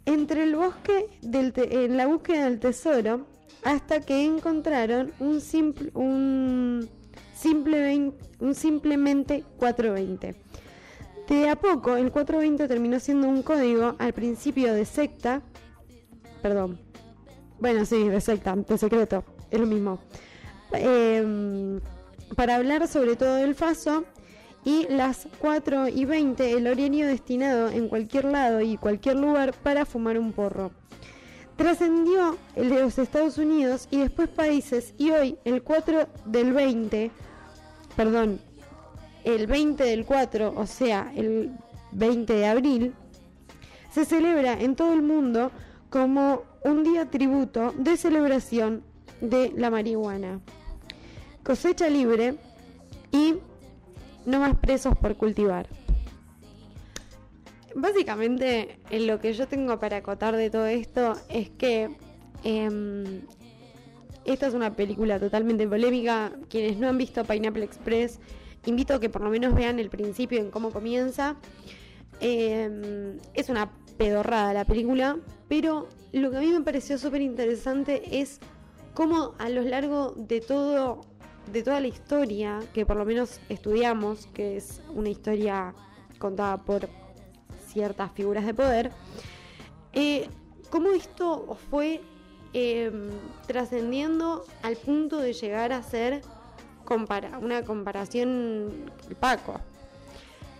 entre 0.05 0.43
el 0.43 0.55
bosque 0.55 1.07
del 1.21 1.53
en 1.55 1.97
la 1.97 2.05
búsqueda 2.05 2.45
del 2.45 2.59
tesoro, 2.59 3.25
hasta 3.63 3.99
que 4.01 4.23
encontraron 4.23 5.11
un 5.19 5.41
simple 5.41 5.91
un 5.95 6.89
un 8.39 8.55
simplemente 8.55 9.43
420. 9.57 10.35
De 11.27 11.49
a 11.49 11.55
poco, 11.55 11.97
el 11.97 12.11
420 12.11 12.67
terminó 12.67 12.99
siendo 12.99 13.27
un 13.27 13.41
código 13.41 13.95
al 13.99 14.13
principio 14.13 14.73
de 14.73 14.85
secta, 14.85 15.41
perdón, 16.41 16.79
bueno, 17.59 17.85
sí, 17.85 18.07
de 18.07 18.21
secta, 18.21 18.55
de 18.55 18.77
secreto, 18.77 19.23
es 19.51 19.59
lo 19.59 19.65
mismo, 19.65 19.99
em, 20.73 21.79
para 22.35 22.55
hablar 22.55 22.87
sobre 22.87 23.15
todo 23.15 23.37
el 23.37 23.55
faso 23.55 24.03
y 24.63 24.87
las 24.89 25.27
4 25.39 25.87
y 25.87 26.05
20 26.05 26.51
el 26.51 26.67
orienio 26.67 27.07
destinado 27.07 27.69
en 27.69 27.87
cualquier 27.87 28.25
lado 28.25 28.61
y 28.61 28.77
cualquier 28.77 29.15
lugar 29.15 29.53
para 29.53 29.85
fumar 29.85 30.17
un 30.19 30.33
porro. 30.33 30.71
Trascendió 31.55 32.37
el 32.55 32.69
de 32.69 32.81
los 32.81 32.99
Estados 32.99 33.37
Unidos 33.37 33.87
y 33.89 33.99
después 33.99 34.29
países 34.29 34.93
y 34.97 35.11
hoy 35.11 35.37
el 35.45 35.63
4 35.63 36.07
del 36.25 36.53
20 36.53 37.11
perdón, 37.97 38.39
el 39.23 39.47
20 39.47 39.83
del 39.83 40.05
4, 40.05 40.53
o 40.55 40.67
sea, 40.67 41.11
el 41.15 41.51
20 41.91 42.31
de 42.31 42.45
abril, 42.45 42.93
se 43.91 44.05
celebra 44.05 44.53
en 44.53 44.75
todo 44.75 44.93
el 44.93 45.01
mundo 45.01 45.51
como 45.89 46.43
un 46.69 46.83
día 46.83 47.09
tributo 47.09 47.73
de 47.77 47.97
celebración 47.97 48.83
de 49.21 49.53
la 49.55 49.69
marihuana. 49.69 50.41
Cosecha 51.43 51.89
libre 51.89 52.35
y 53.11 53.35
no 54.25 54.39
más 54.39 54.55
presos 54.57 54.97
por 54.97 55.15
cultivar. 55.15 55.67
Básicamente, 57.75 58.79
lo 58.91 59.19
que 59.19 59.33
yo 59.33 59.47
tengo 59.47 59.79
para 59.79 59.97
acotar 59.97 60.35
de 60.35 60.49
todo 60.49 60.65
esto 60.65 61.13
es 61.29 61.49
que 61.51 61.95
em, 62.43 63.21
esta 64.25 64.47
es 64.47 64.53
una 64.53 64.75
película 64.75 65.19
totalmente 65.19 65.67
polémica. 65.67 66.31
Quienes 66.49 66.77
no 66.77 66.89
han 66.89 66.97
visto 66.97 67.23
Pineapple 67.23 67.63
Express, 67.63 68.19
invito 68.65 68.95
a 68.95 68.99
que 68.99 69.09
por 69.09 69.21
lo 69.21 69.29
menos 69.29 69.53
vean 69.53 69.79
el 69.79 69.89
principio 69.89 70.39
en 70.39 70.51
cómo 70.51 70.71
comienza. 70.71 71.37
Eh, 72.19 73.17
es 73.35 73.49
una 73.49 73.71
pedorrada 73.97 74.53
la 74.53 74.65
película, 74.65 75.17
pero 75.47 75.87
lo 76.11 76.31
que 76.31 76.37
a 76.37 76.39
mí 76.41 76.47
me 76.47 76.61
pareció 76.61 76.97
súper 76.97 77.21
interesante 77.21 78.19
es 78.19 78.39
cómo 78.93 79.33
a 79.37 79.49
lo 79.49 79.61
largo 79.61 80.13
de 80.15 80.41
todo 80.41 81.01
de 81.51 81.63
toda 81.63 81.79
la 81.79 81.87
historia 81.87 82.59
que 82.73 82.85
por 82.85 82.97
lo 82.97 83.05
menos 83.05 83.39
estudiamos, 83.47 84.27
que 84.33 84.57
es 84.57 84.81
una 84.93 85.07
historia 85.07 85.73
contada 86.19 86.57
por 86.57 86.89
ciertas 87.67 88.11
figuras 88.11 88.45
de 88.45 88.53
poder, 88.53 88.91
eh, 89.93 90.27
cómo 90.69 90.89
esto 90.89 91.57
fue 91.69 92.01
Em, 92.53 93.09
trascendiendo 93.45 94.45
al 94.63 94.77
punto 94.77 95.17
de 95.17 95.33
llegar 95.33 95.73
a 95.73 95.83
ser 95.83 96.21
una 97.41 97.63
comparación 97.63 98.89
Paco. 99.19 99.59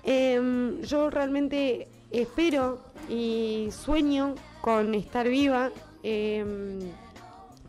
Em, 0.04 0.82
yo 0.82 1.10
realmente 1.10 1.88
espero 2.12 2.82
y 3.10 3.70
sueño 3.72 4.36
con 4.62 4.94
estar 4.96 5.28
viva 5.28 5.72
em, 6.04 6.80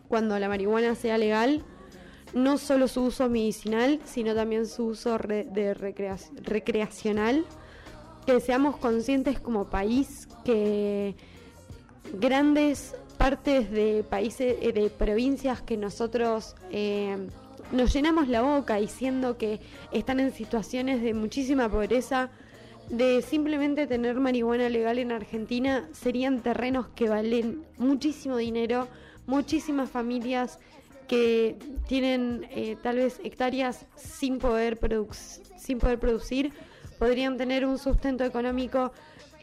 cuando 0.07 0.37
la 0.39 0.47
marihuana 0.47 0.95
sea 0.95 1.17
legal, 1.17 1.63
no 2.33 2.57
solo 2.57 2.87
su 2.87 3.03
uso 3.03 3.29
medicinal, 3.29 3.99
sino 4.05 4.35
también 4.35 4.67
su 4.67 4.85
uso 4.85 5.17
de 5.17 5.73
recreacional, 6.43 7.45
que 8.25 8.39
seamos 8.39 8.77
conscientes 8.77 9.39
como 9.39 9.69
país 9.69 10.27
que 10.43 11.15
grandes 12.13 12.95
partes 13.17 13.69
de 13.69 14.03
países, 14.09 14.55
eh, 14.61 14.71
de 14.71 14.89
provincias 14.89 15.61
que 15.61 15.77
nosotros 15.77 16.55
eh, 16.71 17.27
nos 17.71 17.93
llenamos 17.93 18.27
la 18.27 18.41
boca 18.41 18.75
diciendo 18.75 19.37
que 19.37 19.59
están 19.91 20.19
en 20.19 20.33
situaciones 20.33 21.01
de 21.01 21.13
muchísima 21.13 21.69
pobreza, 21.69 22.29
de 22.89 23.21
simplemente 23.21 23.87
tener 23.87 24.19
marihuana 24.19 24.69
legal 24.69 24.97
en 24.99 25.11
Argentina, 25.11 25.87
serían 25.91 26.41
terrenos 26.41 26.87
que 26.89 27.07
valen 27.07 27.63
muchísimo 27.77 28.37
dinero, 28.37 28.87
muchísimas 29.27 29.89
familias 29.89 30.59
que 31.07 31.57
tienen 31.87 32.47
eh, 32.51 32.77
tal 32.81 32.97
vez 32.97 33.19
hectáreas 33.23 33.85
sin 33.95 34.39
poder, 34.39 34.79
sin 35.57 35.79
poder 35.79 35.99
producir, 35.99 36.51
podrían 36.97 37.37
tener 37.37 37.65
un 37.65 37.77
sustento 37.77 38.23
económico 38.23 38.91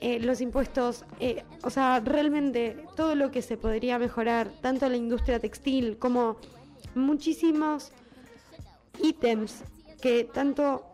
eh, 0.01 0.21
los 0.21 0.41
impuestos, 0.41 1.05
eh, 1.21 1.43
o 1.63 1.71
sea, 1.71 2.01
realmente 2.01 2.77
todo 2.97 3.15
lo 3.15 3.31
que 3.31 3.43
se 3.43 3.57
podría 3.57 3.99
mejorar, 3.99 4.51
tanto 4.61 4.89
la 4.89 4.97
industria 4.97 5.41
textil 5.41 5.97
como 5.99 6.37
muchísimos 6.95 7.93
ítems 9.03 9.65
que 10.03 10.25
tanto 10.25 10.85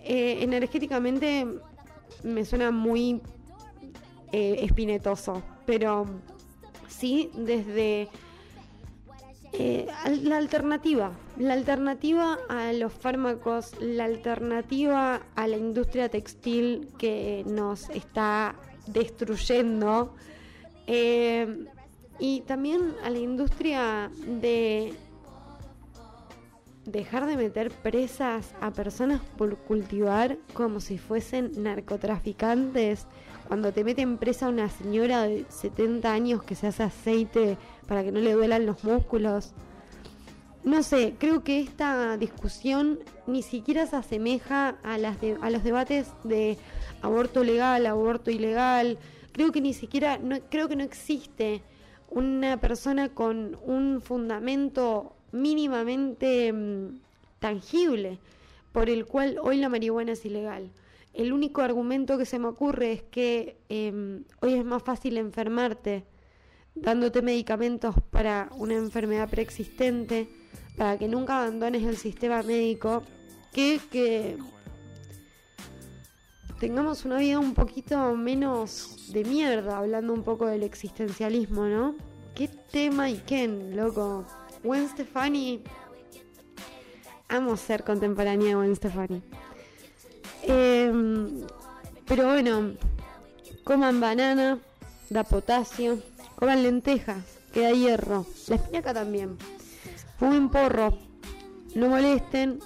eh, 0.00 0.38
energéticamente 0.42 1.46
me 2.22 2.44
suena 2.44 2.70
muy 2.70 3.20
espinetoso, 4.30 5.42
pero 5.64 6.06
sí 6.88 7.30
desde 7.34 8.08
eh, 9.52 9.86
la 10.22 10.36
alternativa, 10.36 11.12
la 11.38 11.54
alternativa 11.54 12.38
a 12.50 12.72
los 12.72 12.92
fármacos, 12.92 13.72
la 13.80 14.04
alternativa 14.04 15.22
a 15.34 15.46
la 15.46 15.56
industria 15.56 16.10
textil 16.10 16.88
que 16.98 17.44
nos 17.46 17.88
está 17.90 18.54
destruyendo 18.86 20.14
eh, 20.86 21.64
y 22.18 22.42
también 22.42 22.94
a 23.02 23.10
la 23.10 23.18
industria 23.18 24.10
de 24.26 24.92
dejar 26.88 27.26
de 27.26 27.36
meter 27.36 27.70
presas 27.70 28.54
a 28.60 28.70
personas 28.70 29.20
por 29.36 29.56
cultivar 29.58 30.38
como 30.54 30.80
si 30.80 30.98
fuesen 30.98 31.52
narcotraficantes. 31.62 33.06
Cuando 33.46 33.72
te 33.72 33.84
meten 33.84 34.18
presa 34.18 34.46
a 34.46 34.48
una 34.50 34.68
señora 34.68 35.22
de 35.22 35.46
70 35.48 36.12
años 36.12 36.42
que 36.42 36.54
se 36.54 36.66
hace 36.66 36.82
aceite 36.82 37.56
para 37.86 38.02
que 38.02 38.12
no 38.12 38.20
le 38.20 38.32
duelan 38.32 38.66
los 38.66 38.84
músculos. 38.84 39.52
No 40.64 40.82
sé, 40.82 41.14
creo 41.18 41.44
que 41.44 41.60
esta 41.60 42.16
discusión 42.16 42.98
ni 43.26 43.42
siquiera 43.42 43.86
se 43.86 43.96
asemeja 43.96 44.76
a, 44.82 44.98
las 44.98 45.16
a 45.40 45.50
los 45.50 45.64
debates 45.64 46.08
de 46.24 46.58
aborto 47.00 47.44
legal, 47.44 47.86
aborto 47.86 48.30
ilegal. 48.30 48.98
Creo 49.32 49.52
que 49.52 49.60
ni 49.60 49.72
siquiera, 49.72 50.18
no, 50.18 50.40
creo 50.50 50.68
que 50.68 50.76
no 50.76 50.84
existe 50.84 51.62
una 52.10 52.58
persona 52.58 53.10
con 53.10 53.58
un 53.64 54.00
fundamento 54.00 55.14
mínimamente 55.32 56.52
mm, 56.52 57.00
tangible 57.38 58.18
por 58.72 58.90
el 58.90 59.06
cual 59.06 59.38
hoy 59.42 59.56
la 59.56 59.68
marihuana 59.68 60.12
es 60.12 60.24
ilegal. 60.24 60.70
El 61.14 61.32
único 61.32 61.62
argumento 61.62 62.18
que 62.18 62.26
se 62.26 62.38
me 62.38 62.48
ocurre 62.48 62.92
es 62.92 63.02
que 63.02 63.56
em, 63.68 64.24
hoy 64.40 64.54
es 64.54 64.64
más 64.64 64.82
fácil 64.82 65.16
enfermarte 65.16 66.04
dándote 66.74 67.22
medicamentos 67.22 67.96
para 68.10 68.48
una 68.56 68.74
enfermedad 68.74 69.28
preexistente, 69.28 70.28
para 70.76 70.96
que 70.96 71.08
nunca 71.08 71.42
abandones 71.42 71.82
el 71.82 71.96
sistema 71.96 72.42
médico, 72.42 73.02
que, 73.52 73.80
que 73.90 74.38
tengamos 76.60 77.04
una 77.04 77.18
vida 77.18 77.38
un 77.38 77.54
poquito 77.54 78.14
menos 78.14 79.10
de 79.12 79.24
mierda, 79.24 79.78
hablando 79.78 80.12
un 80.12 80.22
poco 80.22 80.46
del 80.46 80.62
existencialismo, 80.62 81.66
¿no? 81.66 81.96
¿Qué 82.34 82.48
tema 82.48 83.10
y 83.10 83.16
quién, 83.26 83.76
loco? 83.76 84.24
Gwen 84.62 84.88
Stefani. 84.88 85.62
Amo 87.28 87.56
ser 87.56 87.84
contemporánea 87.84 88.48
de 88.48 88.54
Gwen 88.54 88.76
Stefani. 88.76 89.22
Em, 90.42 91.46
pero 92.06 92.28
bueno, 92.28 92.72
coman 93.64 94.00
banana, 94.00 94.58
da 95.10 95.24
potasio, 95.24 95.98
Coman 96.38 96.62
lentejas, 96.62 97.24
que 97.52 97.62
da 97.62 97.72
hierro. 97.72 98.24
La 98.46 98.54
espinaca 98.54 98.94
también. 98.94 99.36
Fumen 100.18 100.50
porro. 100.50 100.96
No 101.74 101.88
molesten. 101.88 102.60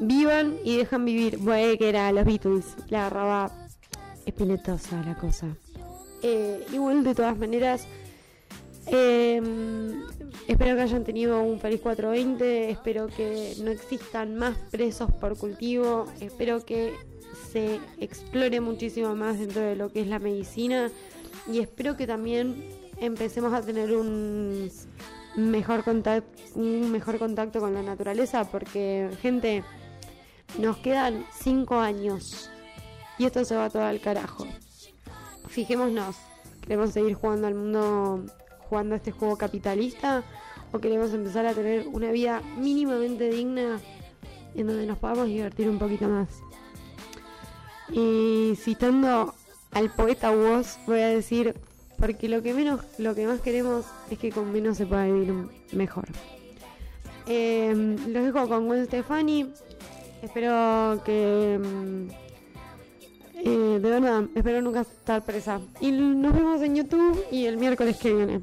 Vivan 0.00 0.56
y 0.64 0.78
dejan 0.78 1.04
vivir. 1.04 1.38
Bueno, 1.38 1.78
que 1.78 1.88
era 1.88 2.10
los 2.10 2.24
Beatles. 2.24 2.64
La 2.88 3.06
agarraba 3.06 3.52
espinetosa 4.24 5.00
la 5.04 5.14
cosa. 5.14 5.46
Eh, 6.24 6.66
igual 6.72 7.04
de 7.04 7.14
todas 7.14 7.38
maneras. 7.38 7.86
Em, 8.86 10.02
espero 10.46 10.76
que 10.76 10.82
hayan 10.82 11.04
tenido 11.04 11.42
un 11.42 11.58
feliz 11.58 11.80
420. 11.80 12.70
Espero 12.70 13.08
que 13.08 13.54
no 13.62 13.70
existan 13.70 14.36
más 14.36 14.56
presos 14.70 15.10
por 15.12 15.36
cultivo. 15.36 16.06
Espero 16.20 16.64
que 16.64 16.94
se 17.52 17.80
explore 17.98 18.60
muchísimo 18.60 19.14
más 19.14 19.38
dentro 19.38 19.62
de 19.62 19.76
lo 19.76 19.92
que 19.92 20.00
es 20.00 20.06
la 20.06 20.18
medicina 20.18 20.90
y 21.50 21.60
espero 21.60 21.96
que 21.96 22.06
también 22.06 22.64
empecemos 22.98 23.52
a 23.52 23.62
tener 23.62 23.94
un 23.94 24.70
mejor 25.36 25.84
contacto, 25.84 26.28
un 26.54 26.90
mejor 26.90 27.18
contacto 27.18 27.60
con 27.60 27.74
la 27.74 27.82
naturaleza, 27.82 28.50
porque 28.50 29.10
gente, 29.20 29.62
Nos 30.58 30.78
quedan 30.78 31.26
5 31.42 31.74
años. 31.74 32.48
Y 33.18 33.26
esto 33.26 33.44
se 33.44 33.56
va 33.56 33.68
todo 33.68 33.82
al 33.82 34.00
carajo. 34.00 34.46
Fijémonos, 35.48 36.16
¿queremos 36.62 36.92
seguir 36.92 37.14
jugando 37.14 37.46
al 37.46 37.54
mundo, 37.54 38.24
jugando 38.68 38.94
a 38.94 38.98
este 38.98 39.12
juego 39.12 39.36
capitalista? 39.36 40.22
¿O 40.72 40.78
queremos 40.78 41.12
empezar 41.12 41.46
a 41.46 41.54
tener 41.54 41.86
una 41.88 42.10
vida 42.10 42.42
mínimamente 42.58 43.30
digna 43.30 43.80
en 44.54 44.66
donde 44.66 44.86
nos 44.86 44.98
podamos 44.98 45.26
divertir 45.28 45.68
un 45.68 45.78
poquito 45.78 46.08
más? 46.08 46.28
Y 47.90 48.54
citando 48.56 49.34
al 49.72 49.90
poeta 49.90 50.30
Woz, 50.30 50.78
voy 50.86 51.00
a 51.00 51.08
decir, 51.08 51.54
porque 51.98 52.28
lo 52.28 52.42
que 52.42 52.52
menos, 52.52 52.80
lo 52.98 53.14
que 53.14 53.26
más 53.26 53.40
queremos 53.40 53.86
es 54.10 54.18
que 54.18 54.30
con 54.30 54.52
menos 54.52 54.76
se 54.76 54.86
pueda 54.86 55.06
vivir 55.06 55.32
mejor. 55.72 56.06
Eh, 57.26 57.96
los 58.08 58.24
dejo 58.24 58.48
con 58.48 58.66
Gwen 58.66 58.86
Stefani. 58.86 59.52
Espero 60.22 61.02
que 61.04 61.58
mm, 61.62 62.25
eh, 63.46 63.78
de 63.80 63.90
verdad, 63.90 64.24
espero 64.34 64.60
nunca 64.60 64.80
estar 64.80 65.24
presa. 65.24 65.60
Y 65.80 65.92
nos 65.92 66.34
vemos 66.34 66.60
en 66.62 66.74
YouTube 66.74 67.24
y 67.30 67.46
el 67.46 67.56
miércoles 67.56 67.96
que 67.96 68.12
viene. 68.12 68.40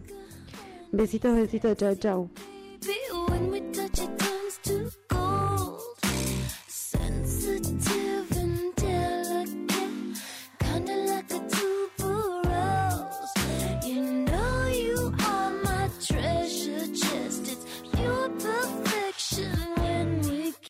Besitos, 0.92 1.36
besitos, 1.36 1.76
chao, 1.76 1.96
chao. 1.96 2.30